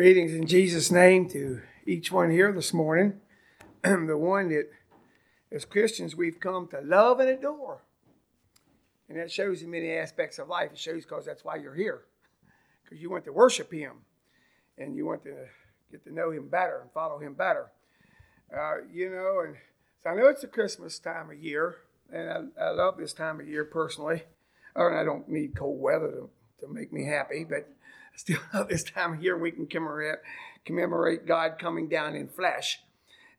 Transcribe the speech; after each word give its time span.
Greetings 0.00 0.32
in 0.32 0.46
Jesus' 0.46 0.90
name 0.90 1.28
to 1.28 1.60
each 1.84 2.10
one 2.10 2.30
here 2.30 2.50
this 2.52 2.72
morning. 2.72 3.20
the 3.82 4.16
one 4.16 4.48
that, 4.48 4.70
as 5.52 5.66
Christians, 5.66 6.16
we've 6.16 6.40
come 6.40 6.68
to 6.68 6.80
love 6.80 7.20
and 7.20 7.28
adore. 7.28 7.82
And 9.10 9.18
that 9.18 9.30
shows 9.30 9.60
in 9.60 9.70
many 9.70 9.92
aspects 9.92 10.38
of 10.38 10.48
life. 10.48 10.70
It 10.72 10.78
shows 10.78 11.04
because 11.04 11.26
that's 11.26 11.44
why 11.44 11.56
you're 11.56 11.74
here, 11.74 12.04
because 12.82 13.02
you 13.02 13.10
want 13.10 13.26
to 13.26 13.32
worship 13.34 13.70
Him 13.70 13.92
and 14.78 14.96
you 14.96 15.04
want 15.04 15.22
to 15.24 15.34
get 15.90 16.02
to 16.04 16.14
know 16.14 16.30
Him 16.30 16.48
better 16.48 16.80
and 16.80 16.90
follow 16.92 17.18
Him 17.18 17.34
better. 17.34 17.66
Uh, 18.56 18.76
you 18.90 19.10
know, 19.10 19.42
and 19.44 19.56
so 20.02 20.08
I 20.08 20.14
know 20.14 20.28
it's 20.28 20.44
a 20.44 20.48
Christmas 20.48 20.98
time 20.98 21.28
of 21.30 21.36
year, 21.36 21.76
and 22.10 22.52
I, 22.58 22.68
I 22.68 22.70
love 22.70 22.96
this 22.96 23.12
time 23.12 23.38
of 23.38 23.46
year 23.46 23.66
personally. 23.66 24.22
I 24.74 25.04
don't 25.04 25.28
need 25.28 25.54
cold 25.54 25.78
weather 25.78 26.10
to, 26.10 26.30
to 26.60 26.72
make 26.72 26.90
me 26.90 27.04
happy, 27.04 27.44
but 27.44 27.68
still 28.20 28.40
love 28.52 28.68
this 28.68 28.84
time 28.84 29.14
of 29.14 29.22
year 29.22 29.36
we 29.36 29.50
can 29.50 29.66
commemorate, 29.66 30.18
commemorate 30.64 31.26
God 31.26 31.58
coming 31.58 31.88
down 31.88 32.14
in 32.14 32.28
flesh. 32.28 32.80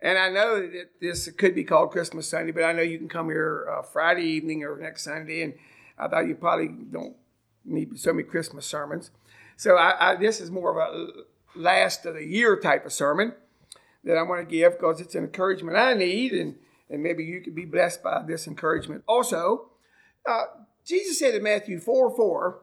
And 0.02 0.17
I 0.17 0.30
know 0.30 0.59
that 0.59 0.90
this 0.99 1.30
could 1.31 1.54
be 1.54 1.63
called 1.63 1.91
Christmas 1.91 2.27
Sunday, 2.27 2.52
but 2.52 2.63
I 2.63 2.73
know 2.73 2.81
you 2.81 2.98
can 2.98 3.07
come 3.07 3.27
here 3.27 3.67
uh, 3.71 3.84
Friday 3.84 4.23
evening 4.23 4.63
or 4.63 4.76
next 4.77 5.04
Sunday, 5.04 5.44
and 5.44 5.54
I 5.98 6.07
thought 6.07 6.27
you 6.27 6.34
probably 6.34 6.70
don't 6.70 7.16
need 7.63 7.99
so 7.99 8.12
many 8.12 8.23
Christmas 8.23 8.66
sermons. 8.66 9.12
So 9.57 9.76
I, 9.76 10.13
I, 10.13 10.16
this 10.16 10.41
is 10.41 10.49
more 10.49 10.71
of 10.71 10.77
a 10.77 11.07
last 11.55 12.04
of 12.07 12.16
the 12.16 12.26
year 12.26 12.59
type 12.59 12.84
of 12.84 12.91
sermon 12.91 13.34
that 14.04 14.18
I 14.18 14.23
want 14.23 14.41
to 14.41 14.52
give 14.52 14.79
because 14.79 14.99
it's 14.99 15.13
an 15.13 15.26
encouragement 15.26 15.77
I 15.77 15.93
need, 15.93 16.32
and, 16.32 16.55
and 16.90 17.04
maybe 17.04 17.23
you 17.23 17.41
could 17.41 17.54
be 17.54 17.66
blessed 17.66 18.02
by 18.02 18.23
this 18.27 18.48
encouragement. 18.48 19.04
Also, 19.07 19.70
uh, 20.27 20.45
Jesus 20.84 21.20
said 21.20 21.35
in 21.35 21.43
Matthew 21.43 21.79
4 21.79 22.16
4, 22.16 22.59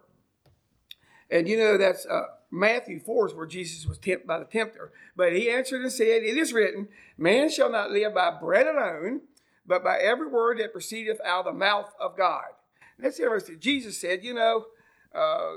and 1.31 1.49
you 1.49 1.57
know 1.57 1.77
that's 1.77 2.07
uh, 2.07 2.27
Matthew 2.51 3.01
4 3.01 3.29
is 3.29 3.35
where 3.35 3.47
Jesus 3.47 3.87
was 3.87 3.99
tempted 3.99 4.27
by 4.27 4.39
the 4.39 4.45
tempter. 4.45 4.93
But 5.17 5.33
he 5.33 5.51
answered 5.51 5.83
and 5.83 5.93
said, 5.93 6.23
It 6.23 6.37
is 6.37 6.53
written, 6.53 6.89
Man 7.17 7.51
shall 7.51 7.71
not 7.71 7.91
live 7.91 8.15
by 8.15 8.31
bread 8.39 8.67
alone, 8.67 9.23
but 9.67 9.85
by 9.85 9.99
every 9.99 10.29
word 10.29 10.59
that 10.59 10.73
proceedeth 10.73 11.21
out 11.25 11.47
of 11.47 11.53
the 11.53 11.59
mouth 11.59 11.93
of 12.01 12.17
God. 12.17 12.47
And 12.97 13.05
that's 13.05 13.21
interesting. 13.21 13.59
Jesus 13.61 14.01
said, 14.01 14.25
You 14.25 14.35
know, 14.35 14.67
uh, 15.15 15.53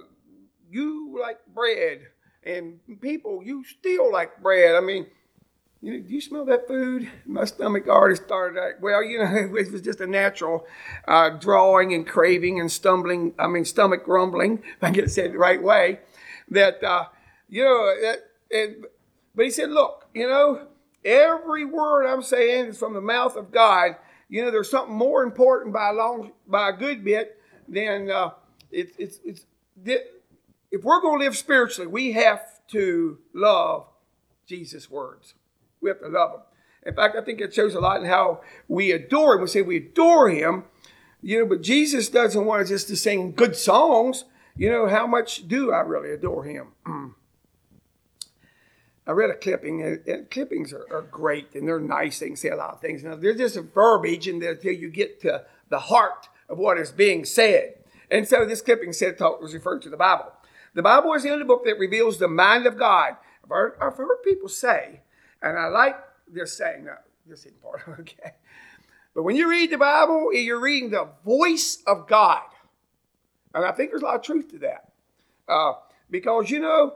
you 0.70 1.18
like 1.22 1.40
bread, 1.54 2.08
and 2.44 2.80
people, 3.02 3.42
you 3.44 3.64
still 3.64 4.12
like 4.12 4.42
bread. 4.42 4.76
I 4.76 4.82
mean, 4.82 5.08
you 5.82 5.94
know, 5.94 6.00
do 6.00 6.14
you 6.14 6.22
smell 6.22 6.46
that 6.46 6.68
food? 6.68 7.10
My 7.26 7.46
stomach 7.46 7.88
already 7.88 8.16
started. 8.16 8.60
Like, 8.60 8.82
well, 8.82 9.04
you 9.04 9.18
know, 9.18 9.36
it 9.36 9.52
was 9.52 9.82
just 9.82 10.00
a 10.00 10.08
natural 10.08 10.66
uh, 11.08 11.30
drawing 11.30 11.94
and 11.94 12.06
craving 12.06 12.60
and 12.60 12.72
stumbling. 12.72 13.34
I 13.40 13.48
mean, 13.48 13.66
stomach 13.66 14.06
grumbling, 14.06 14.60
if 14.60 14.84
I 14.84 14.92
get 14.92 15.06
it 15.06 15.10
said 15.10 15.34
the 15.34 15.40
right 15.40 15.62
way. 15.62 16.00
That, 16.50 16.84
uh, 16.84 17.06
you 17.50 17.64
know, 17.64 17.96
that, 18.02 18.20
and, 18.52 18.86
but 19.34 19.46
he 19.46 19.52
said, 19.52 19.72
look, 19.72 20.06
you 20.14 20.28
know, 20.28 20.68
every 21.04 21.66
word 21.66 22.06
I'm 22.06 22.22
saying 22.22 22.66
is 22.66 22.78
from 22.78 22.94
the 22.94 23.02
mouth 23.02 23.36
of 23.36 23.52
God. 23.52 23.96
You 24.30 24.46
know, 24.46 24.52
there's 24.52 24.70
something 24.70 24.96
more 24.96 25.24
important 25.24 25.74
by 25.74 25.90
a 25.90 25.94
long, 25.94 26.32
by 26.48 26.70
a 26.70 26.74
good 26.74 27.04
bit 27.04 27.38
than 27.68 28.12
uh, 28.12 28.32
it, 28.70 28.94
it's, 29.00 29.20
it's, 29.26 29.46
if 29.84 30.84
we're 30.84 31.02
going 31.02 31.20
to 31.20 31.26
live 31.26 31.36
spiritually, 31.36 31.88
we 31.88 32.12
have 32.12 32.42
to 32.68 33.18
love 33.34 33.88
Jesus' 34.46 34.90
words. 34.90 35.34
We 35.82 35.90
have 35.90 36.00
to 36.00 36.08
love 36.08 36.32
him. 36.34 36.40
In 36.84 36.96
fact, 36.96 37.16
I 37.16 37.22
think 37.22 37.42
it 37.42 37.54
shows 37.54 37.76
a 37.76 37.80
lot 37.80 38.02
in 38.02 38.08
how 38.08 38.42
we 38.68 38.92
adore 38.92 39.36
him. 39.36 39.42
We 39.42 39.48
say 39.48 39.62
we 39.62 39.78
adore 39.78 40.30
him, 40.30 40.64
you 41.22 41.40
know, 41.40 41.46
but 41.46 41.62
Jesus 41.62 42.10
doesn't 42.10 42.46
want 42.46 42.64
us 42.64 42.70
just 42.70 42.88
to 42.88 42.96
sing 42.96 43.34
good 43.34 43.56
songs. 43.56 44.26
You 44.56 44.72
know, 44.72 44.88
how 44.88 45.06
much 45.06 45.48
do 45.48 45.72
I 45.72 45.82
really 45.82 46.12
adore 46.12 46.44
him? 46.44 46.70
I 49.08 49.12
read 49.12 49.30
a 49.30 49.36
clipping, 49.36 49.82
and, 49.82 50.30
clippings 50.30 50.74
are, 50.74 50.86
are, 50.92 51.02
great 51.02 51.54
and 51.56 51.68
they're 51.68 51.80
nice. 51.80 52.20
They 52.20 52.28
can 52.28 52.36
say 52.36 52.50
a 52.50 52.56
lot 52.56 52.74
of 52.74 52.82
things. 52.82 53.04
Now, 53.04 53.16
they're 53.16 53.34
just 53.34 53.58
verbiage 53.58 54.28
until 54.28 54.74
you 54.74 54.90
get 54.90 55.22
to 55.22 55.44
the 55.70 55.80
heart 55.80 56.30
of 56.48 56.58
what 56.58 56.78
is 56.78 56.92
being 56.92 57.26
said. 57.26 57.76
And 58.10 58.28
so 58.28 58.46
this 58.46 58.62
clipping 58.62 58.94
said 58.94 59.18
talk 59.18 59.42
was 59.42 59.54
referred 59.54 59.82
to 59.84 59.90
the 59.90 59.98
Bible. 59.98 60.32
The 60.74 60.84
Bible 60.84 61.14
is 61.14 61.24
the 61.24 61.32
only 61.32 61.46
book 61.46 61.66
that 61.66 61.80
reveals 61.80 62.20
the 62.20 62.28
mind 62.28 62.66
of 62.66 62.78
God. 62.78 63.16
I've 63.44 63.50
heard, 63.50 63.74
I've 63.82 63.98
heard 63.98 64.24
people 64.24 64.50
say 64.50 65.02
and 65.42 65.58
I 65.58 65.68
like 65.68 65.98
this 66.32 66.58
saying, 66.58 66.86
no, 66.86 66.96
this 67.26 67.46
isn't 67.46 67.62
part, 67.62 67.82
okay? 68.00 68.34
But 69.14 69.24
when 69.24 69.36
you 69.36 69.50
read 69.50 69.72
the 69.72 69.78
Bible, 69.78 70.34
you're 70.34 70.60
reading 70.60 70.92
the 70.92 71.10
voice 71.26 71.84
of 71.86 72.08
God. 72.08 72.44
And 73.54 73.66
I 73.66 73.72
think 73.72 73.92
there's 73.92 74.02
a 74.02 74.06
lot 74.06 74.16
of 74.16 74.22
truth 74.22 74.50
to 74.52 74.60
that. 74.60 74.92
Uh, 75.48 75.74
because, 76.10 76.50
you 76.50 76.60
know, 76.60 76.94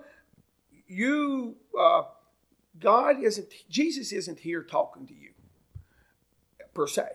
you, 0.87 1.55
uh, 1.77 2.03
God 2.79 3.21
isn't, 3.21 3.47
Jesus 3.69 4.11
isn't 4.13 4.39
here 4.39 4.63
talking 4.63 5.07
to 5.07 5.13
you, 5.13 5.31
per 6.73 6.87
se, 6.87 7.07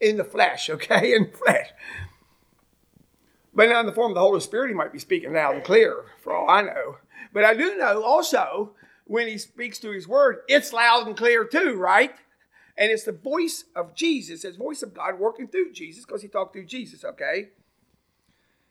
in 0.00 0.16
the 0.16 0.24
flesh, 0.24 0.70
okay? 0.70 1.14
In 1.14 1.30
the 1.30 1.36
flesh. 1.36 1.68
But 3.52 3.70
now 3.70 3.80
in 3.80 3.86
the 3.86 3.92
form 3.92 4.12
of 4.12 4.14
the 4.14 4.20
Holy 4.20 4.40
Spirit, 4.40 4.68
he 4.68 4.74
might 4.74 4.92
be 4.92 4.98
speaking 4.98 5.32
loud 5.32 5.54
and 5.54 5.64
clear, 5.64 6.04
for 6.20 6.34
all 6.34 6.48
I 6.48 6.60
know. 6.62 6.98
But 7.32 7.44
I 7.44 7.54
do 7.54 7.76
know 7.76 8.02
also 8.02 8.74
when 9.06 9.28
he 9.28 9.38
speaks 9.38 9.78
to 9.78 9.90
his 9.92 10.08
word, 10.08 10.40
it's 10.48 10.72
loud 10.72 11.06
and 11.06 11.16
clear 11.16 11.44
too, 11.44 11.76
right? 11.76 12.14
And 12.76 12.90
it's 12.90 13.04
the 13.04 13.12
voice 13.12 13.64
of 13.74 13.94
Jesus, 13.94 14.44
it's 14.44 14.56
voice 14.56 14.82
of 14.82 14.94
God 14.94 15.18
working 15.18 15.48
through 15.48 15.72
Jesus 15.72 16.04
because 16.04 16.22
he 16.22 16.28
talked 16.28 16.52
through 16.52 16.66
Jesus, 16.66 17.04
okay? 17.04 17.48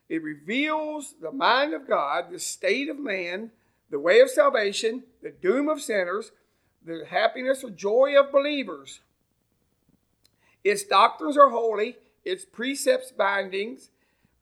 It 0.08 0.22
reveals 0.22 1.16
the 1.20 1.32
mind 1.32 1.74
of 1.74 1.88
God, 1.88 2.26
the 2.30 2.40
state 2.40 2.90
of 2.90 3.00
man, 3.00 3.52
the 3.90 4.00
way 4.00 4.20
of 4.20 4.30
salvation, 4.30 5.04
the 5.24 5.32
doom 5.32 5.70
of 5.70 5.82
sinners, 5.82 6.32
the 6.86 7.06
happiness 7.10 7.64
or 7.64 7.72
joy 7.72 8.14
of 8.20 8.32
believers. 8.32 9.00
Its 10.64 10.84
doctrines 10.84 11.38
are 11.38 11.50
holy, 11.50 11.98
its 12.24 12.46
precepts 12.46 13.12
bindings, 13.12 13.90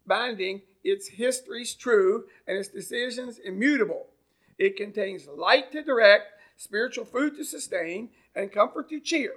binding, 0.05 0.61
its 0.83 1.07
histories 1.07 1.73
true, 1.73 2.25
and 2.47 2.57
its 2.57 2.67
decisions 2.69 3.39
immutable. 3.39 4.07
It 4.63 4.77
contains 4.77 5.27
light 5.27 5.73
to 5.73 5.83
direct, 5.83 6.39
spiritual 6.55 7.03
food 7.03 7.35
to 7.35 7.43
sustain, 7.43 8.11
and 8.33 8.49
comfort 8.49 8.87
to 8.91 9.01
cheer. 9.01 9.33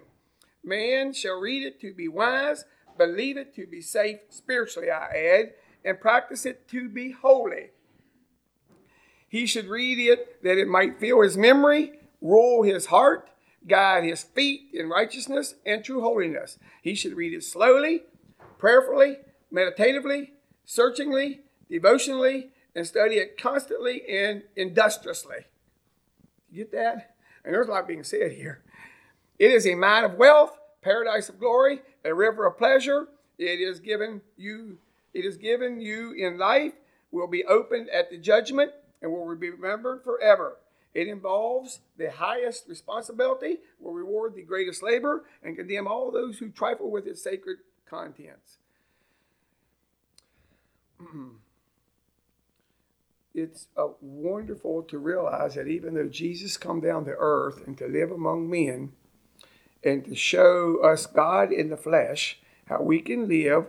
Man 0.62 1.12
shall 1.12 1.40
read 1.40 1.64
it 1.64 1.80
to 1.80 1.92
be 1.92 2.06
wise, 2.06 2.64
believe 2.96 3.36
it 3.36 3.52
to 3.56 3.66
be 3.66 3.80
safe 3.80 4.20
spiritually, 4.28 4.88
I 4.88 5.06
add, 5.06 5.54
and 5.84 6.00
practice 6.00 6.46
it 6.46 6.68
to 6.68 6.88
be 6.88 7.10
holy. 7.10 7.70
He 9.28 9.46
should 9.46 9.66
read 9.66 9.98
it 9.98 10.44
that 10.44 10.58
it 10.58 10.68
might 10.68 11.00
fill 11.00 11.22
his 11.22 11.36
memory, 11.36 11.98
rule 12.20 12.62
his 12.62 12.86
heart, 12.86 13.28
guide 13.66 14.04
his 14.04 14.22
feet 14.22 14.70
in 14.72 14.88
righteousness 14.88 15.56
and 15.66 15.82
true 15.82 16.02
holiness. 16.02 16.56
He 16.82 16.94
should 16.94 17.16
read 17.16 17.32
it 17.32 17.42
slowly, 17.42 18.04
prayerfully, 18.58 19.16
meditatively, 19.50 20.34
searchingly, 20.64 21.40
devotionally, 21.68 22.52
and 22.76 22.86
study 22.86 23.16
it 23.16 23.40
constantly 23.40 24.02
and 24.06 24.42
industriously. 24.54 25.46
Get 26.54 26.70
that? 26.72 27.16
And 27.42 27.54
there's 27.54 27.68
a 27.68 27.70
lot 27.70 27.88
being 27.88 28.04
said 28.04 28.32
here. 28.32 28.62
It 29.38 29.50
is 29.50 29.66
a 29.66 29.74
mine 29.74 30.04
of 30.04 30.14
wealth, 30.14 30.56
paradise 30.82 31.30
of 31.30 31.40
glory, 31.40 31.80
a 32.04 32.14
river 32.14 32.46
of 32.46 32.58
pleasure. 32.58 33.08
It 33.38 33.60
is 33.60 33.80
given 33.80 34.20
you, 34.36 34.76
it 35.14 35.24
is 35.24 35.38
given 35.38 35.80
you 35.80 36.12
in 36.12 36.36
life, 36.36 36.74
will 37.10 37.26
be 37.26 37.44
opened 37.44 37.88
at 37.88 38.10
the 38.10 38.18
judgment, 38.18 38.72
and 39.00 39.10
will 39.10 39.34
be 39.34 39.50
remembered 39.50 40.04
forever. 40.04 40.58
It 40.92 41.08
involves 41.08 41.80
the 41.96 42.10
highest 42.10 42.68
responsibility, 42.68 43.58
will 43.80 43.94
reward 43.94 44.34
the 44.34 44.42
greatest 44.42 44.82
labor, 44.82 45.24
and 45.42 45.56
condemn 45.56 45.86
all 45.86 46.10
those 46.10 46.38
who 46.38 46.50
trifle 46.50 46.90
with 46.90 47.06
its 47.06 47.22
sacred 47.22 47.58
contents. 47.88 48.58
it's 53.36 53.68
uh, 53.76 53.88
wonderful 54.00 54.82
to 54.84 54.98
realize 54.98 55.54
that 55.54 55.68
even 55.68 55.94
though 55.94 56.08
Jesus 56.08 56.56
come 56.56 56.80
down 56.80 57.04
to 57.04 57.14
earth 57.16 57.66
and 57.66 57.76
to 57.78 57.86
live 57.86 58.10
among 58.10 58.48
men 58.48 58.92
and 59.84 60.04
to 60.06 60.14
show 60.14 60.82
us 60.82 61.06
God 61.06 61.52
in 61.52 61.68
the 61.68 61.76
flesh, 61.76 62.40
how 62.66 62.82
we 62.82 63.00
can 63.00 63.28
live, 63.28 63.66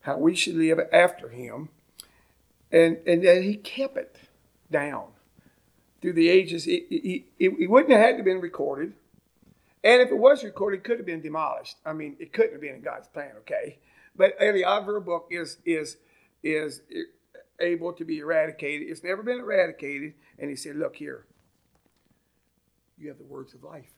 how 0.00 0.18
we 0.18 0.34
should 0.34 0.56
live 0.56 0.80
after 0.92 1.28
him, 1.28 1.68
and, 2.70 2.98
and 3.06 3.24
that 3.24 3.42
he 3.42 3.54
kept 3.54 3.96
it 3.96 4.16
down 4.70 5.06
through 6.00 6.14
the 6.14 6.28
ages. 6.28 6.66
It, 6.66 6.84
it, 6.90 7.24
it, 7.38 7.52
it 7.60 7.70
wouldn't 7.70 7.92
have 7.92 8.00
had 8.00 8.16
to 8.16 8.24
been 8.24 8.40
recorded. 8.40 8.94
And 9.84 10.02
if 10.02 10.10
it 10.10 10.18
was 10.18 10.42
recorded, 10.42 10.78
it 10.78 10.84
could 10.84 10.98
have 10.98 11.06
been 11.06 11.22
demolished. 11.22 11.76
I 11.86 11.92
mean, 11.92 12.16
it 12.18 12.32
couldn't 12.32 12.52
have 12.52 12.60
been 12.60 12.74
in 12.74 12.82
God's 12.82 13.08
plan, 13.08 13.32
okay? 13.40 13.78
But 14.16 14.36
every 14.38 14.64
other 14.64 15.00
book 15.00 15.28
is 15.30 15.58
is 15.64 15.96
is 16.42 16.82
able 17.62 17.92
to 17.94 18.04
be 18.04 18.18
eradicated. 18.18 18.88
It's 18.88 19.02
never 19.02 19.22
been 19.22 19.38
eradicated. 19.38 20.14
And 20.38 20.50
he 20.50 20.56
said, 20.56 20.76
Look 20.76 20.96
here, 20.96 21.24
you 22.98 23.08
have 23.08 23.18
the 23.18 23.24
words 23.24 23.54
of 23.54 23.62
life. 23.62 23.92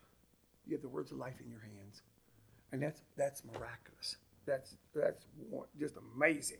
You 0.67 0.75
have 0.75 0.83
the 0.83 0.89
words 0.89 1.13
of 1.13 1.19
life 1.19 1.35
in 1.45 1.51
your 1.51 1.61
hands. 1.61 2.03
And 2.73 2.83
that's, 2.83 3.01
that's 3.17 3.43
miraculous. 3.45 4.17
That's, 4.47 4.77
that's 4.95 5.27
just 5.79 5.95
amazing. 6.17 6.59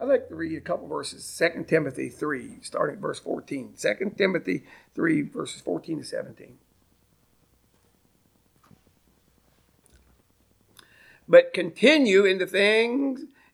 I'd 0.00 0.08
like 0.08 0.28
to 0.28 0.34
read 0.34 0.56
a 0.56 0.60
couple 0.60 0.88
verses. 0.88 1.36
2 1.38 1.64
Timothy 1.64 2.08
3, 2.08 2.58
starting 2.62 2.96
at 2.96 3.02
verse 3.02 3.18
14. 3.20 3.74
2 3.78 4.14
Timothy 4.16 4.64
3, 4.94 5.22
verses 5.22 5.60
14 5.60 5.98
to 5.98 6.04
17. 6.04 6.58
But 11.28 11.52
continue 11.52 12.24
in 12.24 12.38
the 12.38 12.46
things 12.46 13.24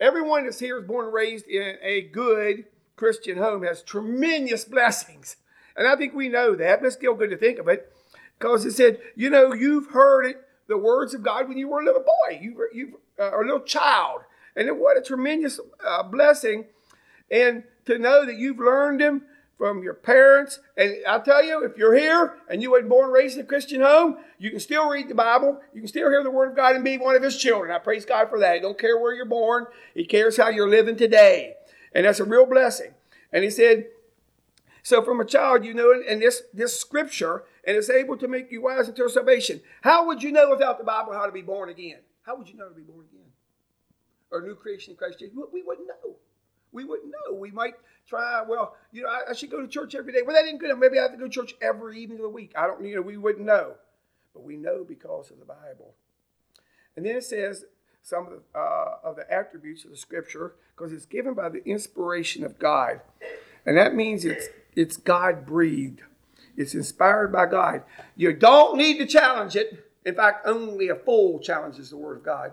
everyone 0.00 0.44
that's 0.44 0.58
here 0.58 0.78
is 0.78 0.86
born 0.86 1.06
and 1.06 1.14
raised 1.14 1.46
in 1.46 1.76
a 1.82 2.02
good 2.02 2.64
Christian 2.96 3.38
home 3.38 3.64
has 3.64 3.82
tremendous 3.82 4.64
blessings. 4.64 5.36
And 5.76 5.86
I 5.86 5.96
think 5.96 6.14
we 6.14 6.28
know 6.28 6.54
that, 6.54 6.80
but 6.80 6.86
it's 6.86 6.96
still 6.96 7.14
good 7.14 7.30
to 7.30 7.36
think 7.36 7.58
of 7.58 7.68
it. 7.68 7.92
Because 8.38 8.64
it 8.64 8.72
said, 8.72 9.00
you 9.16 9.30
know, 9.30 9.52
you've 9.52 9.90
heard 9.90 10.26
it, 10.26 10.36
the 10.68 10.78
words 10.78 11.14
of 11.14 11.22
God 11.22 11.48
when 11.48 11.58
you 11.58 11.68
were 11.68 11.80
a 11.80 11.84
little 11.84 12.02
boy, 12.02 12.38
you 12.40 12.54
were, 12.54 12.70
you 12.72 13.00
uh, 13.18 13.36
a 13.36 13.38
little 13.38 13.60
child. 13.60 14.22
And 14.56 14.78
what 14.78 14.96
a 14.96 15.02
tremendous 15.02 15.60
uh, 15.84 16.02
blessing. 16.04 16.66
And 17.30 17.64
to 17.86 17.98
know 17.98 18.24
that 18.24 18.38
you've 18.38 18.58
learned 18.58 19.00
them 19.00 19.22
from 19.64 19.82
your 19.82 19.94
parents. 19.94 20.60
And 20.76 20.94
I'll 21.08 21.22
tell 21.22 21.42
you, 21.42 21.64
if 21.64 21.78
you're 21.78 21.94
here 21.94 22.34
and 22.50 22.60
you 22.60 22.72
weren't 22.72 22.86
born 22.86 23.10
raised 23.10 23.38
in 23.38 23.44
a 23.44 23.46
Christian 23.46 23.80
home, 23.80 24.18
you 24.38 24.50
can 24.50 24.60
still 24.60 24.90
read 24.90 25.08
the 25.08 25.14
Bible. 25.14 25.58
You 25.72 25.80
can 25.80 25.88
still 25.88 26.10
hear 26.10 26.22
the 26.22 26.30
Word 26.30 26.50
of 26.50 26.56
God 26.56 26.76
and 26.76 26.84
be 26.84 26.98
one 26.98 27.16
of 27.16 27.22
His 27.22 27.38
children. 27.38 27.70
I 27.70 27.78
praise 27.78 28.04
God 28.04 28.28
for 28.28 28.38
that. 28.40 28.56
He 28.56 28.60
don't 28.60 28.78
care 28.78 28.98
where 28.98 29.14
you're 29.14 29.24
born. 29.24 29.64
He 29.94 30.04
cares 30.04 30.36
how 30.36 30.50
you're 30.50 30.68
living 30.68 30.96
today. 30.96 31.54
And 31.94 32.04
that's 32.04 32.20
a 32.20 32.24
real 32.24 32.44
blessing. 32.44 32.92
And 33.32 33.42
He 33.42 33.48
said, 33.48 33.86
so 34.82 35.00
from 35.02 35.18
a 35.18 35.24
child, 35.24 35.64
you 35.64 35.72
know, 35.72 35.94
and 36.06 36.20
this, 36.20 36.42
this 36.52 36.78
scripture, 36.78 37.44
and 37.66 37.74
it's 37.74 37.88
able 37.88 38.18
to 38.18 38.28
make 38.28 38.52
you 38.52 38.64
wise 38.64 38.86
until 38.86 39.08
salvation. 39.08 39.62
How 39.80 40.06
would 40.06 40.22
you 40.22 40.30
know 40.30 40.50
without 40.50 40.76
the 40.76 40.84
Bible 40.84 41.14
how 41.14 41.24
to 41.24 41.32
be 41.32 41.40
born 41.40 41.70
again? 41.70 42.00
How 42.24 42.36
would 42.36 42.50
you 42.50 42.58
know 42.58 42.68
to 42.68 42.74
be 42.74 42.82
born 42.82 43.06
again? 43.10 43.30
Or 44.30 44.40
a 44.40 44.46
new 44.46 44.56
creation 44.56 44.90
in 44.90 44.98
Christ 44.98 45.20
Jesus? 45.20 45.34
We 45.34 45.62
wouldn't 45.62 45.88
know. 45.88 46.16
We 46.74 46.84
wouldn't 46.84 47.10
know. 47.10 47.34
We 47.34 47.50
might 47.50 47.74
try, 48.06 48.42
well, 48.46 48.76
you 48.92 49.02
know, 49.02 49.08
I, 49.08 49.30
I 49.30 49.32
should 49.32 49.50
go 49.50 49.62
to 49.62 49.68
church 49.68 49.94
every 49.94 50.12
day. 50.12 50.20
Well, 50.26 50.36
that 50.36 50.46
ain't 50.46 50.60
good. 50.60 50.76
Maybe 50.78 50.98
I 50.98 51.02
have 51.02 51.12
to 51.12 51.16
go 51.16 51.24
to 51.24 51.30
church 51.30 51.54
every 51.62 52.00
evening 52.00 52.18
of 52.18 52.24
the 52.24 52.28
week. 52.28 52.52
I 52.56 52.66
don't, 52.66 52.84
you 52.84 52.96
know, 52.96 53.02
we 53.02 53.16
wouldn't 53.16 53.46
know. 53.46 53.74
But 54.34 54.42
we 54.42 54.56
know 54.56 54.84
because 54.86 55.30
of 55.30 55.38
the 55.38 55.44
Bible. 55.44 55.94
And 56.96 57.06
then 57.06 57.16
it 57.16 57.24
says 57.24 57.64
some 58.02 58.26
of 58.26 58.32
the, 58.32 58.58
uh, 58.58 58.98
of 59.02 59.16
the 59.16 59.32
attributes 59.32 59.84
of 59.84 59.90
the 59.90 59.96
scripture 59.96 60.56
because 60.76 60.92
it's 60.92 61.06
given 61.06 61.34
by 61.34 61.48
the 61.48 61.64
inspiration 61.64 62.44
of 62.44 62.58
God. 62.58 63.00
And 63.64 63.78
that 63.78 63.94
means 63.94 64.24
it's, 64.24 64.46
it's 64.74 64.96
God 64.96 65.46
breathed, 65.46 66.02
it's 66.56 66.74
inspired 66.74 67.32
by 67.32 67.46
God. 67.46 67.82
You 68.16 68.32
don't 68.32 68.76
need 68.76 68.98
to 68.98 69.06
challenge 69.06 69.56
it. 69.56 69.90
In 70.04 70.14
fact, 70.14 70.46
only 70.46 70.88
a 70.88 70.94
fool 70.94 71.38
challenges 71.38 71.90
the 71.90 71.96
Word 71.96 72.18
of 72.18 72.24
God 72.24 72.52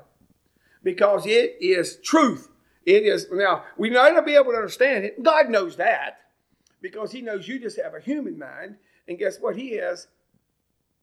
because 0.84 1.26
it 1.26 1.58
is 1.60 1.98
truth. 1.98 2.48
It 2.86 3.04
is, 3.04 3.28
now, 3.32 3.64
we 3.78 3.90
might 3.90 4.14
not 4.14 4.26
be 4.26 4.36
able 4.36 4.52
to 4.52 4.58
understand 4.58 5.06
it. 5.06 5.22
God 5.22 5.50
knows 5.50 5.76
that 5.78 6.20
because 6.82 7.12
He 7.12 7.22
knows 7.22 7.48
you 7.48 7.60
just 7.60 7.80
have 7.80 7.94
a 7.94 8.00
human 8.00 8.38
mind. 8.38 8.76
And 9.08 9.18
guess 9.18 9.40
what? 9.40 9.56
He 9.56 9.76
has 9.78 10.08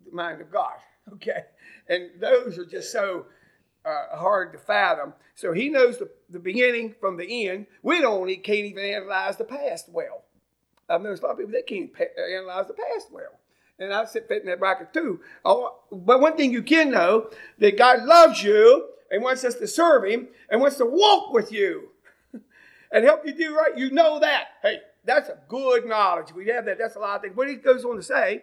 the 0.04 0.14
mind 0.14 0.40
of 0.40 0.50
God. 0.50 0.74
Okay? 1.14 1.44
And 1.88 2.10
those 2.20 2.58
are 2.58 2.66
just 2.66 2.92
so 2.92 3.24
uh, 3.82 4.14
hard 4.14 4.52
to 4.52 4.58
fathom. 4.58 5.14
So 5.34 5.54
He 5.54 5.70
knows 5.70 5.96
the, 5.96 6.10
the 6.28 6.38
beginning 6.38 6.94
from 7.00 7.16
the 7.16 7.48
end. 7.48 7.64
We 7.82 8.02
don't 8.02 8.28
can't 8.44 8.58
even 8.58 8.84
analyze 8.84 9.38
the 9.38 9.44
past 9.44 9.88
well. 9.88 10.24
I've 10.86 11.00
noticed 11.00 11.22
a 11.22 11.26
lot 11.26 11.32
of 11.32 11.38
people 11.38 11.52
that 11.52 11.66
can't 11.66 11.90
analyze 12.30 12.66
the 12.66 12.74
past 12.74 13.10
well. 13.10 13.38
And 13.78 13.92
I 13.92 14.04
sit 14.04 14.26
in 14.30 14.46
that 14.46 14.58
bracket 14.58 14.92
too. 14.92 15.20
Oh, 15.44 15.78
but 15.90 16.20
one 16.20 16.36
thing 16.36 16.52
you 16.52 16.62
can 16.62 16.90
know 16.90 17.30
that 17.58 17.78
God 17.78 18.04
loves 18.04 18.42
you 18.42 18.88
and 19.10 19.22
wants 19.22 19.44
us 19.44 19.54
to 19.56 19.66
serve 19.66 20.04
Him 20.04 20.28
and 20.50 20.60
wants 20.60 20.76
to 20.76 20.86
walk 20.86 21.32
with 21.32 21.52
you 21.52 21.90
and 22.92 23.04
help 23.04 23.26
you 23.26 23.32
do 23.32 23.56
right. 23.56 23.76
You 23.76 23.90
know 23.90 24.20
that. 24.20 24.48
Hey, 24.62 24.78
that's 25.04 25.28
a 25.28 25.38
good 25.48 25.86
knowledge. 25.86 26.32
We 26.34 26.48
have 26.48 26.64
that. 26.66 26.78
That's 26.78 26.96
a 26.96 27.00
lot 27.00 27.16
of 27.16 27.22
things. 27.22 27.34
But 27.36 27.48
He 27.48 27.56
goes 27.56 27.84
on 27.84 27.96
to 27.96 28.02
say, 28.02 28.42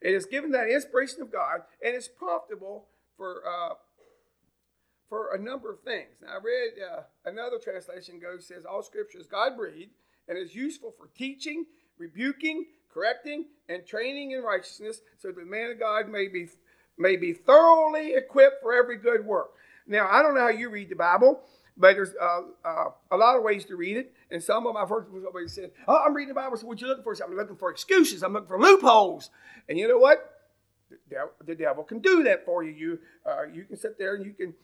it 0.00 0.14
is 0.14 0.24
given 0.24 0.52
that 0.52 0.68
inspiration 0.68 1.20
of 1.20 1.30
God 1.30 1.62
and 1.84 1.94
it's 1.94 2.08
profitable 2.08 2.86
for 3.16 3.42
uh, 3.46 3.74
for 5.08 5.34
a 5.34 5.38
number 5.38 5.70
of 5.70 5.80
things. 5.80 6.22
Now, 6.22 6.34
I 6.34 6.38
read 6.42 6.70
uh, 6.80 7.02
another 7.26 7.58
translation 7.58 8.18
goes 8.18 8.46
says 8.46 8.64
all 8.64 8.82
Scripture 8.82 9.18
is 9.18 9.26
God 9.26 9.56
breathed 9.56 9.90
and 10.28 10.38
is 10.38 10.54
useful 10.54 10.94
for 10.96 11.08
teaching, 11.18 11.66
rebuking, 11.98 12.66
correcting, 12.94 13.46
and 13.68 13.84
training 13.84 14.30
in 14.30 14.42
righteousness, 14.42 15.00
so 15.18 15.28
that 15.28 15.36
the 15.36 15.44
man 15.44 15.72
of 15.72 15.80
God 15.80 16.08
may 16.08 16.28
be 16.28 16.48
may 16.96 17.16
be 17.16 17.32
thoroughly 17.32 18.14
equipped 18.14 18.62
for 18.62 18.72
every 18.72 18.96
good 18.96 19.26
work. 19.26 19.50
Now, 19.86 20.08
I 20.10 20.22
don't 20.22 20.34
know 20.34 20.42
how 20.42 20.48
you 20.48 20.70
read 20.70 20.88
the 20.88 20.96
Bible, 20.96 21.40
but 21.76 21.94
there's 21.94 22.12
uh, 22.20 22.40
uh, 22.64 22.84
a 23.10 23.16
lot 23.16 23.36
of 23.36 23.42
ways 23.42 23.64
to 23.66 23.76
read 23.76 23.96
it. 23.96 24.12
And 24.30 24.42
some 24.42 24.66
of 24.66 24.74
my 24.74 24.86
first 24.86 25.08
somebody 25.10 25.48
said, 25.48 25.72
"Oh, 25.88 26.02
I'm 26.04 26.14
reading 26.14 26.28
the 26.28 26.34
Bible. 26.34 26.56
So 26.56 26.66
what 26.66 26.80
you 26.80 26.86
looking 26.86 27.04
for?" 27.04 27.14
So 27.14 27.24
I'm 27.24 27.34
looking 27.34 27.56
for 27.56 27.70
excuses. 27.70 28.22
I'm 28.22 28.32
looking 28.32 28.48
for 28.48 28.60
loopholes. 28.60 29.30
And 29.68 29.78
you 29.78 29.88
know 29.88 29.98
what? 29.98 30.36
The 31.46 31.54
devil, 31.54 31.84
can 31.84 32.00
do 32.00 32.24
that 32.24 32.44
for 32.44 32.64
you. 32.64 32.72
You 32.72 32.98
uh, 33.24 33.44
you 33.52 33.64
can 33.64 33.76
sit 33.76 33.98
there 33.98 34.16
and 34.16 34.24
you 34.24 34.32
can 34.32 34.54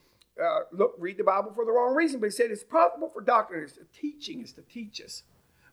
uh, 0.41 0.61
look 0.71 0.95
read 0.99 1.17
the 1.17 1.23
Bible 1.23 1.51
for 1.55 1.65
the 1.65 1.71
wrong 1.71 1.95
reason. 1.95 2.19
But 2.19 2.27
he 2.27 2.31
said 2.31 2.51
it's 2.51 2.63
profitable 2.63 3.09
for 3.09 3.21
doctrine. 3.21 3.63
It's 3.63 3.73
the 3.73 3.85
teaching. 3.93 4.41
It's 4.41 4.51
to 4.53 4.61
teach 4.61 5.01
us. 5.01 5.23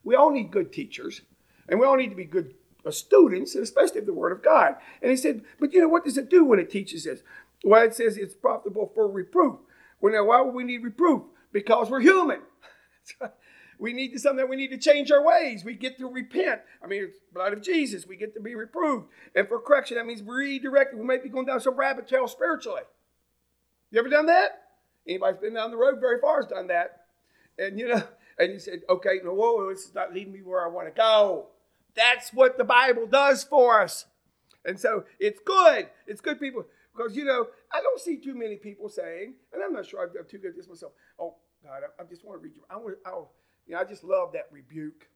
We 0.05 0.15
all 0.15 0.31
need 0.31 0.51
good 0.51 0.73
teachers, 0.73 1.23
and 1.69 1.81
we 1.81 1.87
all 1.87 1.97
need 1.97 2.11
to 2.11 2.17
be 2.17 2.25
good 2.25 2.55
uh, 2.87 2.91
students, 2.91 3.55
especially 3.55 4.01
of 4.01 4.07
the 4.07 4.13
Word 4.13 4.33
of 4.33 4.43
God. 4.43 4.77
And 5.01 5.11
he 5.11 5.17
said, 5.17 5.43
but 5.59 5.73
you 5.73 5.81
know, 5.81 5.89
what 5.89 6.05
does 6.05 6.19
it 6.19 6.29
do 6.29 6.45
when 6.45 6.59
it 6.59 6.71
teaches 6.71 7.07
us? 7.07 7.21
Well, 7.65 7.83
it 7.83 7.95
says 7.95 8.17
it's 8.17 8.35
profitable 8.35 8.93
for 8.95 9.09
reproof. 9.09 9.57
Well, 10.01 10.13
now, 10.13 10.25
why 10.25 10.43
would 10.43 10.55
we 10.55 10.65
need 10.65 10.85
reproof? 10.85 11.23
Because 11.51 11.91
we're 11.91 12.01
human. 12.01 12.41
we 13.79 13.95
need 13.95 14.19
something 14.21 14.47
we 14.49 14.57
need 14.57 14.71
to 14.71 14.79
change 14.79 15.11
our 15.11 15.25
ways. 15.25 15.65
We 15.65 15.75
get 15.75 15.97
to 15.99 16.07
repent. 16.07 16.61
I 16.83 16.87
mean, 16.87 17.05
it's 17.05 17.19
blood 17.33 17.55
of 17.55 17.63
Jesus. 17.63 18.07
We 18.07 18.17
get 18.17 18.35
to 18.35 18.41
be 18.41 18.55
reproved. 18.55 19.07
And 19.35 19.49
for 19.49 19.59
correction, 19.59 19.97
that 19.97 20.07
means 20.07 20.23
redirected. 20.23 20.99
We 20.99 21.07
might 21.07 21.23
be 21.23 21.31
going 21.31 21.47
down 21.47 21.61
some 21.61 21.77
rabbit 21.77 22.07
trail 22.07 22.29
spiritually. 22.29 22.83
You 23.91 23.99
ever 24.01 24.11
done 24.11 24.27
that? 24.27 24.63
Anybody's 25.09 25.41
been 25.41 25.55
down 25.55 25.71
the 25.71 25.77
road 25.77 26.01
very 26.01 26.21
far 26.21 26.37
has 26.37 26.47
done 26.47 26.67
that. 26.67 27.07
And 27.59 27.79
you 27.79 27.89
know, 27.89 28.03
and 28.39 28.53
you 28.53 28.59
said, 28.59 28.83
okay, 28.89 29.21
no, 29.25 29.33
whoa, 29.33 29.71
this 29.71 29.85
is 29.85 29.95
not 29.95 30.13
leading 30.13 30.33
me 30.33 30.41
where 30.43 30.65
I 30.65 30.69
want 30.69 30.89
to 30.89 30.93
go. 30.93 31.47
That's 31.95 32.33
what 32.33 32.59
the 32.59 32.65
Bible 32.65 33.07
does 33.07 33.45
for 33.45 33.81
us. 33.81 34.07
And 34.65 34.81
so 34.81 35.05
it's 35.21 35.41
good. 35.45 35.89
It's 36.07 36.21
good 36.21 36.41
people. 36.41 36.65
Because, 36.97 37.17
you 37.17 37.25
know, 37.25 37.49
I 37.73 37.81
don't 37.81 38.01
see 38.01 38.19
too 38.19 38.35
many 38.35 38.57
people 38.57 38.89
saying, 38.89 39.35
and 39.53 39.63
I'm 39.63 39.73
not 39.73 39.87
sure 39.87 40.03
I'm 40.03 40.29
too 40.29 40.39
good 40.39 40.51
at 40.51 40.57
this 40.57 40.69
myself, 40.69 40.93
oh, 41.19 41.37
God, 41.63 41.81
I, 41.99 42.03
I 42.03 42.07
just 42.07 42.25
want 42.25 42.41
to 42.41 42.45
read 42.45 42.55
you. 42.55 42.63
I 42.71 42.77
want 42.77 42.97
I, 43.05 43.11
oh, 43.11 43.31
you 43.67 43.75
know, 43.75 43.81
I 43.81 43.85
just 43.85 44.05
love 44.05 44.33
that 44.35 44.49
rebuke. 44.53 45.09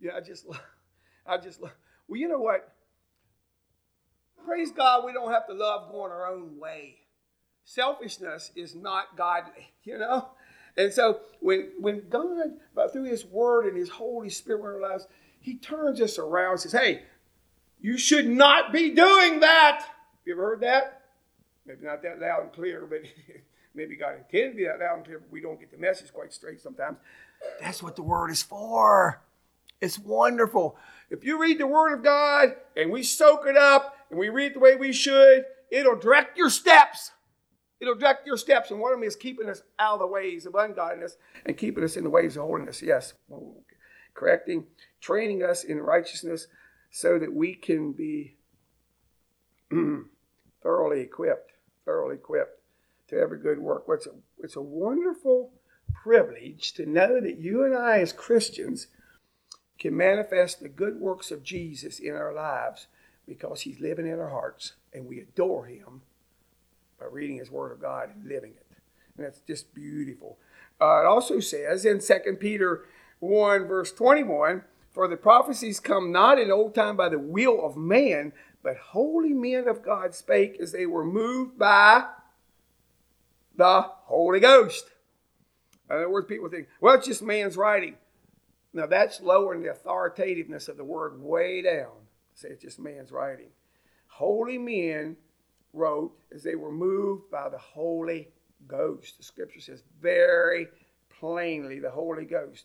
Yeah, 0.00 0.12
I 0.16 0.20
just 0.20 0.46
love, 0.48 0.60
I 1.26 1.38
just 1.38 1.60
love. 1.60 1.72
Well, 2.08 2.20
you 2.20 2.28
know 2.28 2.38
what? 2.38 2.72
Praise 4.46 4.70
God, 4.70 5.04
we 5.04 5.12
don't 5.12 5.32
have 5.32 5.46
to 5.48 5.54
love 5.54 5.90
going 5.90 6.12
our 6.12 6.26
own 6.26 6.58
way. 6.58 6.98
Selfishness 7.64 8.52
is 8.54 8.74
not 8.74 9.16
godly, 9.16 9.72
you 9.82 9.98
know? 9.98 10.28
And 10.76 10.92
so 10.92 11.20
when, 11.40 11.72
when 11.80 12.08
God, 12.08 12.92
through 12.92 13.04
His 13.04 13.24
Word 13.24 13.66
and 13.66 13.76
His 13.76 13.88
Holy 13.88 14.30
Spirit 14.30 14.60
in 14.60 14.66
our 14.66 14.90
lives, 14.90 15.06
He 15.40 15.56
turns 15.56 16.00
us 16.00 16.18
around 16.18 16.52
and 16.52 16.60
says, 16.60 16.72
hey, 16.72 17.02
you 17.80 17.98
should 17.98 18.28
not 18.28 18.72
be 18.72 18.90
doing 18.90 19.40
that. 19.40 19.86
You 20.24 20.34
ever 20.34 20.42
heard 20.42 20.60
that? 20.60 20.95
Maybe 21.66 21.84
not 21.84 22.02
that 22.02 22.20
loud 22.20 22.42
and 22.42 22.52
clear, 22.52 22.86
but 22.88 23.00
maybe 23.74 23.96
God 23.96 24.16
intended 24.16 24.52
to 24.52 24.56
be 24.56 24.64
that 24.64 24.78
loud 24.78 24.96
and 24.96 25.04
clear, 25.04 25.18
but 25.18 25.30
we 25.30 25.40
don't 25.40 25.58
get 25.58 25.70
the 25.70 25.78
message 25.78 26.12
quite 26.12 26.32
straight 26.32 26.60
sometimes. 26.60 26.98
That's 27.60 27.82
what 27.82 27.96
the 27.96 28.02
Word 28.02 28.30
is 28.30 28.42
for. 28.42 29.20
It's 29.80 29.98
wonderful. 29.98 30.76
If 31.10 31.24
you 31.24 31.40
read 31.40 31.58
the 31.58 31.66
Word 31.66 31.94
of 31.94 32.02
God 32.02 32.56
and 32.76 32.90
we 32.90 33.02
soak 33.02 33.46
it 33.46 33.56
up 33.56 33.96
and 34.10 34.18
we 34.18 34.28
read 34.28 34.54
the 34.54 34.60
way 34.60 34.76
we 34.76 34.92
should, 34.92 35.44
it'll 35.70 35.98
direct 35.98 36.38
your 36.38 36.50
steps. 36.50 37.12
It'll 37.78 37.94
direct 37.94 38.26
your 38.26 38.38
steps, 38.38 38.70
and 38.70 38.80
one 38.80 38.92
of 38.92 38.98
them 38.98 39.06
is 39.06 39.16
keeping 39.16 39.50
us 39.50 39.62
out 39.78 39.94
of 39.94 40.00
the 40.00 40.06
ways 40.06 40.46
of 40.46 40.54
ungodliness 40.54 41.18
and 41.44 41.58
keeping 41.58 41.84
us 41.84 41.96
in 41.96 42.04
the 42.04 42.10
ways 42.10 42.36
of 42.36 42.44
holiness. 42.44 42.80
Yes, 42.80 43.12
correcting, 44.14 44.64
training 45.00 45.42
us 45.42 45.62
in 45.62 45.78
righteousness 45.78 46.46
so 46.90 47.18
that 47.18 47.34
we 47.34 47.54
can 47.54 47.92
be 47.92 48.38
thoroughly 50.62 51.00
equipped, 51.00 51.52
thoroughly 51.86 52.16
equipped 52.16 52.60
to 53.08 53.16
every 53.16 53.38
good 53.38 53.58
work. 53.58 53.84
It's 53.88 54.06
a, 54.06 54.10
it's 54.42 54.56
a 54.56 54.60
wonderful 54.60 55.52
privilege 55.94 56.74
to 56.74 56.84
know 56.84 57.20
that 57.20 57.38
you 57.38 57.64
and 57.64 57.74
I, 57.74 58.00
as 58.00 58.12
Christians, 58.12 58.88
can 59.78 59.96
manifest 59.96 60.60
the 60.60 60.68
good 60.68 61.00
works 61.00 61.30
of 61.30 61.42
Jesus 61.42 61.98
in 61.98 62.14
our 62.14 62.34
lives 62.34 62.88
because 63.26 63.62
he's 63.62 63.80
living 63.80 64.06
in 64.06 64.18
our 64.18 64.30
hearts 64.30 64.74
and 64.92 65.06
we 65.06 65.20
adore 65.20 65.66
him 65.66 66.02
by 66.98 67.06
reading 67.10 67.38
his 67.38 67.50
word 67.50 67.72
of 67.72 67.80
God 67.80 68.10
and 68.14 68.28
living 68.28 68.52
it. 68.52 68.66
And 69.16 69.26
that's 69.26 69.40
just 69.40 69.74
beautiful. 69.74 70.38
Uh, 70.80 71.00
it 71.00 71.06
also 71.06 71.40
says 71.40 71.84
in 71.84 72.00
2 72.00 72.36
Peter 72.38 72.84
1, 73.20 73.66
verse 73.66 73.92
21 73.92 74.62
For 74.92 75.08
the 75.08 75.16
prophecies 75.16 75.80
come 75.80 76.12
not 76.12 76.38
in 76.38 76.50
old 76.50 76.74
time 76.74 76.96
by 76.96 77.08
the 77.08 77.18
will 77.18 77.64
of 77.64 77.76
man, 77.76 78.32
but 78.66 78.78
holy 78.78 79.32
men 79.32 79.68
of 79.68 79.80
God 79.80 80.12
spake 80.12 80.58
as 80.60 80.72
they 80.72 80.86
were 80.86 81.04
moved 81.04 81.56
by 81.56 82.04
the 83.54 83.82
Holy 83.82 84.40
Ghost. 84.40 84.90
In 85.88 85.94
other 85.94 86.10
words, 86.10 86.26
people 86.26 86.48
think, 86.48 86.66
well, 86.80 86.96
it's 86.96 87.06
just 87.06 87.22
man's 87.22 87.56
writing. 87.56 87.94
Now, 88.72 88.86
that's 88.86 89.20
lowering 89.20 89.62
the 89.62 89.70
authoritativeness 89.70 90.66
of 90.66 90.78
the 90.78 90.82
word 90.82 91.22
way 91.22 91.62
down. 91.62 91.92
Say 92.34 92.48
it's 92.48 92.60
just 92.60 92.80
man's 92.80 93.12
writing. 93.12 93.50
Holy 94.08 94.58
men 94.58 95.16
wrote 95.72 96.18
as 96.34 96.42
they 96.42 96.56
were 96.56 96.72
moved 96.72 97.30
by 97.30 97.48
the 97.48 97.58
Holy 97.58 98.30
Ghost. 98.66 99.16
The 99.18 99.22
scripture 99.22 99.60
says 99.60 99.84
very 100.02 100.66
plainly 101.20 101.78
the 101.78 101.92
Holy 101.92 102.24
Ghost. 102.24 102.64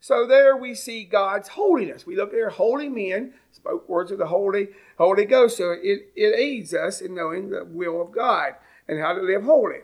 So 0.00 0.26
there 0.26 0.56
we 0.56 0.74
see 0.74 1.04
God's 1.04 1.48
holiness. 1.48 2.06
We 2.06 2.16
look 2.16 2.32
there, 2.32 2.48
holy 2.48 2.88
men 2.88 3.34
spoke 3.52 3.88
words 3.88 4.10
of 4.10 4.18
the 4.18 4.26
Holy 4.26 4.68
Holy 4.96 5.26
Ghost. 5.26 5.58
So 5.58 5.72
it, 5.72 6.10
it 6.16 6.38
aids 6.38 6.72
us 6.72 7.00
in 7.00 7.14
knowing 7.14 7.50
the 7.50 7.64
will 7.64 8.00
of 8.00 8.10
God 8.10 8.54
and 8.88 8.98
how 8.98 9.12
to 9.12 9.20
live 9.20 9.44
holy. 9.44 9.80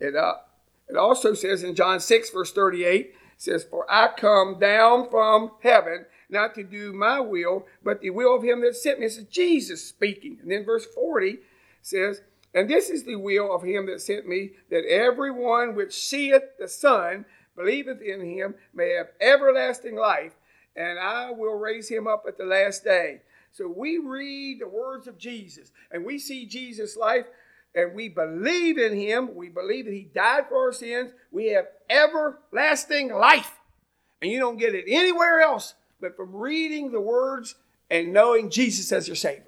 It, 0.00 0.14
uh, 0.14 0.34
it 0.88 0.96
also 0.96 1.34
says 1.34 1.64
in 1.64 1.74
John 1.74 2.00
6, 2.00 2.30
verse 2.30 2.52
38, 2.52 3.14
says, 3.36 3.64
For 3.64 3.84
I 3.90 4.08
come 4.16 4.58
down 4.58 5.10
from 5.10 5.52
heaven 5.62 6.06
not 6.30 6.54
to 6.54 6.62
do 6.62 6.92
my 6.92 7.20
will, 7.20 7.66
but 7.82 8.00
the 8.00 8.10
will 8.10 8.34
of 8.34 8.42
him 8.42 8.60
that 8.60 8.76
sent 8.76 9.00
me. 9.00 9.06
This 9.06 9.18
is 9.18 9.24
Jesus 9.24 9.84
speaking. 9.84 10.38
And 10.42 10.50
then 10.50 10.64
verse 10.64 10.84
40 10.84 11.38
says, 11.82 12.22
And 12.54 12.68
this 12.68 12.90
is 12.90 13.04
the 13.04 13.16
will 13.16 13.54
of 13.54 13.62
him 13.62 13.86
that 13.86 14.02
sent 14.02 14.28
me, 14.28 14.52
that 14.70 14.84
everyone 14.84 15.74
which 15.74 15.94
seeth 15.94 16.42
the 16.58 16.68
Son 16.68 17.24
believeth 17.58 18.00
in 18.00 18.20
him 18.24 18.54
may 18.72 18.94
have 18.94 19.08
everlasting 19.20 19.96
life, 19.96 20.32
and 20.76 20.98
I 20.98 21.30
will 21.32 21.58
raise 21.58 21.88
him 21.88 22.06
up 22.06 22.24
at 22.26 22.38
the 22.38 22.44
last 22.44 22.84
day. 22.84 23.22
So 23.52 23.68
we 23.68 23.98
read 23.98 24.60
the 24.60 24.68
words 24.68 25.08
of 25.08 25.18
Jesus, 25.18 25.72
and 25.90 26.04
we 26.04 26.18
see 26.18 26.46
Jesus' 26.46 26.96
life, 26.96 27.26
and 27.74 27.94
we 27.94 28.08
believe 28.08 28.78
in 28.78 28.94
him. 28.94 29.34
We 29.34 29.48
believe 29.48 29.86
that 29.86 29.94
he 29.94 30.08
died 30.14 30.44
for 30.48 30.66
our 30.66 30.72
sins. 30.72 31.12
We 31.32 31.48
have 31.48 31.66
everlasting 31.90 33.12
life. 33.12 33.52
And 34.22 34.30
you 34.30 34.38
don't 34.38 34.58
get 34.58 34.74
it 34.74 34.84
anywhere 34.88 35.40
else 35.40 35.74
but 36.00 36.16
from 36.16 36.34
reading 36.34 36.90
the 36.90 37.00
words 37.00 37.56
and 37.90 38.12
knowing 38.12 38.50
Jesus 38.50 38.92
as 38.92 39.08
your 39.08 39.16
Savior. 39.16 39.44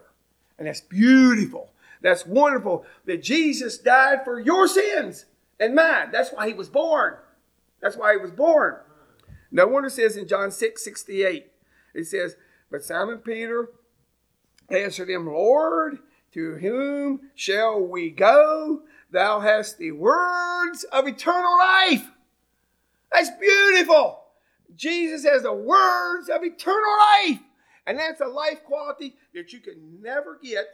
And 0.59 0.67
that's 0.67 0.81
beautiful. 0.81 1.71
That's 2.03 2.27
wonderful 2.27 2.85
that 3.05 3.23
Jesus 3.23 3.79
died 3.79 4.25
for 4.25 4.41
your 4.41 4.67
sins 4.67 5.27
and 5.59 5.75
mine. 5.75 6.11
That's 6.13 6.31
why 6.31 6.49
he 6.49 6.55
was 6.55 6.69
born. 6.69 7.17
That's 7.81 7.97
why 7.97 8.13
he 8.13 8.19
was 8.19 8.31
born. 8.31 8.77
No 9.51 9.67
wonder 9.67 9.91
says 9.91 10.17
in 10.17 10.29
John 10.29 10.51
6 10.51 10.85
68, 10.85 11.47
it 11.95 12.05
says, 12.07 12.37
But 12.71 12.85
Simon 12.85 13.19
Peter 13.19 13.71
answered 14.69 15.11
him, 15.11 15.27
Lord, 15.27 15.99
to 16.33 16.57
whom 16.57 17.31
shall 17.35 17.81
we 17.81 18.11
go? 18.11 18.83
Thou 19.11 19.41
hast 19.41 19.79
the 19.79 19.93
words 19.93 20.85
of 20.85 21.09
eternal 21.09 21.59
life. 21.59 22.09
That's 23.13 23.31
beautiful. 23.41 24.21
Jesus 24.77 25.25
has 25.25 25.43
the 25.43 25.53
words 25.53 26.29
of 26.29 26.45
eternal 26.45 26.97
life. 27.27 27.41
And 27.87 27.99
that's 27.99 28.21
a 28.21 28.27
life 28.27 28.63
quality 28.65 29.17
that 29.35 29.53
you 29.53 29.59
can 29.59 30.01
never 30.01 30.39
get 30.41 30.67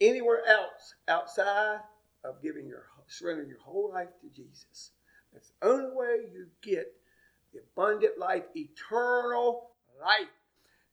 anywhere 0.00 0.42
else 0.48 0.94
outside 1.06 1.78
of 2.24 2.42
giving 2.42 2.66
your 2.66 2.86
surrendering 3.06 3.48
your 3.48 3.60
whole 3.60 3.90
life 3.92 4.08
to 4.20 4.28
Jesus. 4.30 4.90
That's 5.34 5.50
the 5.60 5.68
only 5.68 5.94
way 5.94 6.20
you 6.32 6.46
get 6.62 6.94
the 7.52 7.60
abundant 7.60 8.18
life, 8.18 8.44
eternal 8.54 9.70
life. 10.00 10.28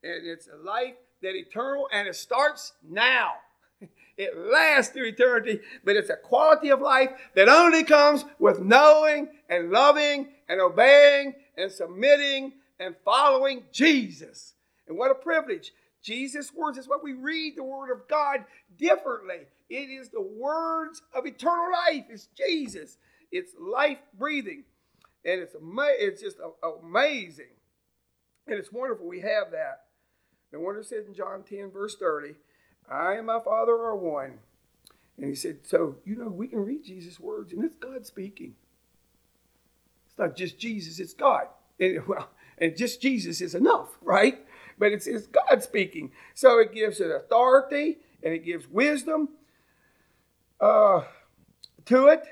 And 0.04 0.28
it's 0.28 0.48
a 0.48 0.58
life 0.58 0.96
that 1.22 1.36
eternal 1.36 1.88
and 1.94 2.08
it 2.08 2.16
starts 2.16 2.74
now. 2.88 3.34
It 4.18 4.38
lasts 4.38 4.94
through 4.94 5.08
eternity, 5.08 5.62
but 5.84 5.96
it's 5.96 6.12
a 6.12 6.16
quality 6.16 6.70
of 6.70 6.80
life 6.80 7.10
that 7.34 7.50
only 7.50 7.84
comes 7.84 8.24
with 8.38 8.60
knowing 8.60 9.30
and 9.50 9.72
loving 9.72 10.28
and 10.48 10.62
obeying 10.62 11.34
and 11.58 11.72
submitting 11.72 12.54
and 12.80 12.96
following 13.04 13.64
Jesus. 13.72 14.54
And 14.88 14.96
what 14.96 15.10
a 15.10 15.16
privilege. 15.16 15.72
Jesus' 16.04 16.54
words 16.54 16.78
is 16.78 16.88
what 16.88 17.04
we 17.04 17.14
read 17.14 17.56
the 17.56 17.64
word 17.64 17.92
of 17.92 18.08
God 18.08 18.44
differently. 18.78 19.48
It 19.70 19.90
is 19.90 20.10
the 20.10 20.22
words 20.22 21.02
of 21.16 21.26
eternal 21.26 21.72
life. 21.72 22.06
It's 22.10 22.28
Jesus. 22.38 22.98
It's 23.32 23.54
life 23.60 24.00
breathing. 24.18 24.64
And 25.24 25.40
it's, 25.42 25.56
ama- 25.56 25.96
it's 25.98 26.22
just 26.22 26.38
amazing. 26.64 27.54
And 28.48 28.58
it's 28.58 28.72
wonderful 28.72 29.08
we 29.08 29.22
have 29.22 29.52
that. 29.52 29.84
The 30.52 30.60
wonder 30.60 30.84
says 30.84 31.06
in 31.06 31.14
John 31.14 31.44
10, 31.44 31.72
verse 31.72 31.96
30, 31.96 32.36
I 32.90 33.14
and 33.14 33.28
my 33.28 33.40
Father 33.40 33.74
are 33.74 33.96
one. 33.96 34.40
And 35.18 35.30
he 35.30 35.36
said, 35.36 35.60
So, 35.64 35.98
you 36.04 36.16
know, 36.16 36.30
we 36.30 36.48
can 36.48 36.66
read 36.66 36.84
Jesus' 36.84 37.20
words, 37.20 37.54
and 37.54 37.64
it's 37.64 37.76
God 37.76 38.06
speaking. 38.06 38.56
It's 40.08 40.18
not 40.18 40.36
just 40.36 40.60
Jesus, 40.60 41.00
it's 41.00 41.14
God. 41.14 41.48
And, 41.80 42.06
well, 42.08 42.30
and 42.58 42.76
just 42.76 43.02
Jesus 43.02 43.40
is 43.40 43.56
enough, 43.56 43.90
right? 44.02 44.46
But 44.78 44.92
it's, 44.92 45.08
it's 45.08 45.28
God 45.28 45.64
speaking. 45.64 46.12
So 46.34 46.60
it 46.60 46.74
gives 46.74 47.00
it 47.00 47.12
authority 47.12 48.00
and 48.24 48.34
it 48.34 48.44
gives 48.44 48.68
wisdom 48.68 49.30
uh, 50.60 51.04
to 51.86 52.08
it. 52.08 52.24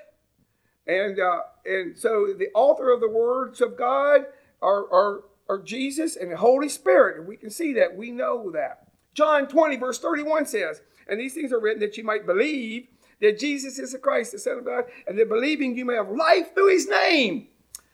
And, 0.89 1.19
uh, 1.19 1.41
and 1.65 1.95
so 1.95 2.33
the 2.35 2.49
author 2.55 2.91
of 2.91 2.99
the 2.99 3.07
words 3.07 3.61
of 3.61 3.77
God 3.77 4.21
are, 4.59 4.91
are, 4.91 5.23
are 5.47 5.61
Jesus 5.61 6.15
and 6.15 6.31
the 6.31 6.37
Holy 6.37 6.67
Spirit. 6.67 7.19
And 7.19 7.27
we 7.27 7.37
can 7.37 7.51
see 7.51 7.73
that. 7.73 7.95
We 7.95 8.09
know 8.09 8.49
that. 8.51 8.87
John 9.13 9.47
20, 9.47 9.77
verse 9.77 9.99
31 9.99 10.47
says, 10.47 10.81
And 11.07 11.19
these 11.19 11.35
things 11.35 11.53
are 11.53 11.59
written 11.59 11.81
that 11.81 11.95
you 11.95 12.03
might 12.03 12.25
believe 12.25 12.87
that 13.21 13.37
Jesus 13.37 13.77
is 13.77 13.91
the 13.91 13.99
Christ, 13.99 14.31
the 14.31 14.39
Son 14.39 14.57
of 14.57 14.65
God, 14.65 14.85
and 15.05 15.15
that 15.19 15.29
believing 15.29 15.77
you 15.77 15.85
may 15.85 15.93
have 15.93 16.09
life 16.09 16.55
through 16.55 16.71
his 16.71 16.87
name. 16.87 17.49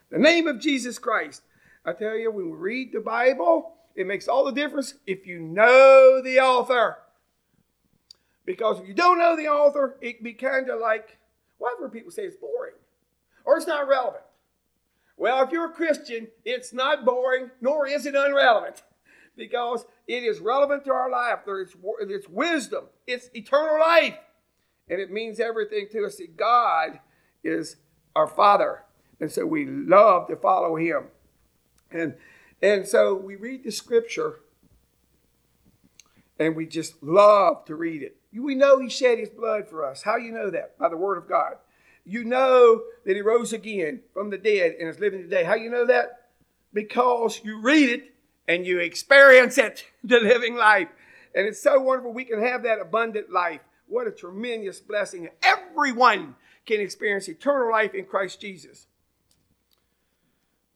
The 0.10 0.18
name 0.18 0.48
of 0.48 0.62
Jesus 0.62 0.98
Christ. 0.98 1.42
I 1.84 1.92
tell 1.92 2.16
you, 2.16 2.32
when 2.32 2.50
we 2.50 2.56
read 2.56 2.94
the 2.94 3.02
Bible, 3.02 3.74
it 3.94 4.08
makes 4.08 4.30
all 4.30 4.46
the 4.46 4.54
difference 4.54 4.94
if 5.06 5.28
you 5.28 5.40
know 5.40 6.22
the 6.24 6.40
author. 6.40 7.00
Because 8.46 8.80
if 8.80 8.88
you 8.88 8.94
don't 8.94 9.20
know 9.20 9.36
the 9.36 9.50
author, 9.50 9.98
it 10.00 10.18
can 10.18 10.24
be 10.24 10.34
kind 10.34 10.70
of 10.70 10.80
like, 10.80 11.18
why 11.58 11.76
do 11.78 11.90
people 11.90 12.12
say 12.12 12.24
it's 12.24 12.38
boring 12.38 12.76
or 13.46 13.58
it's 13.58 13.68
not 13.68 13.88
relevant. 13.88 14.24
Well, 15.18 15.44
if 15.44 15.52
you're 15.52 15.70
a 15.70 15.74
Christian, 15.74 16.28
it's 16.44 16.74
not 16.74 17.06
boring, 17.06 17.52
nor 17.62 17.88
is 17.88 18.06
it 18.06 18.16
unrelevant, 18.16 18.84
because 19.38 19.86
it 20.08 20.24
is 20.24 20.40
relevant 20.40 20.84
to 20.86 20.92
our 20.92 21.10
life. 21.10 21.40
It's, 21.48 21.76
it's 22.02 22.28
wisdom, 22.28 22.86
it's 23.08 23.30
eternal 23.34 23.80
life, 23.80 24.18
and 24.90 25.00
it 25.00 25.12
means 25.12 25.40
everything 25.40 25.88
to 25.92 26.06
us 26.06 26.18
that 26.18 26.36
God 26.36 27.00
is 27.44 27.78
our 28.16 28.28
Father. 28.28 28.84
And 29.20 29.32
so 29.32 29.46
we 29.46 29.66
love 29.66 30.28
to 30.28 30.36
follow 30.36 30.76
him. 30.76 31.06
And, 31.92 32.16
and 32.62 32.86
so 32.86 33.16
we 33.16 33.36
read 33.36 33.64
the 33.64 33.72
scripture 33.72 34.42
and 36.38 36.56
we 36.56 36.66
just 36.66 37.02
love 37.02 37.64
to 37.66 37.76
read 37.76 38.04
it. 38.04 38.18
We 38.34 38.56
know 38.56 38.80
he 38.80 38.90
shed 38.90 39.20
his 39.20 39.30
blood 39.30 39.70
for 39.70 39.86
us. 39.86 40.04
How 40.04 40.18
you 40.18 40.32
know 40.32 40.50
that? 40.50 40.78
By 40.78 40.90
the 40.90 40.98
word 40.98 41.18
of 41.18 41.30
God. 41.30 41.54
You 42.06 42.24
know 42.24 42.84
that 43.06 43.16
he 43.16 43.22
rose 43.22 43.52
again 43.52 44.02
from 44.14 44.30
the 44.30 44.38
dead 44.38 44.76
and 44.80 44.88
is 44.88 45.00
living 45.00 45.24
today. 45.24 45.44
How 45.44 45.56
you 45.56 45.70
know 45.70 45.88
that? 45.88 46.30
Because 46.72 47.42
you 47.44 47.60
read 47.60 47.90
it 47.90 48.14
and 48.48 48.66
you 48.66 48.80
experience 48.80 49.58
it, 49.58 49.86
the 50.04 50.20
living 50.20 50.56
life. 50.56 50.90
And 51.34 51.48
it's 51.48 51.62
so 51.62 51.80
wonderful 51.80 52.14
we 52.14 52.26
can 52.26 52.42
have 52.42 52.64
that 52.64 52.80
abundant 52.80 53.32
life. 53.32 53.62
What 53.88 54.08
a 54.08 54.12
tremendous 54.12 54.80
blessing. 54.80 55.30
Everyone 55.44 56.36
can 56.66 56.80
experience 56.80 57.28
eternal 57.28 57.72
life 57.72 57.94
in 57.94 58.06
Christ 58.06 58.40
Jesus. 58.40 58.88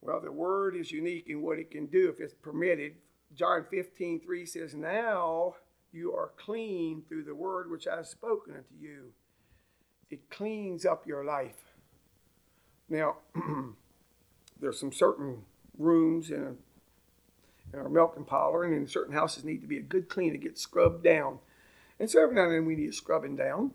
Well, 0.02 0.22
the 0.22 0.32
word 0.32 0.76
is 0.76 0.92
unique 0.92 1.26
in 1.28 1.42
what 1.42 1.60
it 1.60 1.72
can 1.72 1.88
do 1.88 2.10
if 2.10 2.20
it's 2.20 2.34
permitted. 2.34 2.96
John 3.36 3.66
15, 3.70 4.22
3 4.22 4.46
says, 4.46 4.74
Now 4.74 5.56
you 5.92 6.14
are 6.14 6.32
clean 6.38 7.04
through 7.08 7.24
the 7.24 7.36
word 7.36 7.70
which 7.70 7.88
I 7.88 7.98
have 7.98 8.08
spoken 8.08 8.56
unto 8.56 8.76
you. 8.80 9.12
It 10.10 10.30
cleans 10.30 10.86
up 10.86 11.06
your 11.06 11.24
life. 11.24 11.74
Now, 12.90 13.18
there's 14.60 14.80
some 14.80 14.92
certain 14.92 15.44
rooms 15.78 16.32
in, 16.32 16.42
a, 16.42 16.56
in 17.74 17.80
our 17.80 17.90
milk 17.90 18.16
and 18.18 18.26
parlor, 18.26 18.64
and 18.64 18.74
in 18.74 18.88
certain 18.88 19.14
houses 19.14 19.44
need 19.44 19.62
to 19.62 19.68
be 19.68 19.78
a 19.78 19.82
good 19.82 20.10
clean 20.10 20.32
to 20.32 20.38
get 20.38 20.58
scrubbed 20.58 21.04
down. 21.04 21.40
And 22.00 22.10
so 22.10 22.24
every 22.24 22.36
now 22.36 22.44
and 22.44 22.54
then 22.54 22.66
we 22.66 22.76
need 22.76 22.94
scrubbing 22.94 23.36
down 23.36 23.72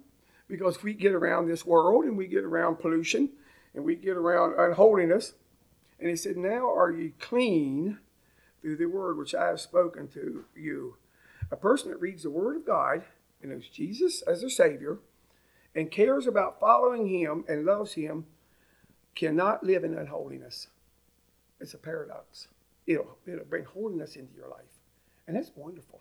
because 0.49 0.83
we 0.83 0.95
get 0.95 1.13
around 1.13 1.47
this 1.47 1.65
world 1.65 2.05
and 2.05 2.17
we 2.17 2.27
get 2.27 2.45
around 2.45 2.77
pollution 2.77 3.31
and 3.75 3.85
we 3.85 3.95
get 3.95 4.17
around 4.17 4.55
unholiness 4.59 5.35
And 6.01 6.09
he 6.09 6.17
said, 6.17 6.37
Now 6.37 6.69
are 6.75 6.91
ye 6.91 7.13
clean 7.21 7.99
through 8.61 8.77
the 8.77 8.87
word 8.87 9.19
which 9.19 9.35
I 9.35 9.49
have 9.49 9.61
spoken 9.61 10.09
to 10.09 10.45
you. 10.57 10.97
A 11.51 11.57
person 11.57 11.91
that 11.91 12.01
reads 12.01 12.23
the 12.23 12.31
word 12.31 12.57
of 12.57 12.67
God 12.67 13.05
and 13.43 13.53
knows 13.53 13.69
Jesus 13.69 14.23
as 14.23 14.41
their 14.41 14.51
Savior 14.51 14.99
and 15.75 15.91
cares 15.91 16.27
about 16.27 16.61
following 16.61 17.09
Him 17.09 17.45
and 17.49 17.65
loves 17.65 17.95
Him 17.95 18.27
cannot 19.15 19.65
live 19.65 19.85
in 19.85 19.97
unholiness. 19.97 20.69
It's 21.61 21.75
a 21.75 21.79
paradox. 21.79 22.49
It'll, 22.87 23.17
it'll 23.27 23.45
bring 23.45 23.65
holiness 23.65 24.17
into 24.17 24.35
your 24.35 24.49
life. 24.49 24.61
And 25.27 25.37
that's 25.37 25.53
wonderful. 25.55 26.01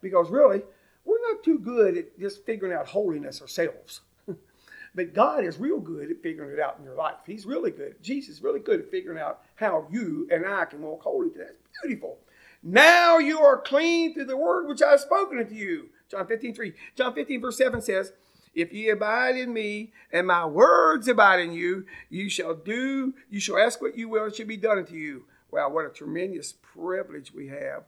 Because 0.00 0.30
really, 0.30 0.62
we're 1.04 1.32
not 1.32 1.44
too 1.44 1.58
good 1.58 1.96
at 1.96 2.18
just 2.18 2.44
figuring 2.44 2.72
out 2.72 2.88
holiness 2.88 3.40
ourselves. 3.40 4.00
but 4.94 5.14
God 5.14 5.44
is 5.44 5.58
real 5.58 5.78
good 5.78 6.10
at 6.10 6.22
figuring 6.22 6.52
it 6.52 6.60
out 6.60 6.76
in 6.78 6.84
your 6.84 6.96
life. 6.96 7.16
He's 7.24 7.46
really 7.46 7.70
good. 7.70 8.02
Jesus 8.02 8.36
is 8.36 8.42
really 8.42 8.60
good 8.60 8.80
at 8.80 8.90
figuring 8.90 9.18
out 9.18 9.42
how 9.54 9.86
you 9.90 10.26
and 10.30 10.44
I 10.44 10.64
can 10.64 10.82
walk 10.82 11.02
holy. 11.02 11.30
That's 11.36 11.52
beautiful. 11.82 12.18
Now 12.62 13.18
you 13.18 13.38
are 13.40 13.60
clean 13.60 14.12
through 14.12 14.24
the 14.24 14.36
word 14.36 14.66
which 14.66 14.82
I 14.82 14.90
have 14.92 15.00
spoken 15.00 15.38
unto 15.38 15.54
you. 15.54 15.90
John 16.10 16.26
15, 16.26 16.54
3. 16.54 16.72
John 16.96 17.14
15, 17.14 17.40
verse 17.40 17.58
7 17.58 17.80
says, 17.80 18.12
If 18.56 18.72
ye 18.72 18.88
abide 18.88 19.36
in 19.36 19.52
me, 19.52 19.92
and 20.10 20.26
my 20.26 20.46
words 20.46 21.06
abide 21.06 21.40
in 21.40 21.52
you, 21.52 21.84
you 22.08 22.30
shall 22.30 22.54
do, 22.54 23.12
you 23.28 23.38
shall 23.38 23.58
ask 23.58 23.82
what 23.82 23.98
you 23.98 24.08
will, 24.08 24.24
and 24.24 24.32
it 24.32 24.36
shall 24.36 24.46
be 24.46 24.56
done 24.56 24.78
unto 24.78 24.94
you. 24.94 25.26
Wow, 25.50 25.68
what 25.68 25.84
a 25.84 25.90
tremendous 25.90 26.54
privilege 26.54 27.34
we 27.34 27.48
have. 27.48 27.84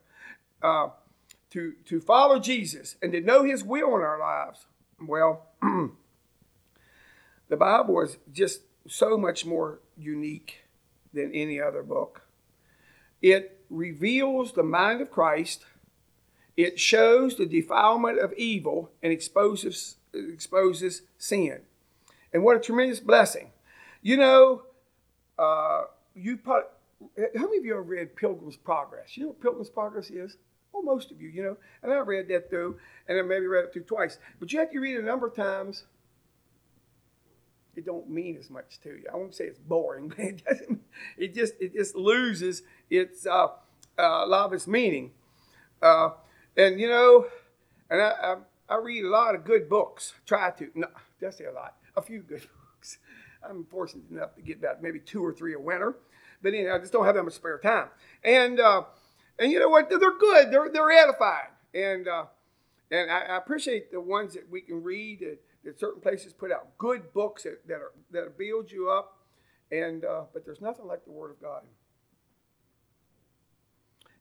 Uh, 0.63 0.89
to, 1.51 1.73
to 1.87 2.01
follow 2.01 2.39
Jesus 2.39 2.97
and 3.01 3.13
to 3.13 3.21
know 3.23 3.45
his 3.45 3.65
will 3.65 3.97
in 3.97 4.03
our 4.03 4.21
lives. 4.21 4.67
Well, 5.01 5.47
the 5.63 7.57
Bible 7.57 8.03
is 8.03 8.19
just 8.31 8.61
so 8.87 9.17
much 9.17 9.47
more 9.47 9.81
unique 9.97 10.65
than 11.15 11.33
any 11.33 11.59
other 11.59 11.83
book. 11.83 12.23
It 13.23 13.61
reveals 13.71 14.53
the 14.53 14.63
mind 14.63 15.01
of 15.01 15.11
Christ, 15.11 15.65
it 16.59 16.79
shows 16.79 17.37
the 17.37 17.47
defilement 17.47 18.19
of 18.19 18.35
evil, 18.35 18.91
and 19.03 19.13
exposes, 19.13 19.97
exposes 20.19 21.03
sin. 21.17 21.61
And 22.33 22.43
what 22.43 22.57
a 22.57 22.61
tremendous 22.61 23.01
blessing. 23.01 23.53
You 24.03 24.17
know, 24.17 24.63
uh, 25.39 25.85
you 26.15 26.37
put, 26.37 26.65
how 27.01 27.45
many 27.45 27.59
of 27.59 27.65
you 27.65 27.77
have 27.77 27.89
read 27.89 28.17
Pilgrim's 28.17 28.57
Progress? 28.57 29.17
You 29.17 29.25
know 29.25 29.29
what 29.31 29.41
Pilgrim's 29.41 29.71
Progress 29.71 30.11
is? 30.11 30.37
Well, 30.73 30.83
most 30.83 31.11
of 31.11 31.21
you, 31.21 31.29
you 31.29 31.43
know. 31.43 31.57
And 31.83 31.93
I 31.93 31.99
read 31.99 32.29
that 32.29 32.51
through, 32.51 32.79
and 33.09 33.19
I 33.19 33.23
maybe 33.23 33.47
read 33.47 33.65
it 33.65 33.73
through 33.73 33.85
twice. 33.85 34.19
But 34.39 34.53
you 34.53 34.59
have 34.61 34.71
to 34.71 34.79
read 34.79 34.97
it 34.97 35.03
a 35.03 35.07
number 35.07 35.27
of 35.27 35.35
times. 35.35 35.85
It 37.75 37.87
don't 37.87 38.11
mean 38.11 38.37
as 38.37 38.51
much 38.51 38.81
to 38.83 38.91
you. 38.91 39.05
I 39.13 39.17
won't 39.17 39.35
say 39.35 39.45
it's 39.45 39.59
boring, 39.59 40.09
but 40.17 40.19
it 40.19 40.45
doesn't. 40.45 40.81
It 41.17 41.35
just 41.35 41.55
it 41.61 41.75
just 41.75 41.95
loses 41.95 42.63
its 42.91 43.27
uh, 43.27 43.47
uh, 43.99 44.25
a 44.25 44.27
lot 44.27 44.47
of 44.47 44.53
its 44.53 44.67
meaning. 44.67 45.13
Uh, 45.81 46.11
and 46.57 46.81
you 46.81 46.89
know, 46.89 47.27
and 47.89 48.03
I, 48.03 48.11
I, 48.23 48.37
I 48.69 48.77
read 48.77 49.05
a 49.05 49.09
lot 49.09 49.35
of 49.35 49.45
good 49.45 49.69
books. 49.69 50.15
Try 50.27 50.51
to 50.53 50.71
no, 50.75 50.89
that's 51.21 51.41
a 51.41 51.51
lot. 51.51 51.77
A 51.97 52.03
few 52.03 52.21
good 52.21 52.41
books. 52.73 52.99
I'm 53.49 53.65
fortunate 53.65 54.11
enough 54.11 54.35
to 54.35 54.43
get 54.43 54.59
about 54.59 54.83
maybe 54.83 54.99
two 54.99 55.25
or 55.25 55.33
three 55.33 55.55
a 55.55 55.61
winter, 55.61 55.97
but 56.43 56.55
anyway, 56.55 56.73
I 56.73 56.79
just 56.79 56.93
don't 56.93 57.05
have 57.05 57.15
that 57.15 57.23
much 57.23 57.35
spare 57.35 57.59
time. 57.59 57.89
And 58.23 58.61
uh, 58.61 58.85
and 59.39 59.53
you 59.53 59.61
know 59.61 59.69
what? 59.69 59.89
They're 59.89 60.19
good. 60.19 60.51
They're 60.51 60.69
they're 60.71 60.91
edifying. 60.91 61.51
And 61.75 62.09
uh, 62.09 62.27
and 62.91 63.11
I, 63.11 63.21
I, 63.21 63.37
appreciate 63.37 63.93
the 63.93 64.01
ones 64.01 64.33
that 64.35 64.49
we 64.51 64.63
can 64.63 64.83
read 64.83 65.21
that, 65.21 65.39
that, 65.65 65.79
certain 65.79 66.01
places 66.01 66.33
put 66.33 66.51
out 66.51 66.79
good 66.79 67.13
books 67.13 67.43
that, 67.43 67.67
that 67.69 67.77
are 67.77 67.93
that 68.11 68.39
build 68.39 68.73
you 68.73 68.91
up. 68.91 69.19
And 69.71 70.05
uh, 70.05 70.23
but 70.33 70.45
there's 70.45 70.61
nothing 70.61 70.87
like 70.87 71.05
the 71.05 71.13
Word 71.13 71.31
of 71.31 71.41
God. 71.41 71.63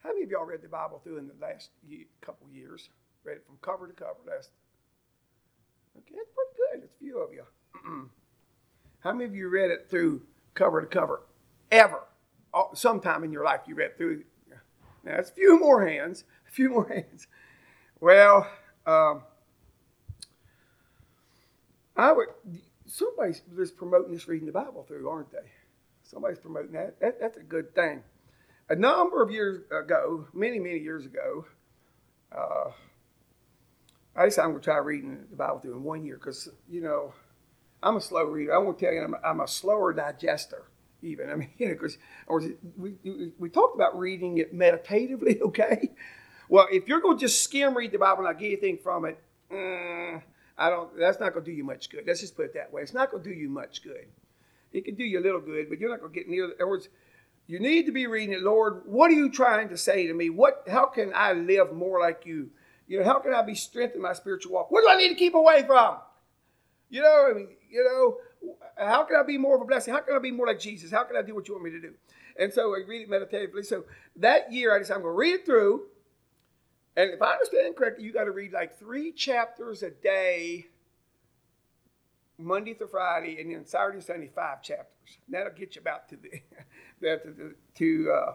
How 0.03 0.09
many 0.09 0.23
of 0.23 0.31
y'all 0.31 0.45
read 0.45 0.61
the 0.61 0.67
Bible 0.67 1.01
through 1.03 1.17
in 1.17 1.27
the 1.27 1.33
last 1.41 1.71
year, 1.87 2.05
couple 2.21 2.47
years? 2.49 2.89
Read 3.27 3.37
it 3.37 3.45
from 3.45 3.57
cover 3.61 3.87
to 3.87 3.93
cover. 3.93 4.15
Last. 4.25 4.49
Okay, 5.97 6.15
that's 6.15 6.29
pretty 6.33 6.55
good. 6.57 6.83
It's 6.85 6.93
a 6.95 6.99
few 6.99 7.19
of 7.19 7.33
you. 7.33 7.43
How 8.99 9.11
many 9.11 9.25
of 9.25 9.35
you 9.35 9.49
read 9.49 9.69
it 9.69 9.87
through 9.89 10.23
cover 10.55 10.81
to 10.81 10.87
cover? 10.87 11.21
Ever? 11.71 12.01
Oh, 12.53 12.69
sometime 12.73 13.23
in 13.23 13.31
your 13.31 13.43
life 13.43 13.61
you 13.67 13.75
read 13.75 13.97
through 13.97 14.23
now, 15.07 15.19
it's 15.19 15.29
a 15.29 15.33
few 15.33 15.57
more 15.57 15.87
hands, 15.87 16.25
a 16.47 16.51
few 16.51 16.69
more 16.69 16.87
hands. 16.93 17.27
Well, 18.01 18.47
um, 18.85 19.23
I 21.95 22.11
would, 22.11 22.27
somebody's 22.85 23.41
just 23.55 23.77
promoting 23.77 24.13
this 24.13 24.27
reading 24.27 24.45
the 24.45 24.51
Bible 24.51 24.83
through, 24.83 25.09
aren't 25.09 25.31
they? 25.31 25.49
Somebody's 26.03 26.39
promoting 26.39 26.73
that. 26.73 26.99
that. 26.99 27.19
That's 27.21 27.37
a 27.37 27.43
good 27.43 27.73
thing. 27.73 28.03
A 28.69 28.75
number 28.75 29.23
of 29.23 29.31
years 29.31 29.61
ago, 29.71 30.27
many, 30.33 30.59
many 30.59 30.79
years 30.79 31.05
ago, 31.05 31.45
uh, 32.31 32.71
I 34.17 34.25
decided 34.25 34.45
I'm 34.45 34.51
going 34.53 34.61
to 34.61 34.65
try 34.65 34.77
reading 34.77 35.25
the 35.29 35.35
Bible 35.35 35.59
through 35.59 35.75
in 35.75 35.83
one 35.83 36.03
year 36.03 36.15
because, 36.15 36.49
you 36.67 36.81
know, 36.81 37.13
I'm 37.83 37.97
a 37.97 38.01
slow 38.01 38.23
reader. 38.23 38.55
I 38.55 38.57
want 38.57 38.79
to 38.79 38.85
tell 38.85 38.93
you, 38.93 39.01
I'm, 39.01 39.15
I'm 39.23 39.39
a 39.41 39.47
slower 39.47 39.93
digester 39.93 40.63
even. 41.03 41.29
I 41.31 41.35
mean, 41.35 41.49
you 41.57 41.67
know, 41.67 41.73
because 41.73 41.97
we, 42.75 42.95
we 43.37 43.49
talked 43.49 43.75
about 43.75 43.97
reading 43.97 44.39
it 44.39 44.53
meditatively, 44.53 45.39
okay? 45.43 45.91
Well, 46.49 46.67
if 46.71 46.87
you're 46.87 47.01
going 47.01 47.17
to 47.17 47.21
just 47.21 47.43
skim 47.43 47.77
read 47.77 47.91
the 47.91 47.99
Bible 47.99 48.25
and 48.25 48.33
not 48.33 48.39
get 48.39 48.47
anything 48.47 48.77
from 48.77 49.05
it, 49.05 49.19
uh, 49.51 50.19
I 50.57 50.69
don't. 50.69 50.97
That's 50.97 51.19
not 51.19 51.33
going 51.33 51.45
to 51.45 51.51
do 51.51 51.55
you 51.55 51.63
much 51.63 51.89
good. 51.89 52.05
Let's 52.07 52.21
just 52.21 52.35
put 52.35 52.45
it 52.45 52.53
that 52.55 52.73
way. 52.73 52.81
It's 52.81 52.93
not 52.93 53.11
going 53.11 53.23
to 53.23 53.29
do 53.29 53.35
you 53.35 53.49
much 53.49 53.83
good. 53.83 54.07
It 54.73 54.85
can 54.85 54.95
do 54.95 55.03
you 55.03 55.19
a 55.19 55.21
little 55.21 55.39
good, 55.39 55.69
but 55.69 55.79
you're 55.79 55.89
not 55.89 55.99
going 55.99 56.11
to 56.11 56.19
get 56.19 56.27
near. 56.27 56.45
In 56.45 56.51
other 56.53 56.67
words, 56.67 56.89
you 57.45 57.59
need 57.59 57.85
to 57.85 57.91
be 57.91 58.07
reading 58.07 58.33
it. 58.33 58.41
Lord, 58.41 58.81
what 58.85 59.11
are 59.11 59.15
you 59.15 59.29
trying 59.29 59.69
to 59.69 59.77
say 59.77 60.07
to 60.07 60.13
me? 60.13 60.29
What? 60.29 60.63
How 60.67 60.87
can 60.87 61.11
I 61.13 61.33
live 61.33 61.73
more 61.73 61.99
like 61.99 62.25
you? 62.25 62.49
You 62.87 62.99
know, 62.99 63.05
how 63.05 63.19
can 63.19 63.33
I 63.33 63.41
be 63.41 63.55
strengthened 63.55 63.97
in 63.97 64.01
my 64.01 64.13
spiritual 64.13 64.53
walk? 64.53 64.71
What 64.71 64.81
do 64.81 64.89
I 64.89 64.95
need 64.95 65.09
to 65.09 65.15
keep 65.15 65.35
away 65.35 65.63
from? 65.67 65.97
You 66.89 67.01
know, 67.01 67.27
I 67.29 67.33
mean, 67.33 67.49
you 67.69 67.83
know, 67.83 68.55
how 68.77 69.03
can 69.03 69.17
I 69.17 69.23
be 69.23 69.37
more 69.37 69.55
of 69.55 69.61
a 69.61 69.65
blessing? 69.65 69.93
How 69.93 69.99
can 69.99 70.15
I 70.15 70.19
be 70.19 70.31
more 70.31 70.47
like 70.47 70.59
Jesus? 70.59 70.89
How 70.89 71.03
can 71.03 71.17
I 71.17 71.21
do 71.21 71.35
what 71.35 71.47
you 71.47 71.53
want 71.53 71.65
me 71.65 71.71
to 71.71 71.81
do? 71.81 71.93
And 72.39 72.53
so 72.53 72.73
I 72.73 72.79
read 72.87 73.01
it 73.01 73.09
meditatively. 73.09 73.63
So 73.63 73.83
that 74.15 74.53
year 74.53 74.73
I 74.73 74.79
decided 74.79 74.97
I'm 74.97 75.01
going 75.03 75.13
to 75.13 75.17
read 75.17 75.33
it 75.33 75.45
through. 75.45 75.87
And 76.95 77.11
if 77.11 77.21
I 77.21 77.33
understand 77.33 77.75
correctly, 77.75 78.05
you 78.05 78.13
got 78.13 78.23
to 78.23 78.31
read 78.31 78.53
like 78.53 78.79
three 78.79 79.11
chapters 79.11 79.83
a 79.83 79.91
day, 79.91 80.67
Monday 82.37 82.73
through 82.73 82.87
Friday, 82.87 83.39
and 83.41 83.51
then 83.51 83.65
Saturday 83.65 84.01
Sunday, 84.01 84.31
five 84.33 84.61
chapters. 84.61 85.17
And 85.25 85.35
that'll 85.35 85.53
get 85.53 85.75
you 85.75 85.81
about 85.81 86.07
to 86.09 86.17
the, 86.17 86.41
to, 87.01 87.55
to 87.75 88.11
uh, 88.11 88.33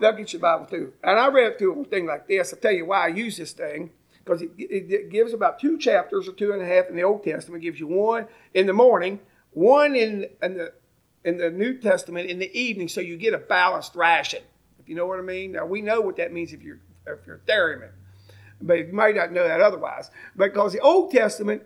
that'll 0.00 0.18
get 0.18 0.32
you 0.32 0.38
the 0.38 0.42
Bible 0.42 0.66
too. 0.66 0.92
And 1.02 1.18
I 1.18 1.28
read 1.28 1.58
through 1.58 1.82
a 1.82 1.84
thing 1.84 2.06
like 2.06 2.28
this. 2.28 2.52
I'll 2.52 2.60
tell 2.60 2.72
you 2.72 2.86
why 2.86 3.04
I 3.04 3.08
use 3.08 3.36
this 3.36 3.52
thing 3.52 3.90
because 4.24 4.42
it, 4.42 4.50
it, 4.58 4.90
it, 4.90 5.10
gives 5.10 5.32
about 5.32 5.60
two 5.60 5.78
chapters 5.78 6.28
or 6.28 6.32
two 6.32 6.52
and 6.52 6.60
a 6.60 6.66
half 6.66 6.88
in 6.88 6.96
the 6.96 7.02
Old 7.02 7.22
Testament. 7.22 7.62
It 7.62 7.66
gives 7.66 7.80
you 7.80 7.86
one 7.86 8.26
in 8.54 8.66
the 8.66 8.72
morning, 8.72 9.20
one 9.52 9.94
in, 9.94 10.28
in 10.42 10.54
the 10.56 10.72
in 11.24 11.38
the 11.38 11.50
New 11.50 11.78
Testament 11.78 12.30
in 12.30 12.38
the 12.38 12.56
evening, 12.58 12.88
so 12.88 13.00
you 13.00 13.16
get 13.16 13.34
a 13.34 13.38
balanced 13.38 13.96
ration. 13.96 14.42
If 14.78 14.88
you 14.88 14.94
know 14.94 15.06
what 15.06 15.18
I 15.18 15.22
mean. 15.22 15.52
Now 15.52 15.66
we 15.66 15.82
know 15.82 16.00
what 16.00 16.16
that 16.18 16.32
means 16.32 16.52
if 16.52 16.62
you're 16.62 16.78
if 17.06 17.26
you're 17.26 17.36
a 17.36 17.46
dairyman, 17.46 17.90
but 18.60 18.74
you 18.74 18.92
might 18.92 19.16
not 19.16 19.32
know 19.32 19.46
that 19.46 19.60
otherwise. 19.60 20.10
Because 20.36 20.72
the 20.72 20.80
Old 20.80 21.10
Testament 21.10 21.62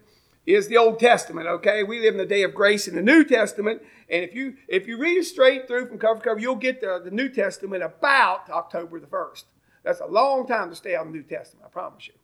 is 0.55 0.69
the 0.69 0.77
Old 0.77 0.99
Testament. 0.99 1.47
Okay, 1.47 1.83
we 1.83 2.01
live 2.01 2.15
in 2.15 2.19
the 2.19 2.27
day 2.27 2.43
of 2.43 2.55
grace 2.55 2.89
in 2.89 2.95
the 2.95 3.03
New 3.03 3.25
Testament, 3.25 3.83
and 4.09 4.25
if 4.25 4.35
you 4.35 4.55
if 4.69 4.87
you 4.87 4.99
read 4.99 5.19
it 5.19 5.25
straight 5.25 5.67
through 5.67 5.89
from 5.89 5.99
cover 5.99 6.19
to 6.19 6.25
cover, 6.25 6.41
you'll 6.41 6.57
get 6.57 6.81
the, 6.81 7.01
the 7.03 7.11
New 7.11 7.29
Testament 7.29 7.83
about 7.83 8.49
October 8.51 9.01
the 9.01 9.07
first. 9.07 9.47
That's 9.83 10.01
a 10.01 10.07
long 10.07 10.47
time 10.47 10.71
to 10.71 10.77
stay 10.77 10.95
on 10.95 11.07
the 11.07 11.13
New 11.13 11.23
Testament. 11.23 11.67
I 11.67 11.71
promise 11.71 12.09
you. 12.09 12.15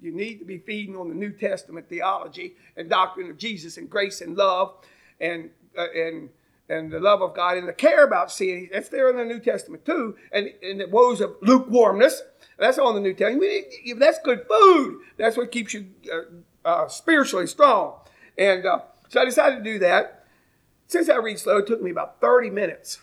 You 0.00 0.12
need 0.12 0.38
to 0.40 0.44
be 0.44 0.58
feeding 0.58 0.96
on 0.96 1.08
the 1.08 1.14
New 1.14 1.32
Testament 1.32 1.88
theology 1.88 2.56
and 2.76 2.90
doctrine 2.90 3.30
of 3.30 3.38
Jesus 3.38 3.76
and 3.76 3.88
grace 3.88 4.20
and 4.20 4.36
love 4.36 4.74
and 5.20 5.50
uh, 5.78 5.86
and 5.94 6.28
and 6.68 6.90
the 6.90 7.00
love 7.00 7.22
of 7.22 7.34
God 7.34 7.56
and 7.56 7.68
the 7.68 7.72
care 7.72 8.04
about 8.04 8.30
sin. 8.30 8.68
That's 8.72 8.88
there 8.88 9.10
in 9.10 9.16
the 9.16 9.24
New 9.24 9.40
Testament 9.40 9.84
too. 9.84 10.16
And, 10.32 10.52
and 10.62 10.80
the 10.80 10.88
woes 10.88 11.20
of 11.20 11.36
lukewarmness. 11.42 12.22
That's 12.58 12.78
on 12.78 12.94
the 12.94 13.00
New 13.00 13.14
Testament. 13.14 13.50
That's 13.98 14.18
good 14.24 14.46
food. 14.48 15.00
That's 15.18 15.36
what 15.36 15.50
keeps 15.50 15.74
you 15.74 15.86
uh, 16.12 16.22
uh, 16.64 16.88
spiritually 16.88 17.46
strong. 17.46 18.00
And 18.36 18.66
uh, 18.66 18.80
so 19.08 19.20
I 19.20 19.24
decided 19.24 19.58
to 19.58 19.64
do 19.64 19.78
that. 19.80 20.26
Since 20.86 21.08
I 21.08 21.16
read 21.16 21.38
slow, 21.38 21.58
it 21.58 21.66
took 21.66 21.82
me 21.82 21.90
about 21.90 22.20
30 22.20 22.50
minutes. 22.50 23.00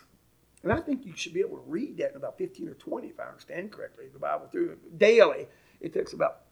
And 0.62 0.72
I 0.72 0.80
think 0.80 1.04
you 1.04 1.14
should 1.16 1.34
be 1.34 1.40
able 1.40 1.56
to 1.56 1.64
read 1.66 1.96
that 1.98 2.10
in 2.10 2.16
about 2.16 2.38
15 2.38 2.68
or 2.68 2.74
20, 2.74 3.08
if 3.08 3.18
I 3.18 3.24
understand 3.24 3.72
correctly, 3.72 4.04
the 4.12 4.18
Bible 4.18 4.46
through 4.50 4.78
daily. 4.96 5.48
It 5.80 5.92
takes 5.92 6.12
about 6.12 6.42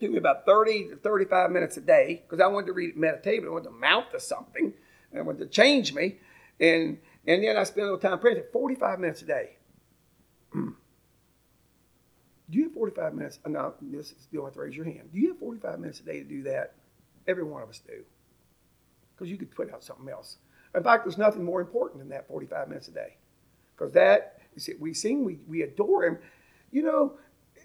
took 0.00 0.10
me 0.10 0.18
about 0.18 0.44
30 0.44 0.88
to 0.88 0.96
35 0.96 1.50
minutes 1.52 1.76
a 1.76 1.80
day 1.80 2.24
because 2.24 2.40
I 2.40 2.48
wanted 2.48 2.66
to 2.66 2.72
read 2.72 2.90
it 2.90 2.96
meditatively. 2.96 3.48
I 3.48 3.52
wanted 3.52 3.68
to 3.68 3.76
mount 3.76 4.10
to 4.10 4.18
something. 4.18 4.74
And 5.10 5.20
I 5.20 5.22
wanted 5.22 5.38
to 5.40 5.46
change 5.46 5.94
me. 5.94 6.18
And 6.58 6.98
and 7.24 7.44
then 7.44 7.56
I 7.56 7.62
spent 7.62 7.86
a 7.86 7.92
little 7.92 7.98
time 7.98 8.18
praying. 8.18 8.42
45 8.52 8.98
minutes 8.98 9.22
a 9.22 9.26
day. 9.26 9.56
Do 12.52 12.58
you 12.58 12.64
have 12.64 12.74
45 12.74 13.14
minutes? 13.14 13.38
Uh, 13.46 13.48
no, 13.48 13.74
this 13.80 14.12
is, 14.12 14.28
you 14.30 14.38
don't 14.38 14.46
have 14.46 14.54
to 14.54 14.60
raise 14.60 14.76
your 14.76 14.84
hand. 14.84 15.08
Do 15.10 15.18
you 15.18 15.28
have 15.28 15.38
45 15.38 15.80
minutes 15.80 16.00
a 16.00 16.02
day 16.02 16.18
to 16.18 16.24
do 16.24 16.42
that? 16.42 16.74
Every 17.26 17.44
one 17.44 17.62
of 17.62 17.70
us 17.70 17.80
do. 17.86 18.04
Because 19.14 19.30
you 19.30 19.38
could 19.38 19.50
put 19.50 19.72
out 19.72 19.82
something 19.82 20.08
else. 20.08 20.36
In 20.74 20.82
fact, 20.82 21.04
there's 21.04 21.16
nothing 21.16 21.44
more 21.44 21.62
important 21.62 22.00
than 22.00 22.10
that 22.10 22.28
45 22.28 22.68
minutes 22.68 22.88
a 22.88 22.92
day. 22.92 23.16
because 23.74 23.94
that 23.94 24.38
we 24.78 24.92
sing, 24.92 25.24
we, 25.24 25.38
we 25.48 25.62
adore 25.62 26.04
Him. 26.04 26.18
You 26.70 26.82
know, 26.82 27.14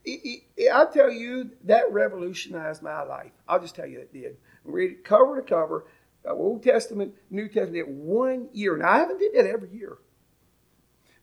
it, 0.06 0.44
it, 0.56 0.70
I'll 0.70 0.90
tell 0.90 1.12
you 1.12 1.52
that 1.66 1.92
revolutionized 1.92 2.82
my 2.82 3.04
life. 3.04 3.32
I'll 3.46 3.60
just 3.60 3.76
tell 3.76 3.86
you 3.86 4.00
it 4.00 4.14
did. 4.14 4.38
Read 4.64 4.92
it 4.92 5.04
cover 5.04 5.36
to 5.36 5.42
cover, 5.42 5.86
uh, 6.26 6.32
Old 6.32 6.64
Testament, 6.64 7.14
New 7.30 7.50
Testament, 7.50 7.90
one 7.90 8.48
year. 8.54 8.78
Now 8.78 8.92
I 8.92 9.00
haven't 9.00 9.20
did 9.20 9.34
that 9.36 9.46
every 9.46 9.70
year, 9.70 9.98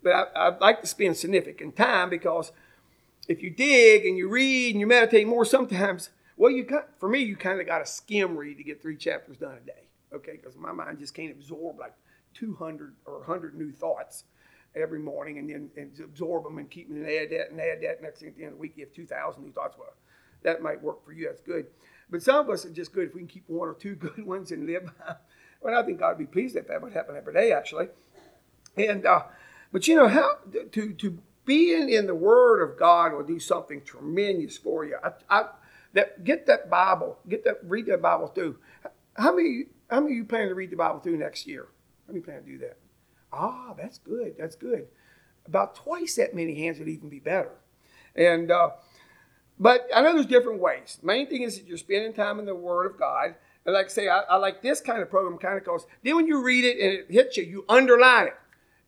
but 0.03 0.13
I, 0.13 0.49
I'd 0.49 0.61
like 0.61 0.83
to 0.83 0.87
spend 0.87 1.17
significant 1.17 1.77
time 1.77 2.11
because 2.11 2.53
if 3.29 3.43
you 3.43 3.51
dig 3.51 4.05
and 4.07 4.17
you 4.17 4.29
read 4.29 4.75
and 4.75 4.81
you 4.81 4.87
meditate 4.87 5.27
more, 5.27 5.45
sometimes, 5.45 6.11
well, 6.37 6.51
you 6.51 6.65
got, 6.65 6.89
for 6.99 7.09
me, 7.09 7.21
you 7.21 7.37
kind 7.37 7.61
of 7.61 7.67
got 7.67 7.79
to 7.79 7.87
skim 7.87 8.37
read 8.37 8.59
to 8.59 8.65
get 8.65 8.83
three 8.83 8.97
chapters 8.97 9.37
done 9.37 9.57
a 9.63 9.67
day, 9.67 9.89
okay? 10.13 10.33
Because 10.33 10.57
my 10.57 10.73
mind 10.73 10.99
just 10.99 11.15
can't 11.15 11.33
absorb 11.33 11.79
like 11.79 11.95
200 12.35 12.95
or 13.07 13.19
100 13.19 13.55
new 13.55 13.73
thoughts 13.73 14.25
every 14.77 14.99
morning 14.99 15.39
and 15.39 15.49
then 15.49 15.71
and 15.77 15.93
absorb 16.01 16.45
them 16.45 16.59
and 16.59 16.71
keep 16.71 16.89
them 16.89 16.99
and 16.99 17.07
add 17.07 17.31
that 17.31 17.51
and 17.51 17.61
add 17.61 17.81
that. 17.83 18.03
Next 18.03 18.21
thing 18.21 18.29
at 18.29 18.37
the 18.37 18.43
end 18.43 18.53
of 18.53 18.59
the 18.59 18.61
week, 18.61 18.75
you 18.77 18.85
have 18.85 18.93
2,000 18.93 19.43
new 19.43 19.53
thoughts. 19.53 19.77
Well, 19.79 19.95
that 20.43 20.63
might 20.63 20.83
work 20.83 21.05
for 21.05 21.13
you. 21.13 21.27
That's 21.27 21.41
good. 21.41 21.67
But 22.11 22.23
some 22.23 22.37
of 22.37 22.51
us 22.51 22.67
are 22.67 22.71
just 22.71 22.93
good 22.93 23.09
if 23.09 23.15
we 23.15 23.21
can 23.21 23.29
keep 23.29 23.45
one 23.49 23.69
or 23.69 23.75
two 23.75 23.95
good 23.95 24.25
ones 24.25 24.51
and 24.51 24.67
live. 24.67 24.91
well, 25.61 25.79
I 25.79 25.85
think 25.85 26.01
God 26.01 26.19
would 26.19 26.31
be 26.31 26.33
pleased 26.33 26.57
if 26.57 26.69
that 26.69 26.83
would 26.83 26.93
happen 26.93 27.17
every 27.17 27.33
day, 27.33 27.53
actually. 27.53 27.89
And 28.77 29.07
uh, 29.07 29.23
but 29.73 29.87
you 29.87 29.95
know 29.95 30.09
how 30.09 30.39
to 30.73 30.93
to 30.93 31.19
being 31.45 31.89
in 31.89 32.07
the 32.07 32.15
Word 32.15 32.63
of 32.63 32.79
God 32.79 33.13
will 33.13 33.25
do 33.25 33.39
something 33.39 33.83
tremendous 33.83 34.57
for 34.57 34.85
you. 34.85 34.97
I, 35.03 35.13
I, 35.29 35.45
that 35.93 36.25
get 36.25 36.47
that 36.47 36.71
Bible, 36.71 37.19
get 37.29 37.45
that 37.45 37.59
read 37.65 37.87
that 37.87 38.03
Bible 38.03 38.29
through. 38.29 38.57
How 39.15 39.35
many 39.35 39.67
how 39.91 40.01
many 40.01 40.13
of 40.13 40.17
you 40.17 40.25
plan 40.25 40.49
to 40.49 40.55
read 40.55 40.71
the 40.71 40.77
Bible 40.77 41.01
through 41.01 41.19
next 41.19 41.47
year? 41.47 41.69
How 42.07 42.13
many 42.13 42.25
plan 42.25 42.43
to 42.43 42.47
do 42.47 42.59
that? 42.59 42.79
Ah, 43.33 43.75
that's 43.77 43.99
good. 43.99 44.35
That's 44.39 44.57
good. 44.57 44.89
About 45.47 45.75
twice 45.75 46.17
that 46.17 46.35
many 46.35 46.55
hands 46.55 46.79
would 46.79 46.89
even 46.89 47.09
be 47.09 47.21
better. 47.21 47.53
And 48.17 48.51
uh, 48.51 48.71
but 49.59 49.89
I 49.95 50.03
know 50.03 50.15
there's 50.15 50.27
different 50.27 50.61
ways. 50.61 50.99
Main 51.03 51.29
thing 51.29 51.43
is 51.43 51.59
that 51.59 51.67
you're 51.67 51.79
spending 51.79 52.13
time 52.13 52.39
in 52.39 52.47
the 52.47 52.55
Word 52.55 52.87
of 52.87 52.99
God. 52.99 53.35
And 53.67 53.75
like 53.75 53.87
I 53.87 53.89
say, 53.89 54.09
I, 54.09 54.21
I 54.21 54.37
like 54.37 54.63
this 54.63 54.81
kind 54.81 55.01
of 55.01 55.11
program 55.11 55.39
kind 55.39 55.57
of 55.57 55.65
because 55.65 55.87
then 56.03 56.17
when 56.17 56.27
you 56.27 56.43
read 56.43 56.65
it 56.65 56.79
and 56.79 56.93
it 56.93 57.07
hits 57.09 57.37
you, 57.37 57.45
you 57.45 57.65
underline 57.69 58.27
it. 58.27 58.35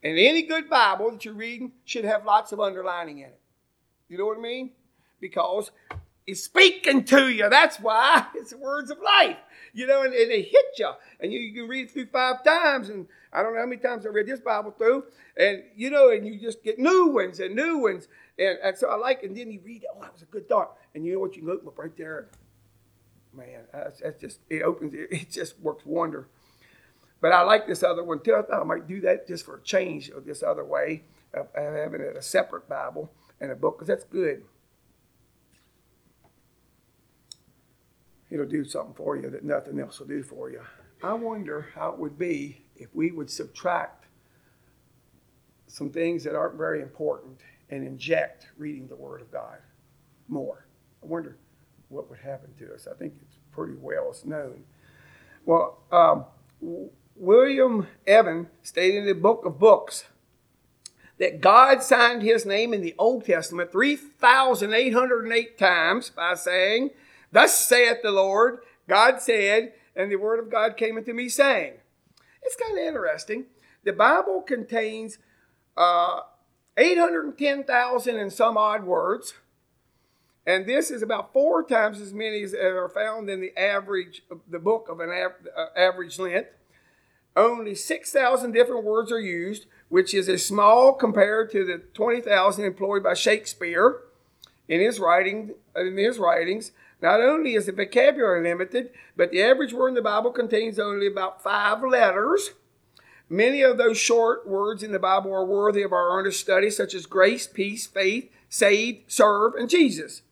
And 0.03 0.17
any 0.17 0.43
good 0.43 0.69
Bible 0.69 1.11
that 1.11 1.25
you're 1.25 1.33
reading 1.33 1.71
should 1.85 2.05
have 2.05 2.25
lots 2.25 2.51
of 2.51 2.59
underlining 2.59 3.19
in 3.19 3.25
it. 3.25 3.39
You 4.09 4.17
know 4.17 4.25
what 4.25 4.37
I 4.37 4.41
mean? 4.41 4.71
Because 5.19 5.71
it's 6.27 6.43
speaking 6.43 7.05
to 7.05 7.29
you. 7.29 7.49
That's 7.49 7.79
why 7.79 8.27
it's 8.35 8.51
the 8.51 8.57
words 8.57 8.91
of 8.91 8.99
life. 9.03 9.37
You 9.73 9.87
know, 9.87 10.03
and, 10.03 10.13
and 10.13 10.29
they 10.29 10.41
hit 10.41 10.65
you. 10.77 10.91
And 11.19 11.31
you, 11.31 11.39
you, 11.39 11.53
can 11.53 11.69
read 11.69 11.87
it 11.87 11.91
through 11.91 12.07
five 12.07 12.43
times. 12.43 12.89
And 12.89 13.07
I 13.31 13.41
don't 13.41 13.53
know 13.53 13.61
how 13.61 13.65
many 13.65 13.81
times 13.81 14.05
I 14.05 14.09
read 14.09 14.27
this 14.27 14.39
Bible 14.39 14.71
through. 14.71 15.05
And, 15.37 15.63
you 15.75 15.89
know, 15.89 16.09
and 16.09 16.25
you 16.25 16.39
just 16.39 16.63
get 16.63 16.79
new 16.79 17.07
ones 17.07 17.39
and 17.39 17.55
new 17.55 17.79
ones. 17.79 18.07
And, 18.37 18.57
and 18.63 18.77
so 18.77 18.89
I 18.89 18.95
like, 18.95 19.23
and 19.23 19.35
then 19.35 19.51
you 19.51 19.61
read, 19.63 19.85
oh, 19.93 20.01
that 20.01 20.13
was 20.13 20.21
a 20.21 20.25
good 20.25 20.49
thought. 20.49 20.77
And 20.93 21.05
you 21.05 21.13
know 21.13 21.19
what? 21.19 21.35
You 21.35 21.43
can 21.43 21.51
open 21.51 21.67
up 21.67 21.77
right 21.77 21.95
there. 21.97 22.27
Man, 23.33 23.61
that's, 23.71 24.01
that's 24.01 24.19
just, 24.19 24.39
it 24.49 24.63
opens, 24.63 24.93
it, 24.93 25.07
it 25.11 25.29
just 25.29 25.59
works 25.59 25.85
wonder. 25.85 26.27
But 27.19 27.31
I 27.31 27.41
like 27.41 27.67
this 27.67 27.83
other 27.83 28.03
one 28.03 28.21
too. 28.21 28.35
I 28.35 28.41
thought 28.43 28.61
I 28.61 28.65
might 28.65 28.87
do 28.87 29.01
that 29.01 29.27
just 29.27 29.45
for 29.45 29.57
a 29.57 29.61
change 29.63 30.09
of 30.09 30.25
this 30.25 30.43
other 30.43 30.63
way 30.63 31.03
of 31.33 31.47
having 31.55 32.01
it 32.01 32.15
a 32.15 32.21
separate 32.21 32.69
Bible 32.69 33.11
and 33.39 33.51
a 33.51 33.55
book 33.55 33.77
because 33.77 33.87
that's 33.87 34.03
good. 34.03 34.43
It'll 38.29 38.45
do 38.45 38.65
something 38.65 38.93
for 38.93 39.15
you 39.15 39.29
that 39.29 39.43
nothing 39.43 39.79
else 39.79 39.99
will 39.99 40.07
do 40.07 40.21
for 40.21 40.49
you. 40.51 40.61
I 41.01 41.13
wonder 41.13 41.69
how 41.75 41.89
it 41.89 41.99
would 41.99 42.17
be 42.17 42.65
if 42.75 42.93
we 42.93 43.11
would 43.11 43.29
subtract 43.29 44.05
some 45.67 45.89
things 45.89 46.23
that 46.23 46.35
aren't 46.35 46.57
very 46.57 46.81
important 46.81 47.39
and 47.69 47.85
inject 47.85 48.47
reading 48.57 48.87
the 48.87 48.95
Word 48.95 49.21
of 49.21 49.31
God 49.31 49.57
more. 50.27 50.65
I 51.03 51.05
wonder 51.05 51.37
what 51.89 52.09
would 52.09 52.19
happen 52.19 52.53
to 52.59 52.73
us. 52.73 52.87
I 52.91 52.95
think 52.97 53.13
it's 53.21 53.37
pretty 53.51 53.75
well 53.79 54.13
known. 54.25 54.63
Well, 55.45 55.79
um, 55.91 56.25
William 57.19 57.87
Evan 58.05 58.47
stated 58.61 58.99
in 58.99 59.05
the 59.05 59.13
book 59.13 59.45
of 59.45 59.59
books 59.59 60.05
that 61.17 61.41
God 61.41 61.81
signed 61.81 62.21
his 62.21 62.45
name 62.45 62.73
in 62.73 62.81
the 62.81 62.95
Old 62.97 63.25
Testament 63.25 63.71
3,808 63.71 65.57
times 65.57 66.11
by 66.11 66.35
saying, 66.35 66.91
Thus 67.31 67.57
saith 67.57 68.01
the 68.03 68.11
Lord, 68.11 68.59
God 68.87 69.19
said, 69.21 69.73
and 69.95 70.11
the 70.11 70.15
word 70.17 70.39
of 70.39 70.51
God 70.51 70.77
came 70.77 70.97
unto 70.97 71.13
me 71.13 71.27
saying. 71.27 71.73
It's 72.43 72.55
kind 72.55 72.77
of 72.77 72.83
interesting. 72.85 73.45
The 73.83 73.93
Bible 73.93 74.41
contains 74.41 75.17
uh, 75.75 76.21
810,000 76.77 78.15
and 78.15 78.31
some 78.31 78.57
odd 78.57 78.83
words, 78.83 79.33
and 80.45 80.65
this 80.65 80.91
is 80.91 81.01
about 81.01 81.33
four 81.33 81.63
times 81.63 81.99
as 81.99 82.13
many 82.13 82.43
as 82.43 82.53
are 82.53 82.89
found 82.89 83.29
in 83.29 83.41
the 83.41 83.57
average, 83.57 84.21
the 84.47 84.59
book 84.59 84.87
of 84.87 84.99
an 84.99 85.09
av- 85.09 85.47
uh, 85.55 85.67
average 85.75 86.17
length. 86.19 86.56
Only 87.37 87.75
6,000 87.75 88.51
different 88.51 88.83
words 88.83 89.11
are 89.11 89.19
used, 89.19 89.67
which 89.89 90.11
is 90.15 90.27
a 90.27 90.39
small 90.39 90.93
compared 90.93 91.51
to 91.51 91.63
the 91.63 91.77
20,000 91.93 92.65
employed 92.65 93.03
by 93.03 93.13
Shakespeare 93.13 94.01
in 94.67 94.81
his 94.81 94.99
writing 94.99 95.51
in 95.75 95.97
his 95.97 96.17
writings. 96.17 96.71
Not 96.99 97.21
only 97.21 97.53
is 97.53 97.67
the 97.67 97.73
vocabulary 97.73 98.41
limited, 98.41 98.89
but 99.15 99.29
the 99.29 99.43
average 99.43 99.71
word 99.71 99.89
in 99.89 99.93
the 99.93 100.01
Bible 100.01 100.31
contains 100.31 100.79
only 100.79 101.05
about 101.05 101.43
five 101.43 101.83
letters. 101.83 102.53
Many 103.29 103.61
of 103.61 103.77
those 103.77 103.99
short 103.99 104.47
words 104.47 104.81
in 104.81 104.91
the 104.91 104.97
Bible 104.97 105.31
are 105.31 105.45
worthy 105.45 105.83
of 105.83 105.93
our 105.93 106.17
earnest 106.17 106.39
study, 106.39 106.71
such 106.71 106.95
as 106.95 107.05
grace, 107.05 107.45
peace, 107.45 107.85
faith, 107.85 108.31
saved, 108.49 109.11
serve, 109.11 109.53
and 109.53 109.69
Jesus. 109.69 110.23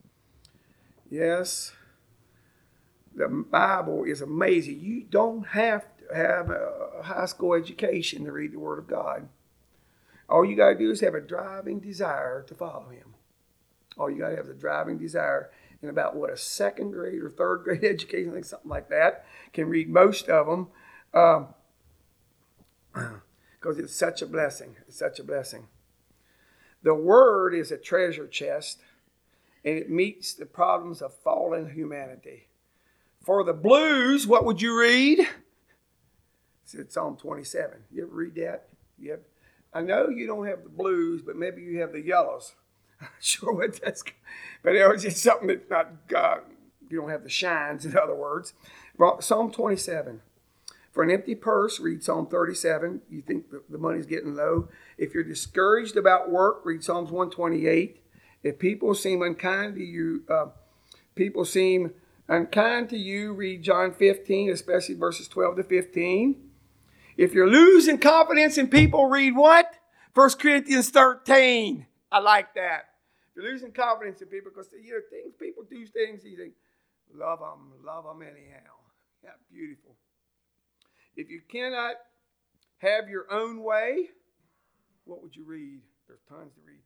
Yes, 1.11 1.71
the 3.15 3.27
Bible 3.27 4.05
is 4.05 4.21
amazing. 4.21 4.79
You 4.79 5.01
don't 5.03 5.49
have 5.49 5.85
have 6.13 6.49
a 6.49 7.03
high 7.03 7.25
school 7.25 7.53
education 7.53 8.25
to 8.25 8.31
read 8.31 8.51
the 8.51 8.59
Word 8.59 8.79
of 8.79 8.87
God. 8.87 9.27
All 10.27 10.43
you 10.43 10.55
got 10.55 10.69
to 10.69 10.77
do 10.77 10.91
is 10.91 11.01
have 11.01 11.15
a 11.15 11.21
driving 11.21 11.79
desire 11.79 12.43
to 12.47 12.55
follow 12.55 12.89
Him. 12.89 13.13
All 13.97 14.09
you 14.09 14.19
got 14.19 14.29
to 14.29 14.35
have 14.35 14.45
is 14.45 14.51
a 14.51 14.59
driving 14.59 14.97
desire. 14.97 15.51
And 15.81 15.89
about 15.89 16.15
what 16.15 16.31
a 16.31 16.37
second 16.37 16.91
grade 16.91 17.21
or 17.21 17.29
third 17.29 17.63
grade 17.63 17.83
education, 17.83 18.31
I 18.31 18.33
think 18.33 18.45
something 18.45 18.69
like 18.69 18.89
that, 18.89 19.25
can 19.53 19.69
read 19.69 19.89
most 19.89 20.29
of 20.29 20.47
them 20.47 20.67
because 21.11 21.45
um, 22.95 23.13
it's 23.77 23.95
such 23.95 24.21
a 24.21 24.25
blessing. 24.25 24.75
It's 24.87 24.97
such 24.97 25.19
a 25.19 25.23
blessing. 25.23 25.67
The 26.83 26.95
Word 26.95 27.53
is 27.53 27.71
a 27.71 27.77
treasure 27.77 28.27
chest, 28.27 28.79
and 29.63 29.77
it 29.77 29.89
meets 29.89 30.33
the 30.33 30.45
problems 30.45 31.01
of 31.01 31.13
fallen 31.13 31.71
humanity. 31.71 32.47
For 33.21 33.43
the 33.43 33.53
blues, 33.53 34.27
what 34.27 34.45
would 34.45 34.61
you 34.61 34.79
read? 34.79 35.27
It's 36.73 36.93
Psalm 36.93 37.17
27. 37.17 37.77
You 37.91 38.03
ever 38.03 38.15
read 38.15 38.35
that? 38.35 38.67
Have, 39.07 39.19
I 39.73 39.81
know 39.81 40.09
you 40.09 40.25
don't 40.25 40.47
have 40.47 40.63
the 40.63 40.69
blues, 40.69 41.21
but 41.21 41.35
maybe 41.35 41.61
you 41.61 41.79
have 41.81 41.91
the 41.91 42.01
yellows. 42.01 42.55
I'm 43.01 43.07
not 43.07 43.23
sure 43.23 43.53
what 43.53 43.81
that's, 43.81 44.03
but 44.63 44.75
it 44.75 44.87
was 44.87 45.03
just 45.03 45.21
something 45.21 45.47
that's 45.47 45.69
not, 45.69 45.91
uh, 46.15 46.37
you 46.89 47.01
don't 47.01 47.09
have 47.09 47.23
the 47.23 47.29
shines, 47.29 47.85
in 47.85 47.97
other 47.97 48.15
words. 48.15 48.53
Psalm 49.19 49.51
27. 49.51 50.21
For 50.91 51.03
an 51.03 51.11
empty 51.11 51.35
purse, 51.35 51.79
read 51.79 52.03
Psalm 52.03 52.27
37. 52.27 53.01
You 53.09 53.21
think 53.21 53.47
the 53.69 53.77
money's 53.77 54.05
getting 54.05 54.33
low. 54.33 54.69
If 54.97 55.13
you're 55.13 55.25
discouraged 55.25 55.97
about 55.97 56.31
work, 56.31 56.61
read 56.63 56.85
Psalms 56.85 57.11
128. 57.11 58.01
If 58.43 58.59
people 58.59 58.95
seem 58.95 59.21
unkind 59.21 59.75
to 59.75 59.83
you, 59.83 60.23
uh, 60.29 60.47
people 61.13 61.43
seem 61.43 61.91
unkind 62.29 62.89
to 62.91 62.97
you, 62.97 63.33
read 63.33 63.61
John 63.61 63.93
15, 63.93 64.49
especially 64.51 64.95
verses 64.95 65.27
12 65.27 65.57
to 65.57 65.63
15. 65.63 66.45
If 67.17 67.33
you're 67.33 67.49
losing 67.49 67.97
confidence 67.97 68.57
in 68.57 68.67
people, 68.67 69.07
read 69.07 69.35
what? 69.35 69.73
1 70.13 70.29
Corinthians 70.31 70.89
13. 70.89 71.85
I 72.11 72.19
like 72.19 72.53
that. 72.55 72.89
If 73.29 73.35
you're 73.37 73.51
losing 73.51 73.71
confidence 73.71 74.21
in 74.21 74.27
people 74.27 74.51
because 74.53 74.69
you 74.81 74.91
know 74.91 74.99
things 75.09 75.33
people 75.39 75.63
do 75.69 75.85
things 75.87 76.23
you 76.23 76.37
think, 76.37 76.53
love 77.13 77.39
them, 77.39 77.73
love 77.83 78.05
them 78.05 78.21
anyhow. 78.21 78.71
Yeah, 79.23 79.31
beautiful. 79.51 79.95
If 81.15 81.29
you 81.29 81.41
cannot 81.49 81.95
have 82.79 83.09
your 83.09 83.31
own 83.31 83.63
way, 83.63 84.09
what 85.05 85.21
would 85.21 85.35
you 85.35 85.45
read? 85.45 85.81
There's 86.07 86.19
tons 86.29 86.53
to 86.55 86.61
read. 86.65 86.81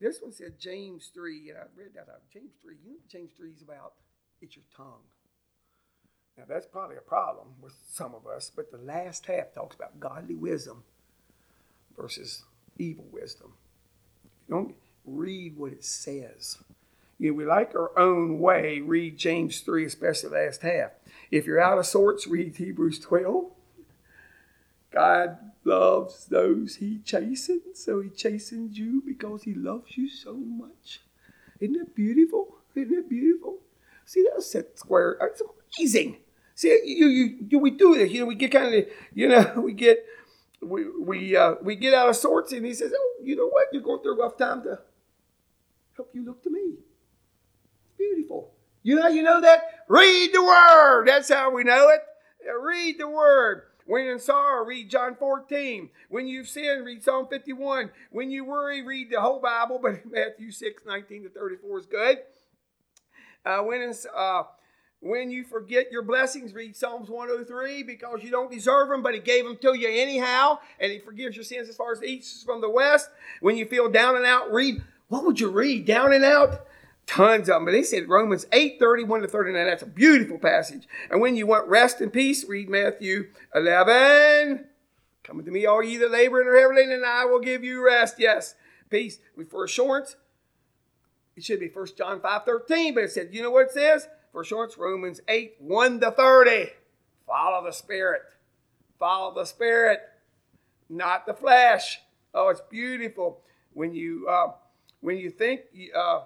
This 0.00 0.20
one 0.20 0.32
said 0.32 0.58
James 0.58 1.10
3, 1.14 1.50
and 1.50 1.58
I 1.58 1.62
read 1.74 1.94
that 1.94 2.12
out. 2.12 2.22
James 2.32 2.52
3, 2.62 2.74
you 2.84 2.90
know 2.90 2.98
James 3.10 3.32
3 3.36 3.50
is 3.50 3.62
about? 3.62 3.94
It's 4.40 4.56
your 4.56 4.64
tongue. 4.76 5.04
Now, 6.36 6.44
that's 6.48 6.66
probably 6.66 6.96
a 6.96 7.00
problem 7.00 7.48
with 7.62 7.74
some 7.88 8.14
of 8.14 8.26
us, 8.26 8.50
but 8.54 8.70
the 8.70 8.78
last 8.78 9.26
half 9.26 9.52
talks 9.54 9.76
about 9.76 10.00
godly 10.00 10.34
wisdom 10.34 10.82
versus 11.96 12.44
evil 12.78 13.06
wisdom. 13.12 13.52
Don't 14.48 14.74
read 15.04 15.56
what 15.56 15.72
it 15.72 15.84
says. 15.84 16.58
You 17.18 17.30
know, 17.30 17.36
we 17.36 17.44
like 17.44 17.74
our 17.74 17.96
own 17.96 18.40
way, 18.40 18.80
read 18.80 19.16
James 19.16 19.60
3, 19.60 19.84
especially 19.84 20.30
the 20.30 20.34
last 20.34 20.62
half. 20.62 20.90
If 21.30 21.46
you're 21.46 21.60
out 21.60 21.78
of 21.78 21.86
sorts, 21.86 22.26
read 22.26 22.56
Hebrews 22.56 22.98
12. 22.98 23.52
God 24.92 25.38
loves 25.64 26.26
those 26.26 26.76
he 26.76 26.98
chastens, 26.98 27.84
so 27.84 28.00
he 28.00 28.10
chastens 28.10 28.78
you 28.78 29.02
because 29.06 29.44
he 29.44 29.54
loves 29.54 29.96
you 29.96 30.08
so 30.08 30.34
much. 30.34 31.00
Isn't 31.60 31.78
that 31.78 31.94
beautiful? 31.94 32.56
Isn't 32.74 32.94
that 32.94 33.08
beautiful? 33.08 33.58
See, 34.04 34.26
that's 34.30 34.50
set 34.50 34.78
square. 34.78 35.16
It's 35.20 35.42
amazing. 35.78 36.18
See, 36.54 36.68
you, 36.84 37.08
you, 37.08 37.46
you, 37.48 37.58
we 37.58 37.70
do 37.70 37.94
this. 37.94 38.10
You 38.12 38.20
know, 38.20 38.26
we 38.26 38.36
get 38.36 38.52
kind 38.52 38.74
of, 38.74 38.84
you 39.12 39.28
know, 39.28 39.54
we 39.56 39.72
get, 39.72 40.04
we, 40.62 40.84
we, 40.98 41.36
uh, 41.36 41.54
we 41.62 41.76
get 41.76 41.94
out 41.94 42.08
of 42.08 42.16
sorts, 42.16 42.52
and 42.52 42.64
he 42.64 42.72
says, 42.72 42.92
"Oh, 42.96 43.14
you 43.22 43.36
know 43.36 43.48
what? 43.48 43.66
You're 43.72 43.82
going 43.82 44.02
through 44.02 44.20
a 44.20 44.22
rough 44.22 44.38
time 44.38 44.62
to 44.62 44.78
help 45.96 46.10
you 46.14 46.24
look 46.24 46.42
to 46.44 46.50
me." 46.50 46.76
Beautiful. 47.98 48.52
You 48.82 48.96
know 48.96 49.02
how 49.02 49.08
you 49.08 49.22
know 49.22 49.40
that? 49.40 49.62
Read 49.88 50.30
the 50.32 50.42
word. 50.42 51.06
That's 51.06 51.28
how 51.32 51.50
we 51.50 51.64
know 51.64 51.88
it. 51.88 52.00
Read 52.60 52.98
the 52.98 53.08
word. 53.08 53.62
When 53.86 54.06
in 54.06 54.18
sorrow, 54.18 54.64
read 54.64 54.88
John 54.90 55.14
14. 55.14 55.90
When 56.08 56.26
you've 56.26 56.48
sinned, 56.48 56.86
read 56.86 57.02
Psalm 57.02 57.26
51. 57.30 57.90
When 58.10 58.30
you 58.30 58.44
worry, 58.44 58.82
read 58.82 59.10
the 59.10 59.20
whole 59.20 59.40
Bible, 59.40 59.78
but 59.82 60.06
Matthew 60.10 60.50
6, 60.50 60.84
19 60.86 61.24
to 61.24 61.28
34 61.28 61.78
is 61.78 61.86
good. 61.86 62.18
Uh, 63.44 63.58
when, 63.58 63.82
in, 63.82 63.94
uh, 64.16 64.44
when 65.04 65.30
you 65.30 65.44
forget 65.44 65.92
your 65.92 66.02
blessings, 66.02 66.54
read 66.54 66.74
Psalms 66.74 67.10
103 67.10 67.82
because 67.82 68.22
you 68.22 68.30
don't 68.30 68.50
deserve 68.50 68.88
them, 68.88 69.02
but 69.02 69.14
He 69.14 69.20
gave 69.20 69.44
them 69.44 69.58
to 69.58 69.74
you 69.74 69.88
anyhow, 69.88 70.58
and 70.80 70.90
He 70.90 70.98
forgives 70.98 71.36
your 71.36 71.44
sins 71.44 71.68
as 71.68 71.76
far 71.76 71.92
as 71.92 72.00
the 72.00 72.06
east 72.06 72.36
is 72.36 72.42
from 72.42 72.60
the 72.60 72.70
west. 72.70 73.10
When 73.40 73.56
you 73.56 73.66
feel 73.66 73.90
down 73.90 74.16
and 74.16 74.24
out, 74.24 74.52
read. 74.52 74.82
What 75.08 75.24
would 75.24 75.38
you 75.38 75.50
read? 75.50 75.84
Down 75.84 76.14
and 76.14 76.24
out? 76.24 76.66
Tons 77.06 77.50
of 77.50 77.56
them. 77.56 77.66
But 77.66 77.72
they 77.72 77.82
said 77.82 78.08
Romans 78.08 78.46
8, 78.50 78.78
31 78.78 79.20
to 79.20 79.28
39. 79.28 79.66
That's 79.66 79.82
a 79.82 79.86
beautiful 79.86 80.38
passage. 80.38 80.88
And 81.10 81.20
when 81.20 81.36
you 81.36 81.46
want 81.46 81.68
rest 81.68 82.00
and 82.00 82.10
peace, 82.10 82.44
read 82.48 82.70
Matthew 82.70 83.28
11. 83.54 84.64
Come 85.22 85.44
to 85.44 85.50
me, 85.50 85.66
all 85.66 85.82
ye 85.82 85.98
that 85.98 86.10
labor 86.10 86.40
and 86.40 86.48
are 86.48 86.58
heavy 86.58 86.76
laden, 86.76 86.92
and 86.92 87.04
I 87.04 87.26
will 87.26 87.40
give 87.40 87.62
you 87.62 87.84
rest. 87.84 88.16
Yes, 88.18 88.54
peace. 88.88 89.18
For 89.50 89.64
assurance, 89.64 90.16
it 91.36 91.44
should 91.44 91.60
be 91.60 91.68
1 91.68 91.86
John 91.96 92.20
5, 92.20 92.44
13, 92.44 92.94
but 92.94 93.04
it 93.04 93.10
said, 93.10 93.28
you 93.32 93.42
know 93.42 93.50
what 93.50 93.66
it 93.66 93.72
says? 93.72 94.08
For 94.34 94.40
assurance, 94.40 94.76
Romans 94.76 95.20
8, 95.28 95.54
1 95.60 96.00
to 96.00 96.10
30. 96.10 96.70
Follow 97.24 97.64
the 97.64 97.70
Spirit. 97.70 98.22
Follow 98.98 99.32
the 99.32 99.44
Spirit, 99.44 100.00
not 100.90 101.24
the 101.24 101.34
flesh. 101.34 102.00
Oh, 102.34 102.48
it's 102.48 102.60
beautiful. 102.68 103.42
When 103.74 103.94
you, 103.94 104.26
uh, 104.28 104.48
when 105.00 105.18
you 105.18 105.30
think, 105.30 105.60
uh, 105.96 106.22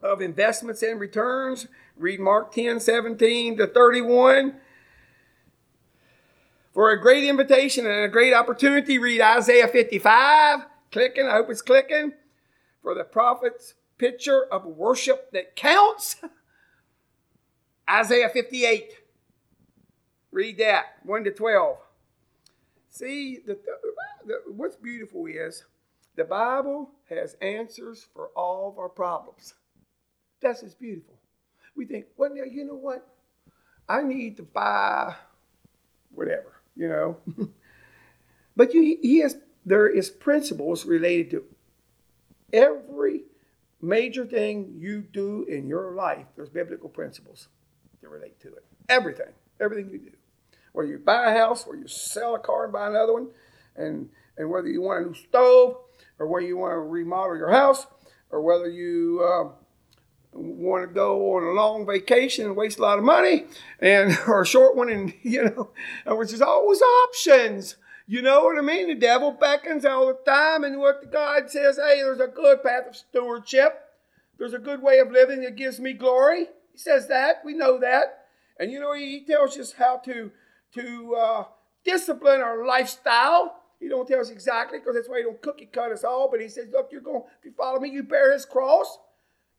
of 0.00 0.20
investments 0.20 0.82
and 0.82 1.00
returns. 1.00 1.66
Read 1.96 2.20
Mark 2.20 2.54
10 2.54 2.78
17 2.78 3.56
to 3.56 3.66
31. 3.66 4.54
For 6.72 6.92
a 6.92 7.00
great 7.00 7.24
invitation 7.24 7.86
and 7.86 8.04
a 8.04 8.08
great 8.08 8.32
opportunity, 8.32 8.98
read 8.98 9.20
Isaiah 9.20 9.66
55. 9.66 10.60
Clicking, 10.92 11.26
I 11.26 11.32
hope 11.32 11.50
it's 11.50 11.60
clicking. 11.60 12.12
For 12.82 12.94
the 12.94 13.02
prophet's 13.02 13.74
picture 13.98 14.44
of 14.44 14.64
worship 14.64 15.32
that 15.32 15.56
counts, 15.56 16.16
Isaiah 17.90 18.28
58. 18.28 18.98
Read 20.32 20.58
that, 20.58 20.84
1 21.04 21.24
to 21.24 21.32
12. 21.32 21.76
See, 22.88 23.38
the, 23.44 23.58
the, 24.26 24.40
what's 24.52 24.76
beautiful 24.76 25.26
is 25.26 25.64
the 26.16 26.24
Bible 26.24 26.90
has 27.08 27.34
answers 27.40 28.06
for 28.14 28.28
all 28.36 28.68
of 28.68 28.78
our 28.78 28.88
problems. 28.88 29.54
That's 30.40 30.60
just 30.60 30.78
beautiful. 30.78 31.18
We 31.76 31.86
think, 31.86 32.06
well, 32.16 32.34
you 32.34 32.64
know 32.64 32.74
what? 32.74 33.06
I 33.88 34.02
need 34.02 34.36
to 34.36 34.44
buy 34.44 35.14
whatever, 36.12 36.52
you 36.76 36.88
know. 36.88 37.16
but 38.56 38.72
you, 38.72 38.98
he 39.02 39.18
has, 39.20 39.36
there 39.66 39.88
is 39.88 40.10
principles 40.10 40.84
related 40.86 41.30
to 41.32 41.44
every 42.52 43.22
major 43.82 44.24
thing 44.24 44.74
you 44.76 45.02
do 45.02 45.44
in 45.48 45.68
your 45.68 45.92
life. 45.94 46.26
There's 46.36 46.48
biblical 46.48 46.88
principles 46.88 47.48
that 48.02 48.08
relate 48.08 48.40
to 48.40 48.48
it. 48.48 48.64
Everything, 48.88 49.32
everything 49.60 49.90
you 49.90 49.98
do. 49.98 50.10
Whether 50.72 50.90
you 50.90 50.98
buy 50.98 51.32
a 51.32 51.36
house, 51.36 51.66
or 51.66 51.76
you 51.76 51.88
sell 51.88 52.34
a 52.34 52.38
car 52.38 52.64
and 52.64 52.72
buy 52.72 52.88
another 52.88 53.12
one, 53.12 53.28
and 53.76 54.08
and 54.36 54.50
whether 54.50 54.68
you 54.68 54.82
want 54.82 55.04
a 55.04 55.08
new 55.08 55.14
stove, 55.14 55.76
or 56.18 56.26
whether 56.26 56.46
you 56.46 56.56
want 56.56 56.72
to 56.72 56.78
remodel 56.78 57.36
your 57.36 57.50
house, 57.50 57.86
or 58.30 58.40
whether 58.40 58.68
you 58.68 59.20
uh, 59.22 59.50
want 60.32 60.88
to 60.88 60.94
go 60.94 61.36
on 61.36 61.42
a 61.42 61.50
long 61.50 61.86
vacation 61.86 62.46
and 62.46 62.56
waste 62.56 62.78
a 62.78 62.82
lot 62.82 62.98
of 62.98 63.04
money 63.04 63.44
and 63.80 64.16
or 64.26 64.42
a 64.42 64.46
short 64.46 64.76
one 64.76 64.88
and 64.88 65.14
you 65.22 65.44
know 65.44 65.70
which 66.16 66.32
is 66.32 66.40
always 66.40 66.80
options 66.80 67.76
you 68.06 68.22
know 68.22 68.44
what 68.44 68.58
i 68.58 68.60
mean 68.60 68.88
the 68.88 68.94
devil 68.94 69.32
beckons 69.32 69.84
all 69.84 70.06
the 70.06 70.18
time 70.30 70.64
and 70.64 70.78
what 70.78 71.12
god 71.12 71.50
says 71.50 71.76
hey 71.76 72.00
there's 72.02 72.20
a 72.20 72.28
good 72.28 72.62
path 72.62 72.86
of 72.88 72.96
stewardship 72.96 73.84
there's 74.38 74.54
a 74.54 74.58
good 74.58 74.82
way 74.82 74.98
of 74.98 75.10
living 75.10 75.40
that 75.40 75.56
gives 75.56 75.80
me 75.80 75.92
glory 75.92 76.46
says 76.80 77.08
that 77.08 77.42
we 77.44 77.54
know 77.54 77.78
that 77.78 78.26
and 78.58 78.70
you 78.70 78.80
know 78.80 78.92
he 78.92 79.24
tells 79.24 79.56
us 79.58 79.72
how 79.72 79.96
to 79.98 80.30
to 80.72 81.14
uh, 81.14 81.44
discipline 81.84 82.40
our 82.40 82.66
lifestyle 82.66 83.56
he 83.78 83.88
don't 83.88 84.06
tell 84.06 84.20
us 84.20 84.30
exactly 84.30 84.78
because 84.78 84.94
that's 84.94 85.08
why 85.08 85.18
he 85.18 85.22
don't 85.22 85.40
cookie 85.42 85.66
cut 85.66 85.92
us 85.92 86.04
all 86.04 86.28
but 86.30 86.40
he 86.40 86.48
says 86.48 86.68
look 86.72 86.88
you're 86.90 87.00
going 87.00 87.22
if 87.38 87.44
you 87.44 87.52
follow 87.52 87.78
me 87.80 87.90
you 87.90 88.02
bear 88.02 88.32
his 88.32 88.44
cross 88.44 88.98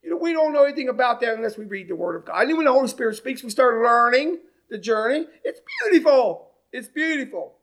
you 0.02 0.10
know, 0.10 0.16
we 0.16 0.32
don't 0.32 0.52
know 0.52 0.64
anything 0.64 0.88
about 0.88 1.20
that 1.20 1.34
unless 1.34 1.56
we 1.56 1.64
read 1.64 1.88
the 1.88 1.94
Word 1.94 2.16
of 2.16 2.24
God. 2.24 2.48
And 2.48 2.56
when 2.56 2.66
the 2.66 2.72
Holy 2.72 2.88
Spirit 2.88 3.16
speaks, 3.16 3.44
we 3.44 3.50
start 3.50 3.82
learning 3.82 4.40
the 4.68 4.78
journey. 4.78 5.26
It's 5.44 5.60
beautiful. 5.80 6.48
It's 6.72 6.88
beautiful. 6.88 7.54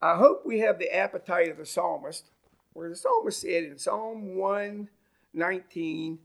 I 0.00 0.16
hope 0.16 0.42
we 0.46 0.60
have 0.60 0.78
the 0.78 0.94
appetite 0.94 1.48
of 1.48 1.56
the 1.56 1.66
psalmist, 1.66 2.30
where 2.72 2.88
the 2.88 2.94
psalmist 2.94 3.40
said 3.40 3.64
in 3.64 3.78
Psalm 3.78 4.36
119, 4.36 6.18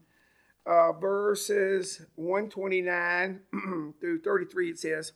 uh, 0.65 0.93
verses 0.93 2.05
129 2.15 3.41
through 3.99 4.21
33, 4.21 4.69
it 4.69 4.79
says, 4.79 5.11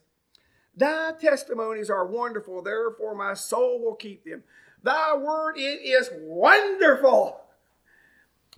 Thy 0.76 1.12
testimonies 1.20 1.90
are 1.90 2.06
wonderful, 2.06 2.62
therefore 2.62 3.14
my 3.14 3.34
soul 3.34 3.80
will 3.80 3.94
keep 3.94 4.24
them. 4.24 4.44
Thy 4.82 5.16
word, 5.16 5.56
it 5.56 5.80
is 5.82 6.10
wonderful. 6.20 7.40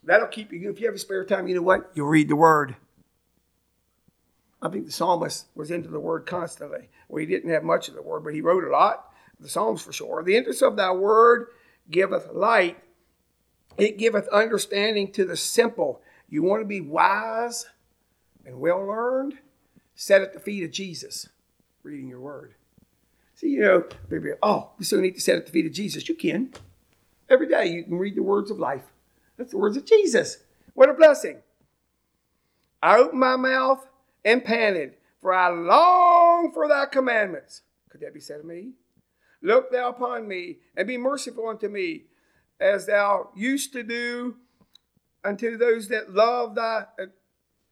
That'll 0.02 0.28
keep 0.28 0.52
you. 0.52 0.70
If 0.70 0.80
you 0.80 0.86
have 0.86 0.94
a 0.94 0.98
spare 0.98 1.24
time, 1.24 1.48
you 1.48 1.54
know 1.54 1.62
what? 1.62 1.90
You'll 1.94 2.08
read 2.08 2.28
the 2.28 2.36
word. 2.36 2.76
I 4.62 4.68
think 4.68 4.86
the 4.86 4.92
psalmist 4.92 5.46
was 5.54 5.70
into 5.70 5.88
the 5.88 6.00
word 6.00 6.26
constantly. 6.26 6.88
Well, 7.08 7.20
he 7.20 7.26
didn't 7.26 7.50
have 7.50 7.64
much 7.64 7.88
of 7.88 7.94
the 7.94 8.02
word, 8.02 8.24
but 8.24 8.34
he 8.34 8.40
wrote 8.40 8.64
a 8.64 8.70
lot. 8.70 9.06
The 9.40 9.48
Psalms 9.48 9.80
for 9.80 9.92
sure. 9.92 10.22
The 10.22 10.36
interest 10.36 10.62
of 10.62 10.76
thy 10.76 10.92
word 10.92 11.48
giveth 11.90 12.28
light, 12.32 12.78
it 13.78 13.96
giveth 13.96 14.28
understanding 14.28 15.12
to 15.12 15.24
the 15.24 15.36
simple. 15.36 16.02
You 16.30 16.44
want 16.44 16.62
to 16.62 16.66
be 16.66 16.80
wise 16.80 17.66
and 18.46 18.60
well 18.60 18.86
learned? 18.86 19.38
Set 19.96 20.22
at 20.22 20.32
the 20.32 20.40
feet 20.40 20.64
of 20.64 20.70
Jesus, 20.70 21.28
reading 21.82 22.08
your 22.08 22.20
word. 22.20 22.54
See, 23.34 23.48
you 23.48 23.60
know, 23.60 23.84
maybe, 24.08 24.30
oh, 24.42 24.70
we 24.78 24.84
still 24.84 25.00
need 25.00 25.16
to 25.16 25.20
set 25.20 25.36
at 25.36 25.46
the 25.46 25.52
feet 25.52 25.66
of 25.66 25.72
Jesus. 25.72 26.08
You 26.08 26.14
can. 26.14 26.52
Every 27.28 27.48
day 27.48 27.66
you 27.66 27.84
can 27.84 27.98
read 27.98 28.14
the 28.14 28.22
words 28.22 28.50
of 28.50 28.58
life. 28.58 28.84
That's 29.36 29.50
the 29.50 29.58
words 29.58 29.76
of 29.76 29.84
Jesus. 29.84 30.38
What 30.74 30.88
a 30.88 30.94
blessing. 30.94 31.38
I 32.82 32.96
opened 32.96 33.20
my 33.20 33.36
mouth 33.36 33.86
and 34.24 34.44
panted, 34.44 34.94
for 35.20 35.34
I 35.34 35.48
long 35.48 36.52
for 36.52 36.68
thy 36.68 36.86
commandments. 36.86 37.62
Could 37.90 38.00
that 38.02 38.14
be 38.14 38.20
said 38.20 38.40
of 38.40 38.46
me? 38.46 38.72
Look 39.42 39.72
thou 39.72 39.90
upon 39.90 40.28
me 40.28 40.58
and 40.76 40.86
be 40.86 40.96
merciful 40.96 41.48
unto 41.48 41.68
me, 41.68 42.04
as 42.60 42.86
thou 42.86 43.30
used 43.34 43.72
to 43.72 43.82
do 43.82 44.36
unto 45.24 45.56
those 45.56 45.88
that 45.88 46.12
love 46.12 46.54
thy 46.54 46.86
uh, 46.98 47.06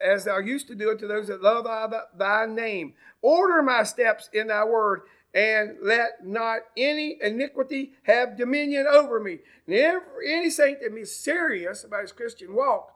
as 0.01 0.25
thou 0.25 0.39
used 0.39 0.69
to 0.69 0.75
do 0.75 0.91
unto 0.91 1.09
those 1.09 1.27
that 1.27 1.43
love 1.43 1.65
thy, 1.65 1.89
thy 2.17 2.47
name. 2.47 2.95
Order 3.21 3.63
my 3.63 3.83
steps 3.83 4.31
in 4.33 4.47
thy 4.47 4.65
word, 4.65 5.03
and 5.35 5.77
let 5.83 6.25
not 6.25 6.61
any 6.77 7.19
iniquity 7.21 7.93
have 8.05 8.37
dominion 8.37 8.87
over 8.87 9.21
me. 9.21 9.41
And 9.67 9.77
every, 9.77 10.33
any 10.33 10.51
saint 10.51 10.81
that 10.81 10.97
is 10.97 11.15
serious 11.15 11.85
about 11.85 12.03
his 12.03 12.13
Christian 12.13 12.55
walk 12.55 12.95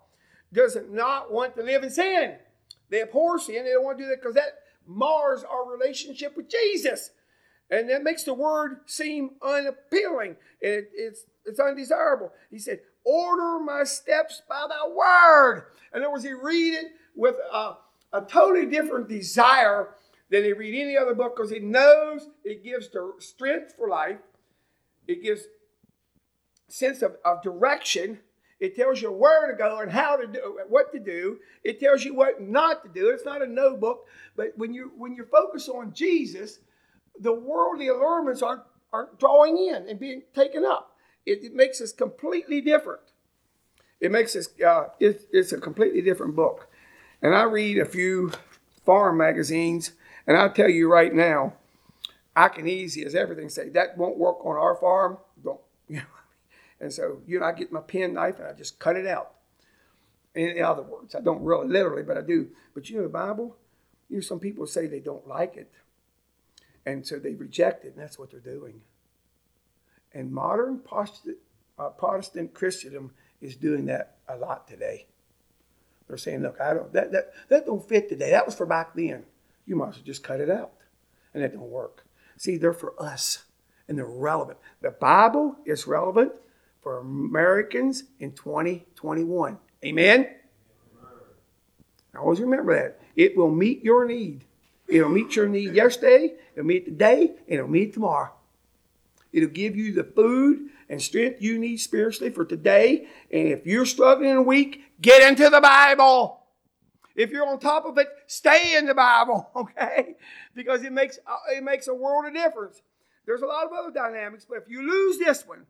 does 0.52 0.76
not 0.90 1.32
want 1.32 1.56
to 1.56 1.62
live 1.62 1.82
in 1.82 1.90
sin. 1.90 2.36
They 2.88 3.02
abhor 3.02 3.38
sin. 3.38 3.64
They 3.64 3.72
don't 3.72 3.84
want 3.84 3.98
to 3.98 4.04
do 4.04 4.10
that 4.10 4.20
because 4.20 4.34
that 4.34 4.58
mars 4.86 5.44
our 5.44 5.70
relationship 5.70 6.36
with 6.36 6.48
Jesus. 6.48 7.10
And 7.70 7.88
that 7.88 8.02
makes 8.02 8.24
the 8.24 8.34
word 8.34 8.80
seem 8.86 9.30
unappealing. 9.42 10.36
And 10.62 10.72
it, 10.72 10.90
it's, 10.94 11.24
it's 11.46 11.58
undesirable. 11.58 12.32
He 12.50 12.58
said, 12.58 12.80
Order 13.04 13.58
my 13.64 13.84
steps 13.84 14.42
by 14.48 14.66
thy 14.68 14.88
word. 14.88 15.64
In 15.94 16.00
other 16.00 16.10
words, 16.10 16.24
he 16.24 16.32
read 16.32 16.74
it 16.74 16.86
with 17.14 17.36
a, 17.52 17.74
a 18.12 18.22
totally 18.22 18.66
different 18.66 19.08
desire 19.08 19.94
than 20.30 20.44
he 20.44 20.52
read 20.52 20.80
any 20.80 20.96
other 20.96 21.14
book 21.14 21.36
because 21.36 21.50
he 21.50 21.58
knows 21.58 22.28
it 22.44 22.64
gives 22.64 22.88
the 22.90 23.12
strength 23.18 23.74
for 23.76 23.88
life. 23.88 24.18
It 25.06 25.22
gives 25.22 25.42
sense 26.68 27.02
of, 27.02 27.16
of 27.24 27.42
direction. 27.42 28.20
It 28.58 28.76
tells 28.76 29.02
you 29.02 29.10
where 29.10 29.50
to 29.50 29.58
go 29.58 29.80
and 29.80 29.90
how 29.90 30.16
to 30.16 30.26
do 30.26 30.60
what 30.68 30.92
to 30.92 31.00
do. 31.00 31.38
It 31.64 31.80
tells 31.80 32.04
you 32.04 32.14
what 32.14 32.40
not 32.40 32.84
to 32.84 32.88
do. 32.88 33.10
It's 33.10 33.24
not 33.24 33.42
a 33.42 33.46
no 33.46 33.76
book, 33.76 34.06
but 34.36 34.52
when 34.56 34.72
you 34.72 34.92
when 34.96 35.14
you 35.14 35.24
focus 35.24 35.68
on 35.68 35.92
Jesus, 35.92 36.60
the 37.18 37.32
worldly 37.32 37.88
allurements 37.88 38.40
aren't, 38.40 38.62
aren't 38.92 39.18
drawing 39.18 39.58
in 39.58 39.88
and 39.88 39.98
being 39.98 40.22
taken 40.34 40.64
up. 40.64 40.91
It, 41.24 41.44
it 41.44 41.54
makes 41.54 41.80
us 41.80 41.92
completely 41.92 42.60
different. 42.60 43.00
It 44.00 44.10
makes 44.10 44.34
us, 44.34 44.48
uh, 44.60 44.88
it, 44.98 45.28
it's 45.32 45.52
a 45.52 45.60
completely 45.60 46.02
different 46.02 46.34
book. 46.34 46.68
And 47.22 47.34
I 47.34 47.44
read 47.44 47.78
a 47.78 47.84
few 47.84 48.32
farm 48.84 49.18
magazines, 49.18 49.92
and 50.26 50.36
I'll 50.36 50.52
tell 50.52 50.68
you 50.68 50.90
right 50.90 51.14
now, 51.14 51.54
I 52.34 52.48
can 52.48 52.66
easy 52.66 53.04
as 53.04 53.14
everything 53.14 53.48
say 53.48 53.68
that 53.70 53.98
won't 53.98 54.18
work 54.18 54.44
on 54.44 54.56
our 54.56 54.74
farm. 54.76 55.18
Don't 55.42 55.60
you 55.88 55.96
know? 55.96 56.02
And 56.80 56.92
so 56.92 57.20
you 57.26 57.38
know, 57.38 57.46
I 57.46 57.52
get 57.52 57.70
my 57.70 57.80
pen 57.80 58.14
knife 58.14 58.38
and 58.38 58.48
I 58.48 58.52
just 58.52 58.78
cut 58.78 58.96
it 58.96 59.06
out. 59.06 59.34
In 60.34 60.62
other 60.62 60.82
words, 60.82 61.14
I 61.14 61.20
don't 61.20 61.42
really 61.42 61.68
literally, 61.68 62.02
but 62.02 62.16
I 62.16 62.22
do. 62.22 62.48
But 62.74 62.88
you 62.88 62.96
know, 62.96 63.02
the 63.02 63.10
Bible, 63.10 63.56
you 64.08 64.16
know, 64.16 64.22
some 64.22 64.40
people 64.40 64.66
say 64.66 64.86
they 64.86 64.98
don't 64.98 65.28
like 65.28 65.56
it, 65.56 65.70
and 66.86 67.06
so 67.06 67.18
they 67.18 67.34
reject 67.34 67.84
it, 67.84 67.94
and 67.94 68.02
that's 68.02 68.18
what 68.18 68.30
they're 68.30 68.40
doing. 68.40 68.80
And 70.14 70.32
modern 70.32 70.80
Protestant, 70.80 71.38
uh, 71.78 71.88
Protestant 71.90 72.54
Christendom 72.54 73.12
is 73.40 73.56
doing 73.56 73.86
that 73.86 74.16
a 74.28 74.36
lot 74.36 74.68
today. 74.68 75.06
They're 76.06 76.16
saying, 76.16 76.42
"Look, 76.42 76.60
I 76.60 76.74
don't 76.74 76.92
that 76.92 77.12
that 77.12 77.32
that 77.48 77.66
don't 77.66 77.86
fit 77.86 78.08
today. 78.08 78.30
That 78.30 78.44
was 78.44 78.54
for 78.54 78.66
back 78.66 78.94
then. 78.94 79.24
You 79.66 79.76
might 79.76 79.90
as 79.90 79.96
well 79.96 80.04
just 80.04 80.22
cut 80.22 80.40
it 80.40 80.50
out," 80.50 80.72
and 81.32 81.42
that 81.42 81.52
don't 81.52 81.70
work. 81.70 82.04
See, 82.36 82.56
they're 82.56 82.72
for 82.72 82.94
us, 83.00 83.44
and 83.88 83.96
they're 83.96 84.04
relevant. 84.04 84.58
The 84.80 84.90
Bible 84.90 85.56
is 85.64 85.86
relevant 85.86 86.32
for 86.80 86.98
Americans 86.98 88.04
in 88.18 88.32
2021. 88.32 89.58
Amen? 89.84 90.28
Always 92.18 92.40
remember 92.40 92.74
that. 92.74 93.00
It 93.16 93.36
will 93.36 93.50
meet 93.50 93.82
your 93.82 94.04
need. 94.04 94.44
It'll 94.88 95.08
meet 95.08 95.36
your 95.36 95.48
need 95.48 95.74
yesterday, 95.74 96.34
it'll 96.54 96.66
meet 96.66 96.84
today, 96.84 97.28
and 97.48 97.58
it'll 97.58 97.68
meet 97.68 97.94
tomorrow. 97.94 98.32
It'll 99.32 99.48
give 99.48 99.76
you 99.76 99.92
the 99.92 100.04
food 100.04 100.68
and 100.88 101.00
strength 101.00 101.40
you 101.40 101.58
need 101.58 101.78
spiritually 101.78 102.30
for 102.30 102.44
today. 102.44 103.06
And 103.30 103.48
if 103.48 103.66
you're 103.66 103.86
struggling 103.86 104.30
in 104.30 104.36
a 104.36 104.42
week, 104.42 104.82
get 105.00 105.26
into 105.26 105.48
the 105.48 105.60
Bible. 105.60 106.40
If 107.14 107.30
you're 107.30 107.46
on 107.46 107.58
top 107.58 107.84
of 107.86 107.98
it, 107.98 108.08
stay 108.26 108.76
in 108.76 108.86
the 108.86 108.94
Bible, 108.94 109.50
okay? 109.56 110.16
Because 110.54 110.82
it 110.82 110.92
makes 110.92 111.18
uh, 111.26 111.56
it 111.56 111.62
makes 111.62 111.88
a 111.88 111.94
world 111.94 112.26
of 112.26 112.34
difference. 112.34 112.82
There's 113.26 113.42
a 113.42 113.46
lot 113.46 113.66
of 113.66 113.72
other 113.72 113.90
dynamics, 113.90 114.46
but 114.48 114.58
if 114.58 114.68
you 114.68 114.82
lose 114.82 115.18
this 115.18 115.46
one, 115.46 115.66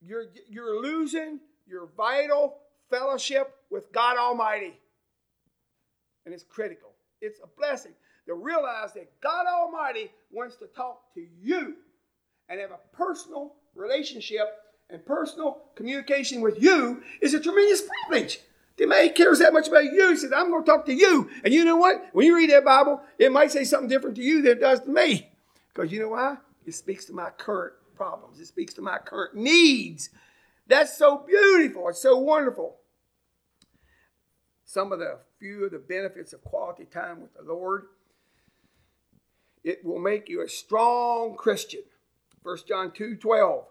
you're 0.00 0.26
you're 0.48 0.80
losing 0.80 1.40
your 1.66 1.88
vital 1.96 2.58
fellowship 2.90 3.54
with 3.70 3.92
God 3.92 4.18
Almighty. 4.18 4.78
And 6.24 6.34
it's 6.34 6.44
critical. 6.44 6.90
It's 7.20 7.40
a 7.42 7.48
blessing 7.58 7.92
to 8.26 8.34
realize 8.34 8.92
that 8.94 9.20
God 9.20 9.46
Almighty 9.46 10.10
wants 10.30 10.56
to 10.56 10.66
talk 10.66 11.12
to 11.14 11.26
you 11.40 11.76
and 12.52 12.60
have 12.60 12.70
a 12.70 12.96
personal 12.96 13.54
relationship 13.74 14.46
and 14.90 15.04
personal 15.06 15.62
communication 15.74 16.42
with 16.42 16.62
you 16.62 17.02
is 17.22 17.32
a 17.32 17.40
tremendous 17.40 17.82
privilege. 18.06 18.40
The 18.76 18.86
man 18.86 19.14
cares 19.14 19.38
that 19.38 19.54
much 19.54 19.68
about 19.68 19.84
you. 19.84 20.10
He 20.10 20.16
says, 20.16 20.32
I'm 20.36 20.50
going 20.50 20.62
to 20.62 20.70
talk 20.70 20.84
to 20.86 20.92
you. 20.92 21.30
And 21.44 21.54
you 21.54 21.64
know 21.64 21.76
what? 21.76 22.04
When 22.12 22.26
you 22.26 22.36
read 22.36 22.50
that 22.50 22.64
Bible, 22.64 23.00
it 23.18 23.32
might 23.32 23.52
say 23.52 23.64
something 23.64 23.88
different 23.88 24.16
to 24.16 24.22
you 24.22 24.42
than 24.42 24.52
it 24.52 24.60
does 24.60 24.80
to 24.80 24.90
me. 24.90 25.30
Because 25.72 25.90
you 25.90 26.00
know 26.00 26.08
why? 26.08 26.36
It 26.66 26.74
speaks 26.74 27.06
to 27.06 27.14
my 27.14 27.30
current 27.30 27.72
problems, 27.96 28.38
it 28.38 28.46
speaks 28.46 28.74
to 28.74 28.82
my 28.82 28.98
current 28.98 29.34
needs. 29.34 30.10
That's 30.66 30.96
so 30.96 31.24
beautiful. 31.26 31.88
It's 31.88 32.02
so 32.02 32.18
wonderful. 32.18 32.76
Some 34.64 34.92
of 34.92 34.98
the 34.98 35.18
few 35.38 35.64
of 35.64 35.72
the 35.72 35.78
benefits 35.78 36.32
of 36.32 36.44
quality 36.44 36.84
time 36.84 37.20
with 37.22 37.34
the 37.34 37.42
Lord. 37.42 37.86
It 39.64 39.84
will 39.84 39.98
make 39.98 40.28
you 40.28 40.42
a 40.42 40.48
strong 40.48 41.36
Christian. 41.36 41.82
1 42.42 42.58
John 42.68 42.90
2 42.92 43.16
12. 43.16 43.64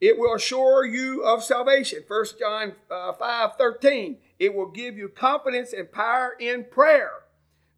It 0.00 0.18
will 0.18 0.34
assure 0.34 0.84
you 0.84 1.24
of 1.24 1.42
salvation. 1.42 2.04
1 2.06 2.24
John 2.38 2.74
uh, 2.90 3.12
5 3.12 3.56
13. 3.56 4.18
It 4.38 4.54
will 4.54 4.70
give 4.70 4.96
you 4.96 5.08
confidence 5.08 5.72
and 5.72 5.90
power 5.90 6.36
in 6.38 6.64
prayer. 6.64 7.10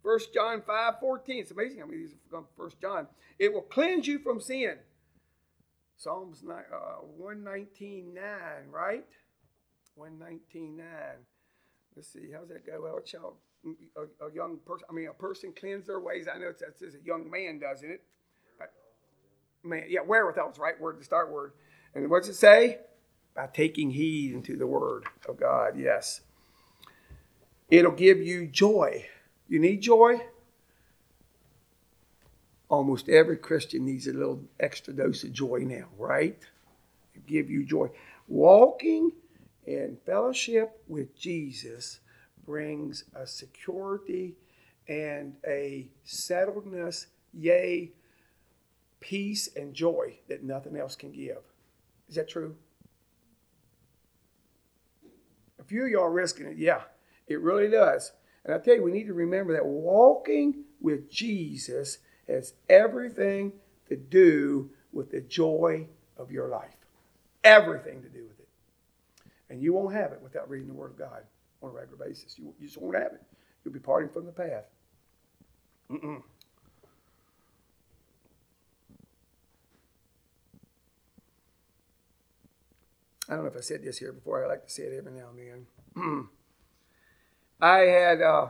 1 0.02 0.18
John 0.35 0.62
5 0.66 1.00
14. 1.00 1.38
It's 1.38 1.50
amazing 1.50 1.80
how 1.80 1.87
many 1.87 1.98
these 1.98 2.14
from 2.28 2.46
1 2.56 2.70
John. 2.80 3.06
It 3.38 3.52
will 3.52 3.62
cleanse 3.62 4.06
you 4.06 4.18
from 4.18 4.40
sin. 4.40 4.76
Psalms 5.96 6.42
uh, 6.48 7.00
119 7.16 8.14
9, 8.14 8.22
right? 8.70 9.04
119 9.94 10.76
9. 10.76 10.87
Let's 11.96 12.09
see, 12.12 12.28
how's 12.33 12.48
that 12.48 12.64
go? 12.64 12.80
Well, 12.83 13.00
child, 13.00 13.35
a, 13.96 14.26
a 14.26 14.33
young 14.33 14.59
person, 14.64 14.87
I 14.88 14.92
mean, 14.94 15.09
a 15.09 15.12
person 15.12 15.52
cleanse 15.59 15.87
their 15.87 16.00
ways. 16.00 16.26
I 16.33 16.38
know 16.38 16.48
it's, 16.48 16.62
says 16.78 16.94
a 16.94 17.04
young 17.04 17.30
man, 17.30 17.59
doesn't 17.59 17.90
it? 17.90 18.02
Man, 19.62 19.85
yeah, 19.88 20.01
wherewithal 20.01 20.51
is 20.51 20.57
the 20.57 20.62
right 20.62 20.81
word, 20.81 20.99
to 20.99 21.05
start 21.05 21.31
word. 21.31 21.53
And 21.94 22.09
what's 22.09 22.29
it 22.29 22.35
say? 22.35 22.79
By 23.35 23.49
taking 23.53 23.90
heed 23.90 24.33
into 24.33 24.57
the 24.57 24.66
word 24.66 25.05
of 25.29 25.38
God, 25.38 25.79
yes. 25.79 26.23
It'll 27.70 27.92
give 27.92 28.20
you 28.20 28.46
joy. 28.46 29.07
You 29.49 29.59
need 29.59 29.81
joy? 29.83 30.20
Almost 32.68 33.09
every 33.09 33.37
Christian 33.37 33.85
needs 33.85 34.07
a 34.07 34.12
little 34.12 34.42
extra 34.59 34.94
dose 34.94 35.25
of 35.25 35.33
joy 35.33 35.64
now, 35.66 35.87
right? 35.99 36.38
It'll 37.14 37.27
give 37.27 37.51
you 37.51 37.64
joy. 37.64 37.90
Walking 38.29 39.12
in 39.66 39.99
fellowship 40.07 40.83
with 40.88 41.16
Jesus 41.18 42.01
brings 42.46 43.05
a 43.14 43.27
security 43.27 44.35
and 44.88 45.35
a 45.46 45.88
settledness, 46.07 47.07
yea, 47.33 47.92
peace 49.00 49.48
and 49.56 49.74
joy 49.74 50.18
that 50.28 50.44
nothing 50.44 50.76
else 50.76 50.94
can 50.94 51.12
give. 51.12 51.38
Is 52.08 52.16
that 52.16 52.28
true? 52.28 52.56
A 55.58 55.64
few 55.64 55.84
of 55.84 55.90
y'all 55.90 56.04
are 56.04 56.10
risking 56.10 56.46
it. 56.46 56.56
Yeah, 56.56 56.82
it 57.26 57.40
really 57.40 57.68
does. 57.68 58.12
And 58.44 58.54
I 58.54 58.58
tell 58.58 58.74
you, 58.74 58.82
we 58.82 58.92
need 58.92 59.06
to 59.06 59.14
remember 59.14 59.52
that 59.52 59.66
walking 59.66 60.64
with 60.80 61.10
Jesus 61.10 61.98
has 62.26 62.54
everything 62.68 63.52
to 63.88 63.96
do 63.96 64.70
with 64.92 65.10
the 65.10 65.20
joy 65.20 65.86
of 66.16 66.30
your 66.30 66.48
life. 66.48 66.76
Everything 67.44 68.02
to 68.02 68.08
do 68.08 68.24
with 68.24 68.38
it. 68.40 68.48
And 69.48 69.60
you 69.60 69.72
won't 69.72 69.94
have 69.94 70.12
it 70.12 70.20
without 70.22 70.48
reading 70.48 70.68
the 70.68 70.74
Word 70.74 70.92
of 70.92 70.98
God 70.98 71.22
on 71.62 71.70
a 71.70 71.72
regular 71.72 72.06
basis. 72.06 72.38
You, 72.38 72.54
you 72.58 72.66
just 72.66 72.80
won't 72.80 72.96
have 72.96 73.12
it. 73.12 73.22
You'll 73.64 73.74
be 73.74 73.80
parting 73.80 74.10
from 74.10 74.26
the 74.26 74.32
path. 74.32 74.64
Mm-mm. 75.90 76.22
I 83.30 83.34
don't 83.34 83.44
know 83.44 83.50
if 83.50 83.56
I 83.56 83.60
said 83.60 83.84
this 83.84 83.98
here 83.98 84.12
before. 84.12 84.44
I 84.44 84.48
like 84.48 84.66
to 84.66 84.72
say 84.72 84.82
it 84.82 84.98
every 84.98 85.12
now 85.12 85.28
and 85.30 85.66
then. 85.94 86.28
I 87.60 87.78
had 87.78 88.20
uh, 88.20 88.48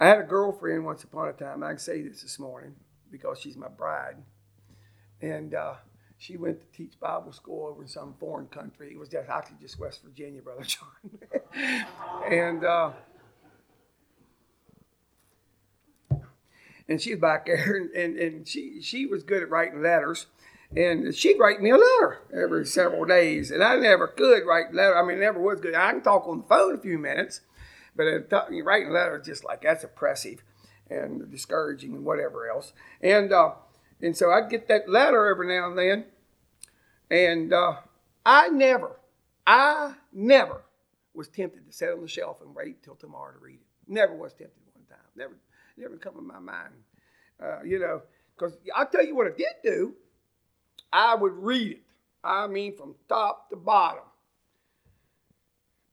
I 0.00 0.06
had 0.06 0.18
a 0.18 0.24
girlfriend 0.24 0.84
once 0.84 1.04
upon 1.04 1.28
a 1.28 1.32
time. 1.32 1.62
I 1.62 1.68
can 1.68 1.78
say 1.78 2.02
this 2.02 2.22
this 2.22 2.40
morning 2.40 2.74
because 3.08 3.38
she's 3.38 3.56
my 3.56 3.68
bride, 3.68 4.16
and 5.22 5.54
uh, 5.54 5.74
she 6.16 6.36
went 6.36 6.60
to 6.60 6.76
teach 6.76 6.98
Bible 6.98 7.32
school 7.32 7.68
over 7.68 7.82
in 7.82 7.88
some 7.88 8.14
foreign 8.18 8.48
country. 8.48 8.90
It 8.90 8.98
was 8.98 9.08
just 9.08 9.28
actually 9.28 9.58
just 9.60 9.78
West 9.78 10.02
Virginia, 10.02 10.42
Brother 10.42 10.64
John. 10.64 11.84
and 12.28 12.64
uh, 12.64 12.90
and 16.88 17.00
she's 17.00 17.18
back 17.18 17.46
there, 17.46 17.76
and, 17.76 17.90
and, 17.90 18.18
and 18.18 18.48
she 18.48 18.82
she 18.82 19.06
was 19.06 19.22
good 19.22 19.44
at 19.44 19.50
writing 19.50 19.82
letters. 19.82 20.26
And 20.76 21.14
she'd 21.14 21.38
write 21.38 21.62
me 21.62 21.70
a 21.70 21.76
letter 21.76 22.18
every 22.32 22.66
several 22.66 23.04
days, 23.06 23.50
and 23.50 23.64
I 23.64 23.76
never 23.76 24.06
could 24.06 24.46
write 24.46 24.74
letter. 24.74 24.98
I 24.98 25.06
mean, 25.06 25.18
never 25.18 25.40
was 25.40 25.60
good. 25.60 25.74
I 25.74 25.92
can 25.92 26.02
talk 26.02 26.26
on 26.28 26.38
the 26.38 26.44
phone 26.44 26.74
a 26.74 26.78
few 26.78 26.98
minutes, 26.98 27.40
but 27.96 28.30
writing 28.64 28.90
letters 28.90 29.26
just 29.26 29.44
like 29.44 29.62
that's 29.62 29.84
oppressive 29.84 30.42
and 30.90 31.30
discouraging 31.30 31.94
and 31.94 32.04
whatever 32.04 32.48
else. 32.48 32.74
And 33.00 33.32
uh, 33.32 33.52
and 34.00 34.16
so 34.16 34.30
I'd 34.30 34.50
get 34.50 34.68
that 34.68 34.88
letter 34.88 35.26
every 35.26 35.48
now 35.48 35.68
and 35.68 35.78
then. 35.78 36.04
And 37.10 37.52
uh, 37.52 37.76
I 38.24 38.48
never, 38.48 39.00
I 39.46 39.94
never 40.12 40.62
was 41.14 41.28
tempted 41.28 41.66
to 41.66 41.72
sit 41.72 41.90
on 41.90 42.02
the 42.02 42.08
shelf 42.08 42.42
and 42.42 42.54
wait 42.54 42.82
till 42.82 42.94
tomorrow 42.94 43.32
to 43.32 43.38
read 43.38 43.60
it. 43.60 43.66
Never 43.90 44.14
was 44.14 44.34
tempted 44.34 44.60
one 44.74 44.84
time. 44.84 44.98
Never, 45.16 45.36
never 45.76 45.96
come 45.96 46.18
in 46.18 46.26
my 46.26 46.38
mind. 46.38 46.74
Uh, 47.42 47.62
you 47.64 47.78
know, 47.78 48.02
because 48.36 48.58
I'll 48.76 48.86
tell 48.86 49.04
you 49.04 49.16
what 49.16 49.26
I 49.26 49.30
did 49.30 49.46
do. 49.64 49.94
I 50.92 51.14
would 51.14 51.34
read 51.34 51.72
it. 51.72 51.82
I 52.22 52.46
mean, 52.46 52.76
from 52.76 52.94
top 53.08 53.50
to 53.50 53.56
bottom. 53.56 54.02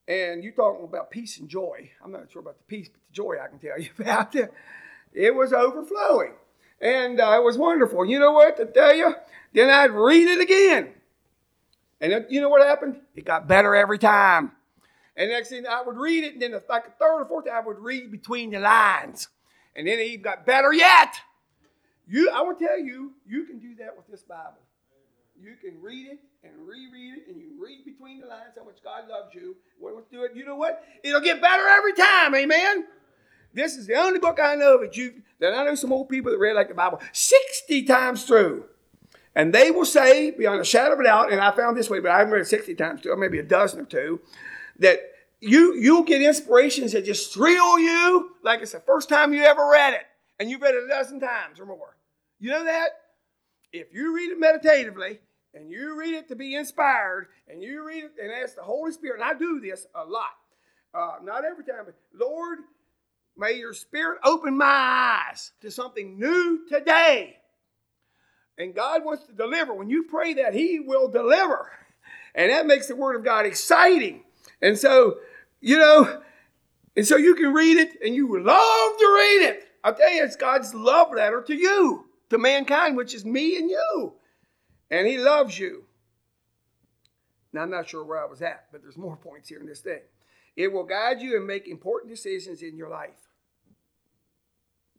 And 0.08 0.44
you're 0.44 0.54
talking 0.54 0.86
about 0.86 1.10
peace 1.10 1.40
and 1.40 1.50
joy. 1.50 1.90
I'm 2.04 2.12
not 2.12 2.32
sure 2.32 2.42
about 2.42 2.58
the 2.58 2.64
peace, 2.64 2.90
but 2.90 3.02
the 3.08 3.14
joy 3.14 3.36
I 3.44 3.48
can 3.48 3.60
tell 3.60 3.80
you 3.80 3.90
about. 4.00 4.36
It 4.36 4.54
It 5.14 5.34
was 5.34 5.54
overflowing. 5.54 6.34
And 6.82 7.20
uh, 7.20 7.38
it 7.40 7.44
was 7.44 7.58
wonderful. 7.58 8.06
You 8.06 8.20
know 8.20 8.34
what 8.34 8.58
to 8.58 8.66
tell 8.66 8.94
you? 8.94 9.16
Then 9.54 9.70
I'd 9.70 9.92
read 9.92 10.28
it 10.28 10.42
again. 10.42 10.90
And 12.02 12.26
you 12.30 12.42
know 12.42 12.50
what 12.50 12.62
happened? 12.66 13.00
It 13.16 13.24
got 13.24 13.48
better 13.48 13.74
every 13.74 13.98
time. 13.98 14.52
And 15.16 15.30
next 15.32 15.50
thing 15.50 15.66
I 15.66 15.82
would 15.82 15.96
read 15.96 16.26
it, 16.26 16.34
and 16.34 16.42
then 16.42 16.52
like 16.70 16.88
a 16.88 16.92
third 16.92 17.22
or 17.22 17.26
fourth 17.26 17.46
time 17.46 17.56
I 17.56 17.66
would 17.66 17.80
read 17.80 18.12
between 18.12 18.52
the 18.52 18.60
lines. 18.60 19.30
And 19.76 19.88
then 19.88 20.00
it 20.00 20.08
even 20.08 20.22
got 20.22 20.46
better 20.46 20.74
yet. 20.74 21.16
You, 22.08 22.30
I 22.30 22.44
to 22.54 22.66
tell 22.66 22.78
you, 22.78 23.14
you 23.26 23.46
can 23.46 23.60
do 23.60 23.76
that 23.76 23.96
with 23.96 24.08
this 24.08 24.24
Bible. 24.24 24.60
You 25.38 25.56
can 25.62 25.82
read 25.82 26.08
it 26.08 26.20
and 26.44 26.54
reread 26.66 27.18
it, 27.18 27.28
and 27.28 27.42
you 27.42 27.50
read 27.62 27.84
between 27.86 28.22
the 28.22 28.28
lines 28.28 28.54
how 28.58 28.64
much 28.64 28.82
God 28.84 29.10
loves 29.10 29.36
you. 29.36 29.56
What 29.80 30.10
do 30.10 30.24
it? 30.24 30.32
You 30.36 30.46
know 30.46 30.56
what? 30.56 30.84
It'll 31.04 31.22
get 31.22 31.42
better 31.42 31.68
every 31.68 31.94
time. 31.94 32.34
Amen. 32.36 32.86
This 33.54 33.76
is 33.76 33.88
the 33.88 33.96
only 33.96 34.20
book 34.20 34.40
I 34.42 34.56
know 34.56 34.80
that 34.82 34.96
you 34.96 35.22
that 35.40 35.54
I 35.54 35.64
know 35.64 35.76
some 35.76 35.92
old 35.92 36.10
people 36.10 36.32
that 36.32 36.40
read 36.40 36.54
like 36.54 36.70
the 36.70 36.74
Bible 36.74 37.02
sixty 37.12 37.84
times 37.84 38.24
through, 38.24 38.66
and 39.36 39.54
they 39.54 39.72
will 39.72 39.86
say 39.86 40.32
beyond 40.32 40.62
a 40.62 40.66
shadow 40.66 40.94
of 40.94 41.00
a 41.00 41.04
doubt. 41.04 41.32
And 41.32 41.42
I 41.42 41.52
found 41.52 41.78
this 41.78 41.90
way, 41.90 42.00
but 42.00 42.12
I 42.12 42.20
haven't 42.20 42.34
read 42.34 42.42
it 42.42 42.48
sixty 42.48 42.76
times 42.76 43.02
through, 43.02 43.14
or 43.14 43.18
maybe 43.18 43.40
a 43.40 43.44
dozen 43.44 43.80
or 43.80 43.86
two, 43.86 44.22
that 44.80 45.00
you 45.42 45.76
you'll 45.76 46.04
get 46.04 46.22
inspirations 46.22 46.92
that 46.94 47.06
just 47.06 47.34
thrill 47.34 47.80
you 47.80 48.32
like 48.44 48.62
it's 48.62 48.74
the 48.74 48.80
first 48.80 49.10
time 49.10 49.34
you 49.34 49.44
ever 49.44 49.68
read 49.70 49.94
it, 49.94 50.06
and 50.40 50.50
you've 50.50 50.62
read 50.62 50.76
it 50.76 50.84
a 50.84 50.88
dozen 50.88 51.20
times 51.20 51.60
or 51.60 51.66
more. 51.66 51.96
You 52.40 52.52
know 52.52 52.66
that? 52.66 52.90
If 53.76 53.94
you 53.94 54.16
read 54.16 54.32
it 54.32 54.40
meditatively 54.40 55.20
and 55.54 55.70
you 55.70 56.00
read 56.00 56.14
it 56.14 56.30
to 56.30 56.36
be 56.36 56.56
inspired 56.56 57.28
and 57.50 57.62
you 57.62 57.86
read 57.86 58.06
it 58.06 58.12
and 58.22 58.32
ask 58.32 58.56
the 58.56 58.62
Holy 58.62 58.94
Spirit, 58.94 59.20
and 59.20 59.30
I 59.30 59.38
do 59.38 59.60
this 59.60 59.86
a 59.94 60.06
lot, 60.06 60.30
uh, 60.94 61.18
not 61.22 61.44
every 61.44 61.66
time, 61.66 61.84
but 61.84 61.96
Lord, 62.14 62.60
may 63.38 63.54
your 63.54 63.74
Spirit 63.74 64.20
open 64.24 64.58
my 64.58 65.20
eyes 65.30 65.52
to 65.60 65.70
something 65.70 66.18
new 66.18 66.62
today. 66.70 67.36
And 68.58 68.74
God 68.74 69.04
wants 69.04 69.26
to 69.26 69.34
deliver. 69.34 69.74
When 69.74 69.90
you 69.90 70.04
pray 70.04 70.36
that, 70.36 70.54
He 70.54 70.80
will 70.80 71.10
deliver. 71.10 71.70
And 72.34 72.52
that 72.52 72.66
makes 72.66 72.88
the 72.88 72.96
Word 72.96 73.18
of 73.18 73.26
God 73.26 73.46
exciting. 73.46 74.24
And 74.62 74.78
so, 74.78 75.18
you 75.60 75.78
know, 75.78 76.22
and 76.96 77.06
so 77.06 77.18
you 77.18 77.36
can 77.36 77.54
read 77.54 77.76
it 77.76 77.98
and 78.02 78.16
you 78.16 78.42
love 78.42 78.98
to 78.98 79.14
read 79.14 79.50
it. 79.50 79.68
I'll 79.84 79.94
tell 79.94 80.14
you, 80.14 80.24
it's 80.24 80.38
God's 80.38 80.74
love 80.74 81.14
letter 81.14 81.42
to 81.42 81.54
you 81.54 82.05
to 82.30 82.38
mankind, 82.38 82.98
which 82.98 83.14
is 83.14 83.26
me 83.26 83.58
and 83.58 83.70
you. 83.70 84.14
And 84.90 85.08
he 85.08 85.18
loves 85.18 85.58
you. 85.58 85.86
Now, 87.54 87.62
I'm 87.62 87.72
not 87.72 87.90
sure 87.90 88.04
where 88.04 88.22
I 88.22 88.30
was 88.30 88.42
at, 88.42 88.66
but 88.72 88.82
there's 88.82 88.98
more 88.98 89.16
points 89.16 89.50
here 89.50 89.60
in 89.60 89.66
this 89.66 89.80
thing. 89.80 90.02
It 90.56 90.72
will 90.72 90.84
guide 90.84 91.22
you 91.22 91.38
and 91.38 91.48
make 91.48 91.68
important 91.68 92.12
decisions 92.12 92.62
in 92.62 92.78
your 92.78 92.90
life. 92.90 93.30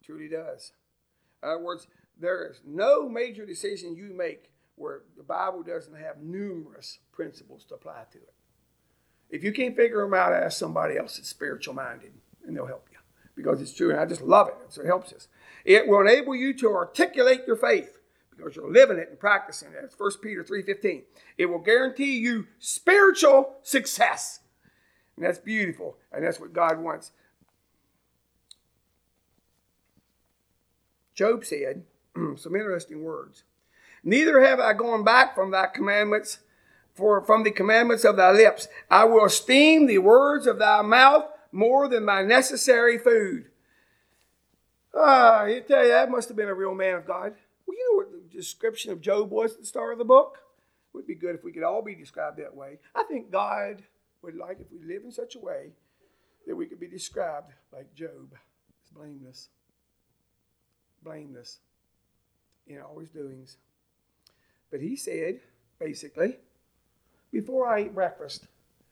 It 0.01 0.05
truly 0.05 0.29
does. 0.29 0.73
In 1.43 1.51
other 1.51 1.63
words, 1.63 1.87
there 2.19 2.51
is 2.51 2.61
no 2.65 3.09
major 3.09 3.45
decision 3.45 3.95
you 3.95 4.15
make 4.15 4.51
where 4.77 5.03
the 5.17 5.23
Bible 5.23 5.63
doesn't 5.63 5.97
have 5.97 6.19
numerous 6.23 6.99
principles 7.13 7.65
to 7.65 7.75
apply 7.75 8.05
to 8.13 8.19
it. 8.19 8.35
If 9.31 9.43
you 9.43 9.53
can't 9.53 9.77
figure 9.77 10.03
them 10.03 10.15
out, 10.15 10.33
ask 10.33 10.59
somebody 10.59 10.97
else 10.97 11.17
that's 11.17 11.29
spiritual 11.29 11.75
minded, 11.75 12.13
and 12.47 12.57
they'll 12.57 12.67
help 12.67 12.89
you 12.91 12.99
because 13.35 13.61
it's 13.61 13.75
true. 13.75 13.91
And 13.91 13.99
I 13.99 14.07
just 14.07 14.23
love 14.23 14.49
it. 14.49 14.55
So 14.69 14.83
it 14.83 14.87
helps 14.87 15.13
us. 15.13 15.29
It 15.67 15.89
will 15.89 16.01
enable 16.01 16.37
you 16.37 16.55
to 16.55 16.73
articulate 16.73 17.43
your 17.45 17.57
faith 17.57 17.99
because 18.31 18.55
you're 18.55 18.71
living 18.71 18.99
it 18.99 19.09
and 19.11 19.19
practicing 19.19 19.73
it. 19.73 19.81
It's 19.83 19.99
1 19.99 20.13
Peter 20.23 20.45
3.15. 20.45 21.03
It 21.37 21.47
will 21.47 21.59
guarantee 21.59 22.19
you 22.19 22.47
spiritual 22.61 23.57
success. 23.65 24.39
And 25.17 25.27
that's 25.27 25.41
beautiful. 25.41 25.97
And 26.13 26.25
that's 26.25 26.39
what 26.39 26.53
God 26.53 26.79
wants. 26.79 27.11
Job 31.17 31.45
said 31.45 31.83
some 32.37 32.55
interesting 32.55 33.03
words. 33.03 33.43
Neither 34.05 34.41
have 34.45 34.61
I 34.61 34.73
gone 34.73 35.03
back 35.03 35.35
from 35.35 35.51
thy 35.51 35.67
commandments, 35.67 36.39
for 36.95 37.21
from 37.23 37.43
the 37.43 37.51
commandments 37.51 38.05
of 38.05 38.17
thy 38.17 38.31
lips. 38.31 38.69
I 38.89 39.05
will 39.05 39.25
esteem 39.25 39.87
the 39.87 39.99
words 39.99 40.47
of 40.47 40.61
thy 40.61 40.83
mouth 40.83 41.25
more 41.51 41.89
than 41.89 42.05
my 42.05 42.23
necessary 42.23 42.99
food. 42.99 43.47
Ah, 44.99 45.45
you 45.45 45.61
tell 45.61 45.83
you, 45.83 45.91
that 45.91 46.11
must 46.11 46.29
have 46.29 46.37
been 46.37 46.49
a 46.49 46.55
real 46.55 46.75
man 46.75 46.95
of 46.95 47.07
God. 47.07 47.35
Well, 47.67 47.77
you 47.77 47.91
know 47.91 47.97
what 47.99 48.13
the 48.13 48.37
description 48.37 48.93
of 48.93 49.03
Job 49.03 49.31
was 49.31 49.55
at 49.55 49.61
the 49.61 49.67
start 49.67 49.93
of 49.93 49.99
the 49.99 50.05
book? 50.05 50.39
It 50.39 50.97
would 50.97 51.07
be 51.07 51.15
good 51.15 51.35
if 51.35 51.45
we 51.45 51.53
could 51.53 51.63
all 51.63 51.83
be 51.83 51.95
described 51.95 52.39
that 52.39 52.57
way. 52.57 52.79
I 52.95 53.03
think 53.05 53.31
God 53.31 53.83
would 54.23 54.37
like 54.37 54.59
if 54.61 54.73
we 54.73 54.79
live 54.87 55.03
in 55.05 55.13
such 55.13 55.37
a 55.37 55.41
way 55.41 55.73
that 56.47 56.57
we 56.57 56.67
could 56.67 56.81
be 56.81 56.89
described 56.89 57.53
like 57.73 57.95
Job, 57.95 58.33
as 58.33 58.91
blameless. 58.91 59.49
Blameless 61.03 61.59
in 62.67 62.81
all 62.81 62.99
his 62.99 63.11
doings. 63.11 63.59
But 64.71 64.81
he 64.81 64.97
said, 64.97 65.41
basically, 65.79 66.39
before 67.31 67.69
I 67.69 67.83
eat 67.83 67.95
breakfast, 67.95 68.47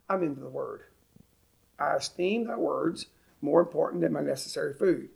I'm 0.07 0.21
into 0.21 0.41
the 0.41 0.49
Word. 0.49 0.83
I 1.79 1.95
esteem 1.95 2.45
thy 2.45 2.57
words 2.57 3.07
more 3.41 3.59
important 3.59 4.01
than 4.01 4.13
my 4.13 4.21
necessary 4.21 4.73
food. 4.73 5.09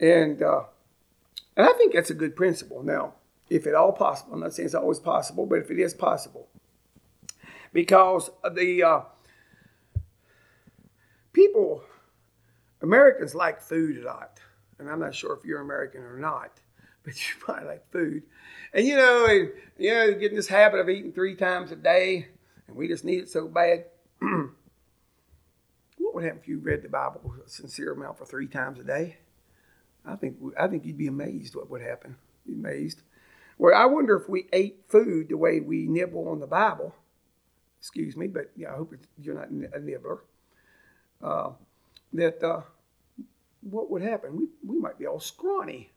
And 0.00 0.42
uh, 0.42 0.62
and 1.56 1.68
I 1.68 1.72
think 1.74 1.92
that's 1.92 2.10
a 2.10 2.14
good 2.14 2.34
principle. 2.34 2.82
Now, 2.82 3.14
if 3.50 3.66
at 3.66 3.74
all 3.74 3.92
possible, 3.92 4.32
I'm 4.32 4.40
not 4.40 4.54
saying 4.54 4.66
it's 4.66 4.74
always 4.74 4.98
possible, 4.98 5.44
but 5.44 5.58
if 5.58 5.70
it 5.70 5.78
is 5.78 5.92
possible, 5.92 6.48
because 7.72 8.30
the 8.54 8.82
uh, 8.82 9.00
people, 11.34 11.82
Americans 12.80 13.34
like 13.34 13.60
food 13.60 13.98
a 13.98 14.06
lot, 14.06 14.40
and 14.78 14.88
I'm 14.88 15.00
not 15.00 15.14
sure 15.14 15.34
if 15.34 15.44
you're 15.44 15.60
American 15.60 16.00
or 16.02 16.16
not, 16.18 16.60
but 17.04 17.14
you 17.14 17.34
probably 17.38 17.66
like 17.66 17.90
food, 17.92 18.22
and 18.72 18.86
you 18.86 18.96
know, 18.96 19.26
and, 19.26 19.50
you 19.76 19.92
know, 19.92 20.14
getting 20.14 20.36
this 20.36 20.48
habit 20.48 20.80
of 20.80 20.88
eating 20.88 21.12
three 21.12 21.34
times 21.34 21.72
a 21.72 21.76
day, 21.76 22.28
and 22.68 22.76
we 22.76 22.88
just 22.88 23.04
need 23.04 23.18
it 23.18 23.28
so 23.28 23.48
bad. 23.48 23.84
what 24.20 26.14
would 26.14 26.24
happen 26.24 26.40
if 26.40 26.48
you 26.48 26.58
read 26.58 26.80
the 26.80 26.88
Bible 26.88 27.34
a 27.44 27.48
sincere 27.50 27.92
amount 27.92 28.16
for 28.16 28.24
three 28.24 28.46
times 28.46 28.78
a 28.78 28.84
day? 28.84 29.18
I 30.04 30.16
think 30.16 30.36
I 30.58 30.66
think 30.66 30.84
you'd 30.84 30.98
be 30.98 31.06
amazed 31.06 31.54
what 31.54 31.70
would 31.70 31.82
happen. 31.82 32.16
Be 32.46 32.54
amazed. 32.54 33.02
Well, 33.58 33.74
I 33.74 33.84
wonder 33.86 34.16
if 34.16 34.28
we 34.28 34.48
ate 34.52 34.84
food 34.88 35.28
the 35.28 35.36
way 35.36 35.60
we 35.60 35.86
nibble 35.86 36.28
on 36.28 36.40
the 36.40 36.46
Bible. 36.46 36.94
Excuse 37.78 38.16
me, 38.16 38.26
but 38.26 38.50
yeah, 38.56 38.72
I 38.72 38.76
hope 38.76 38.94
you're 39.18 39.34
not 39.34 39.50
a 39.50 39.80
nibbler. 39.80 40.20
Uh, 41.22 41.50
that 42.14 42.42
uh, 42.42 42.62
what 43.60 43.90
would 43.90 44.02
happen? 44.02 44.36
We 44.36 44.74
we 44.74 44.80
might 44.80 44.98
be 44.98 45.06
all 45.06 45.20
scrawny. 45.20 45.90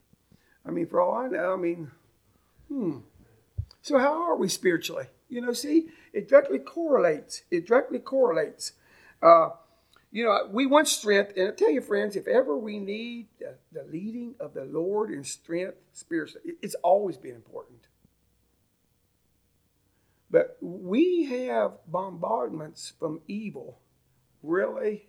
I 0.65 0.71
mean, 0.71 0.87
for 0.87 1.01
all 1.01 1.15
I 1.15 1.27
know, 1.27 1.53
I 1.53 1.57
mean, 1.57 1.91
hmm. 2.67 2.99
So 3.81 3.97
how 3.97 4.23
are 4.23 4.37
we 4.37 4.47
spiritually? 4.47 5.07
You 5.29 5.41
know, 5.41 5.51
see, 5.51 5.87
it 6.13 6.29
directly 6.29 6.59
correlates. 6.59 7.43
It 7.51 7.67
directly 7.67 7.99
correlates. 7.99 8.73
Uh, 9.21 9.49
you 10.13 10.23
know, 10.23 10.47
we 10.51 10.67
want 10.67 10.87
strength. 10.87 11.33
And 11.35 11.49
I 11.49 11.51
tell 11.51 11.71
you, 11.71 11.81
friends, 11.81 12.15
if 12.15 12.27
ever 12.27 12.55
we 12.55 12.77
need 12.77 13.29
the, 13.39 13.55
the 13.71 13.83
leading 13.91 14.35
of 14.39 14.53
the 14.53 14.63
Lord 14.63 15.09
in 15.09 15.23
strength 15.23 15.77
spiritually, 15.91 16.53
it's 16.61 16.75
always 16.75 17.17
been 17.17 17.33
important. 17.33 17.87
But 20.29 20.57
we 20.61 21.25
have 21.25 21.71
bombardments 21.87 22.93
from 22.99 23.21
evil. 23.27 23.79
Really, 24.43 25.07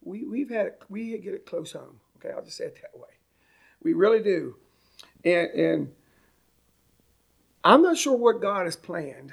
we, 0.00 0.24
we've 0.24 0.50
had 0.50 0.66
it, 0.66 0.82
we 0.88 1.18
get 1.18 1.34
it 1.34 1.44
close 1.44 1.72
home. 1.72 1.98
Okay, 2.18 2.32
I'll 2.32 2.44
just 2.44 2.56
say 2.56 2.66
it 2.66 2.78
that 2.82 2.96
way. 2.96 3.08
We 3.82 3.94
really 3.94 4.22
do. 4.22 4.54
And, 5.24 5.50
and 5.50 5.92
I'm 7.64 7.82
not 7.82 7.98
sure 7.98 8.16
what 8.16 8.40
God 8.40 8.66
has 8.66 8.76
planned. 8.76 9.32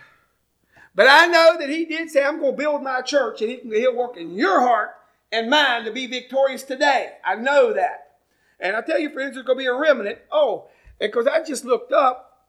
But 0.95 1.05
I 1.07 1.27
know 1.27 1.57
that 1.59 1.69
He 1.69 1.85
did 1.85 2.09
say, 2.09 2.23
I'm 2.23 2.39
going 2.39 2.53
to 2.53 2.57
build 2.57 2.81
my 2.81 3.01
church 3.01 3.43
and 3.43 3.71
He'll 3.71 3.95
work 3.95 4.17
in 4.17 4.33
your 4.33 4.59
heart 4.59 4.95
and 5.33 5.49
mine 5.49 5.83
to 5.85 5.91
be 5.91 6.05
victorious 6.05 6.63
today. 6.63 7.13
I 7.25 7.35
know 7.35 7.73
that. 7.73 8.17
And 8.59 8.75
I 8.75 8.81
tell 8.81 8.99
you, 8.99 9.09
friends, 9.09 9.33
there's 9.33 9.45
going 9.45 9.57
to 9.57 9.63
be 9.63 9.67
a 9.67 9.73
remnant. 9.73 10.19
Oh, 10.31 10.69
because 10.99 11.27
I 11.27 11.43
just 11.43 11.65
looked 11.65 11.91
up, 11.91 12.47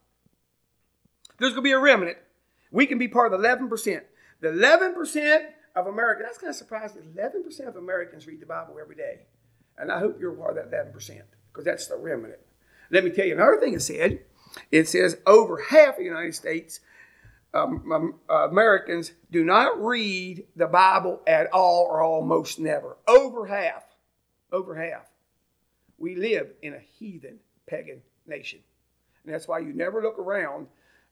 there's 1.38 1.54
going 1.54 1.62
to 1.64 1.68
be 1.68 1.72
a 1.72 1.78
remnant. 1.78 2.18
We 2.70 2.86
can 2.86 2.98
be 2.98 3.08
part 3.08 3.32
of 3.32 3.40
the 3.40 3.48
11%. 3.48 4.02
The 4.40 4.48
11% 4.48 5.40
of 5.74 5.86
Americans, 5.86 6.26
that's 6.26 6.38
kind 6.38 6.50
of 6.50 6.56
surprising. 6.56 7.02
11% 7.16 7.66
of 7.66 7.76
Americans 7.76 8.26
read 8.26 8.40
the 8.40 8.46
Bible 8.46 8.76
every 8.80 8.96
day. 8.96 9.20
And 9.78 9.90
I 9.90 9.98
hope 9.98 10.20
you're 10.20 10.32
part 10.32 10.58
of 10.58 10.70
that 10.70 10.92
11% 10.92 11.22
because 11.52 11.64
that's 11.64 11.88
the 11.88 11.96
remnant. 11.96 12.38
Let 12.90 13.02
me 13.02 13.10
tell 13.10 13.26
you 13.26 13.34
another 13.34 13.58
thing 13.58 13.74
it 13.74 13.82
said. 13.82 14.20
It 14.70 14.88
says 14.88 15.16
over 15.26 15.62
half 15.70 15.94
of 15.94 15.98
the 15.98 16.04
United 16.04 16.34
States 16.34 16.80
um, 17.54 17.92
um, 17.92 18.14
uh, 18.28 18.48
Americans 18.48 19.12
do 19.30 19.44
not 19.44 19.82
read 19.82 20.44
the 20.56 20.66
Bible 20.66 21.20
at 21.26 21.46
all 21.52 21.86
or 21.88 22.02
almost 22.02 22.58
never. 22.58 22.96
Over 23.06 23.46
half. 23.46 23.84
Over 24.52 24.74
half. 24.74 25.06
We 25.96 26.16
live 26.16 26.50
in 26.62 26.74
a 26.74 26.80
heathen, 26.80 27.38
pagan 27.66 28.02
nation. 28.26 28.58
And 29.24 29.32
that's 29.32 29.46
why 29.46 29.60
you 29.60 29.72
never 29.72 30.02
look 30.02 30.18
around 30.18 30.66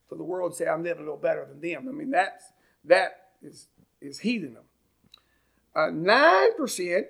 for 0.09 0.15
the 0.15 0.23
world 0.23 0.51
and 0.51 0.57
say, 0.57 0.67
I'm 0.67 0.83
living 0.83 1.03
a 1.03 1.05
little 1.05 1.17
better 1.17 1.45
than 1.45 1.61
them. 1.61 1.87
I 1.87 1.91
mean, 1.91 2.11
that's, 2.11 2.51
that 2.85 3.29
is, 3.41 3.67
is 4.01 4.19
heathendom. 4.19 4.65
Uh, 5.75 5.89
9%, 5.89 7.03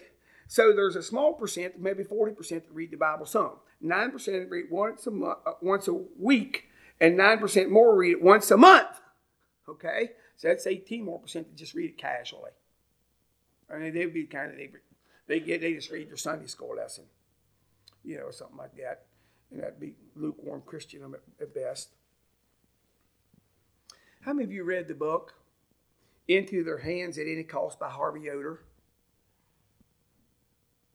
so 0.48 0.72
there's 0.74 0.96
a 0.96 1.04
small 1.04 1.34
percent, 1.34 1.80
maybe 1.80 2.04
40% 2.04 2.50
that 2.50 2.72
read 2.72 2.92
the 2.92 2.98
Bible 2.98 3.26
some. 3.26 3.54
9% 3.84 4.50
read 4.50 4.66
once 4.70 5.06
a, 5.08 5.12
month, 5.12 5.40
uh, 5.46 5.54
once 5.62 5.88
a 5.88 5.94
week, 6.18 6.70
and 7.02 7.18
9% 7.18 7.70
more 7.70 7.96
read 7.96 8.12
it 8.12 8.22
once 8.22 8.50
a 8.52 8.58
month. 8.58 9.02
Okay? 9.68 10.12
So 10.38 10.48
that's 10.48 10.68
18 10.68 11.04
more 11.04 11.20
percent 11.20 11.48
that 11.48 11.56
just 11.56 11.74
read 11.74 11.92
it 11.92 11.98
casually. 11.98 12.52
I 13.74 13.78
mean, 13.78 13.94
they'd 13.94 14.14
be 14.14 14.26
kind 14.26 14.52
of, 14.52 14.58
they, 14.58 14.72
they, 15.28 15.40
get, 15.40 15.62
they 15.62 15.74
just 15.74 15.92
read 15.92 16.10
their 16.10 16.18
Sunday 16.18 16.48
school 16.48 16.76
lesson, 16.76 17.06
you 18.04 18.18
know, 18.18 18.24
or 18.24 18.32
something 18.32 18.58
like 18.58 18.76
that. 18.78 19.06
and 19.52 19.62
that'd 19.62 19.80
be 19.80 19.96
lukewarm 20.16 20.62
Christian 20.66 21.02
at 21.40 21.56
best. 21.56 21.90
How 24.22 24.34
many 24.34 24.46
of 24.46 24.52
you 24.52 24.64
read 24.64 24.88
the 24.88 24.94
book 24.94 25.34
Into 26.28 26.64
Their 26.64 26.78
Hands 26.80 27.18
at 27.18 27.28
Any 27.28 27.44
Cost 27.44 27.80
by 27.80 27.90
Harvey 27.90 28.22
Yoder? 28.22 28.62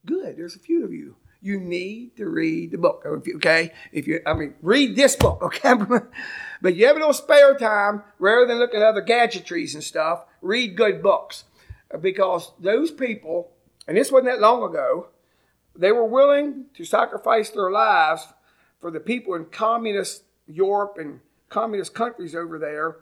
Good, 0.07 0.37
there's 0.37 0.57
a 0.57 0.61
few 0.61 0.85
of 0.85 0.93
you. 0.93 1.17
You 1.41 1.61
need 1.61 2.17
to 2.17 2.29
read 2.29 2.73
the 2.73 2.79
book, 2.79 3.05
okay? 3.07 3.73
If 3.93 4.09
you, 4.09 4.21
I 4.27 4.35
mean, 4.35 4.55
read 4.61 4.97
this 4.97 5.15
book, 5.15 5.43
okay? 5.43 5.75
but 6.61 6.75
you 6.75 6.87
have 6.87 6.97
a 6.97 6.99
little 6.99 7.13
spare 7.13 7.57
time, 7.57 8.03
rather 8.19 8.47
than 8.47 8.59
looking 8.59 8.81
at 8.81 8.89
other 8.89 9.03
gadgetries 9.03 9.75
and 9.75 9.85
stuff, 9.85 10.25
read 10.43 10.77
good 10.77 11.03
books. 11.03 11.45
Because 12.01 12.53
those 12.59 12.91
people, 12.91 13.53
and 13.87 13.97
this 13.97 14.11
wasn't 14.11 14.33
that 14.33 14.41
long 14.41 14.69
ago, 14.69 15.09
they 15.77 15.93
were 15.93 16.05
willing 16.05 16.67
to 16.75 16.85
sacrifice 16.85 17.51
their 17.51 17.71
lives 17.71 18.27
for 18.81 18.91
the 18.91 19.01
people 19.01 19.35
in 19.35 19.47
communist 19.47 20.25
Europe 20.47 20.97
and 20.99 21.21
communist 21.49 21.95
countries 21.95 22.35
over 22.35 22.59
there. 22.59 22.97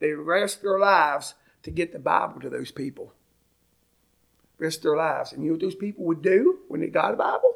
They 0.00 0.12
risked 0.12 0.62
their 0.62 0.78
lives 0.78 1.34
to 1.62 1.70
get 1.70 1.92
the 1.92 1.98
Bible 1.98 2.40
to 2.40 2.50
those 2.50 2.70
people. 2.70 3.12
Risk 4.58 4.82
their 4.82 4.96
lives. 4.96 5.32
And 5.32 5.42
you 5.42 5.50
know 5.50 5.54
what 5.54 5.60
those 5.60 5.74
people 5.74 6.04
would 6.06 6.22
do 6.22 6.60
when 6.68 6.80
they 6.80 6.88
got 6.88 7.14
a 7.14 7.16
Bible? 7.16 7.54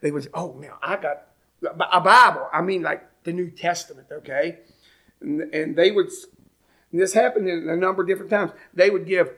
They 0.00 0.10
would 0.10 0.24
say, 0.24 0.30
oh, 0.34 0.56
now 0.58 0.78
I 0.82 0.96
got 0.96 1.26
a 1.62 2.00
Bible. 2.00 2.48
I 2.52 2.62
mean, 2.62 2.82
like 2.82 3.04
the 3.24 3.32
New 3.32 3.50
Testament, 3.50 4.08
okay? 4.10 4.60
And, 5.20 5.42
and 5.54 5.76
they 5.76 5.90
would, 5.90 6.08
and 6.92 7.00
this 7.00 7.12
happened 7.12 7.48
in 7.48 7.68
a 7.68 7.76
number 7.76 8.02
of 8.02 8.08
different 8.08 8.30
times. 8.30 8.52
They 8.72 8.90
would 8.90 9.06
give 9.06 9.30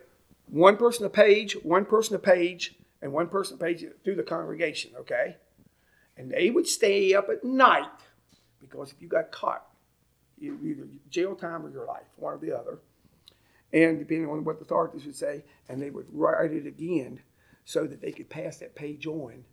one 0.46 0.76
person 0.76 1.04
a 1.04 1.10
page, 1.10 1.54
one 1.62 1.84
person 1.84 2.14
a 2.14 2.18
page, 2.18 2.76
and 3.00 3.12
one 3.12 3.28
person 3.28 3.58
pays 3.58 3.82
it 3.82 3.98
through 4.04 4.16
the 4.16 4.22
congregation, 4.22 4.92
okay? 5.00 5.36
And 6.16 6.30
they 6.30 6.50
would 6.50 6.68
stay 6.68 7.14
up 7.14 7.28
at 7.28 7.42
night 7.42 7.88
because 8.60 8.92
if 8.92 9.02
you 9.02 9.08
got 9.08 9.32
caught, 9.32 9.66
you 10.38 10.58
either 10.64 10.86
jail 11.10 11.34
time 11.34 11.64
or 11.64 11.70
your 11.70 11.86
life, 11.86 12.06
one 12.16 12.34
or 12.34 12.38
the 12.38 12.56
other. 12.56 12.78
And 13.72 13.98
depending 13.98 14.28
on 14.28 14.44
what 14.44 14.58
the 14.58 14.64
authorities 14.64 15.06
would 15.06 15.16
say, 15.16 15.44
and 15.68 15.80
they 15.80 15.90
would 15.90 16.06
write 16.12 16.52
it 16.52 16.66
again 16.66 17.20
so 17.64 17.86
that 17.86 18.00
they 18.00 18.12
could 18.12 18.28
pass 18.28 18.58
that 18.58 18.74
page 18.74 19.06
on 19.06 19.44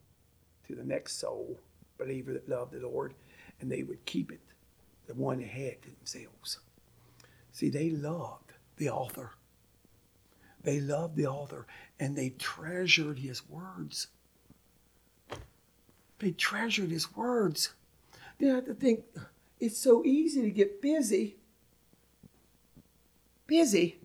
to 0.70 0.76
the 0.76 0.84
next 0.84 1.20
soul, 1.20 1.59
believer 1.97 2.32
that 2.32 2.47
loved 2.47 2.74
the 2.74 2.80
Lord, 2.80 3.15
and 3.59 3.72
they 3.72 3.82
would 3.82 4.05
keep 4.05 4.32
it, 4.32 4.39
the 5.07 5.15
one 5.15 5.39
they 5.39 5.45
had 5.45 5.82
to 5.82 5.89
themselves. 5.89 6.59
See, 7.51 7.70
they 7.70 7.89
loved 7.89 8.53
the 8.78 8.89
author. 8.89 9.32
They 10.61 10.80
loved 10.80 11.15
the 11.15 11.26
author 11.26 11.65
and 11.99 12.15
they 12.15 12.30
treasured 12.30 13.20
his 13.20 13.49
words. 13.49 14.07
They 16.20 16.32
treasured 16.32 16.91
his 16.91 17.15
words. 17.15 17.74
They 18.38 18.47
have 18.47 18.65
to 18.65 18.76
think 18.76 19.05
it's 19.59 19.80
so 19.80 20.05
easy 20.05 20.43
to 20.43 20.51
get 20.51 20.82
busy. 20.82 21.38
Busy? 23.47 23.97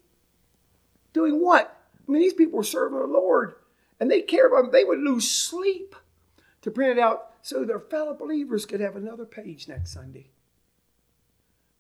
Doing 1.13 1.43
what? 1.43 1.77
I 2.09 2.11
mean, 2.11 2.23
these 2.23 2.33
people 2.33 2.57
were 2.57 2.65
serving 2.65 2.99
the 2.99 3.07
Lord 3.07 3.57
and 4.01 4.11
they 4.11 4.23
cared 4.23 4.51
about 4.51 4.63
them. 4.63 4.73
They 4.73 4.85
would 4.85 5.01
lose 5.01 5.31
sleep 5.31 5.95
to 6.65 6.71
print 6.71 6.99
it 6.99 6.99
out 6.99 7.33
so 7.43 7.63
their 7.63 7.79
fellow 7.79 8.15
believers 8.15 8.65
could 8.65 8.81
have 8.81 8.97
another 8.97 9.27
page 9.27 9.69
next 9.69 9.93
Sunday. 9.93 10.31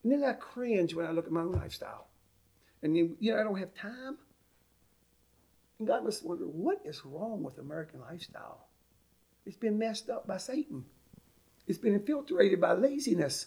And 0.02 0.12
then 0.12 0.22
I 0.22 0.34
cringe 0.34 0.94
when 0.94 1.06
I 1.06 1.10
look 1.10 1.24
at 1.24 1.32
my 1.32 1.40
own 1.40 1.52
lifestyle. 1.52 2.08
And 2.82 2.94
then, 2.94 3.16
you 3.18 3.32
know, 3.32 3.40
I 3.40 3.44
don't 3.44 3.58
have 3.58 3.74
time. 3.74 4.18
And 5.78 5.88
God 5.88 6.04
must 6.04 6.22
wonder, 6.22 6.44
what 6.44 6.82
is 6.84 7.02
wrong 7.02 7.42
with 7.42 7.56
American 7.56 8.00
lifestyle? 8.02 8.66
It's 9.46 9.56
been 9.56 9.78
messed 9.78 10.10
up 10.10 10.26
by 10.26 10.36
Satan. 10.36 10.84
It's 11.66 11.78
been 11.78 11.94
infiltrated 11.94 12.60
by 12.60 12.74
laziness. 12.74 13.46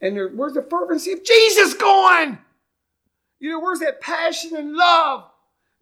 And 0.00 0.16
there, 0.16 0.28
where's 0.30 0.54
the 0.54 0.62
fervency 0.62 1.12
of 1.12 1.22
Jesus 1.22 1.72
going? 1.74 2.36
You 3.38 3.52
know, 3.52 3.60
where's 3.60 3.78
that 3.78 4.00
passion 4.00 4.56
and 4.56 4.74
love 4.74 5.30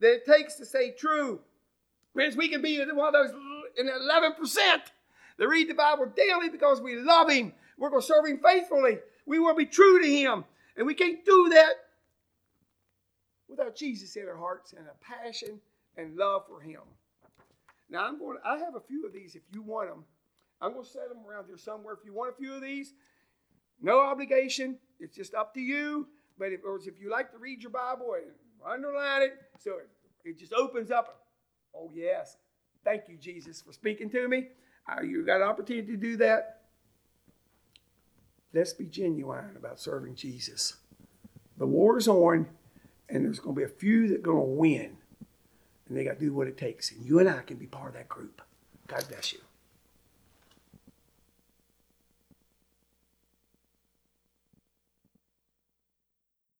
that 0.00 0.16
it 0.16 0.26
takes 0.26 0.56
to 0.56 0.66
say 0.66 0.90
true? 0.90 1.40
Friends, 2.12 2.36
we 2.36 2.48
can 2.48 2.60
be 2.60 2.78
one 2.92 3.08
of 3.08 3.14
those 3.14 3.34
in 3.78 3.88
11% 3.88 4.36
that 5.36 5.48
read 5.48 5.68
the 5.68 5.74
Bible 5.74 6.06
daily 6.16 6.48
because 6.48 6.80
we 6.80 6.96
love 6.96 7.30
Him. 7.30 7.52
We're 7.78 7.90
going 7.90 8.02
to 8.02 8.06
serve 8.06 8.26
Him 8.26 8.40
faithfully. 8.42 8.98
We 9.26 9.38
to 9.38 9.54
be 9.54 9.66
true 9.66 10.00
to 10.00 10.08
Him. 10.08 10.44
And 10.76 10.86
we 10.86 10.94
can't 10.94 11.24
do 11.24 11.50
that 11.50 11.72
without 13.48 13.76
Jesus 13.76 14.16
in 14.16 14.26
our 14.28 14.36
hearts 14.36 14.72
and 14.72 14.86
a 14.86 15.04
passion 15.04 15.60
and 15.96 16.16
love 16.16 16.42
for 16.48 16.60
Him. 16.60 16.80
Now 17.90 18.06
I'm 18.06 18.18
going. 18.18 18.38
To, 18.38 18.46
I 18.46 18.58
have 18.58 18.74
a 18.74 18.80
few 18.80 19.06
of 19.06 19.12
these. 19.12 19.36
If 19.36 19.42
you 19.52 19.62
want 19.62 19.88
them, 19.88 20.04
I'm 20.60 20.72
going 20.72 20.84
to 20.84 20.90
set 20.90 21.08
them 21.08 21.18
around 21.28 21.46
here 21.46 21.58
somewhere. 21.58 21.94
If 21.94 22.04
you 22.04 22.12
want 22.12 22.32
a 22.32 22.36
few 22.36 22.54
of 22.54 22.62
these, 22.62 22.94
no 23.80 24.00
obligation. 24.00 24.78
It's 24.98 25.14
just 25.14 25.34
up 25.34 25.54
to 25.54 25.60
you. 25.60 26.08
But 26.38 26.52
if, 26.52 26.60
or 26.64 26.78
if 26.78 27.00
you 27.00 27.10
like 27.10 27.30
to 27.32 27.38
read 27.38 27.62
your 27.62 27.70
Bible 27.70 28.14
and 28.16 28.32
underline 28.66 29.22
it, 29.22 29.34
so 29.58 29.72
it, 29.78 29.88
it 30.24 30.38
just 30.38 30.52
opens 30.52 30.90
up. 30.90 31.26
Oh 31.76 31.90
yes, 31.94 32.36
thank 32.84 33.08
you, 33.08 33.16
Jesus, 33.16 33.62
for 33.62 33.72
speaking 33.72 34.10
to 34.10 34.28
me. 34.28 34.48
Uh, 34.88 35.02
you 35.02 35.24
got 35.24 35.36
an 35.36 35.48
opportunity 35.48 35.92
to 35.92 35.96
do 35.96 36.16
that. 36.18 36.60
Let's 38.52 38.72
be 38.72 38.84
genuine 38.84 39.56
about 39.56 39.80
serving 39.80 40.14
Jesus. 40.14 40.76
The 41.56 41.66
war's 41.66 42.06
on 42.06 42.46
and 43.08 43.24
there's 43.24 43.38
going 43.38 43.54
to 43.54 43.58
be 43.58 43.64
a 43.64 43.68
few 43.68 44.08
that 44.08 44.18
are 44.18 44.22
going 44.22 44.38
to 44.38 44.52
win. 44.52 44.96
And 45.88 45.96
they 45.96 46.04
got 46.04 46.18
to 46.18 46.20
do 46.20 46.32
what 46.32 46.48
it 46.48 46.56
takes. 46.56 46.90
And 46.90 47.04
you 47.04 47.18
and 47.18 47.28
I 47.28 47.42
can 47.42 47.56
be 47.56 47.66
part 47.66 47.88
of 47.88 47.94
that 47.94 48.08
group. 48.08 48.40
God 48.86 49.04
bless 49.08 49.32
you. 49.32 49.40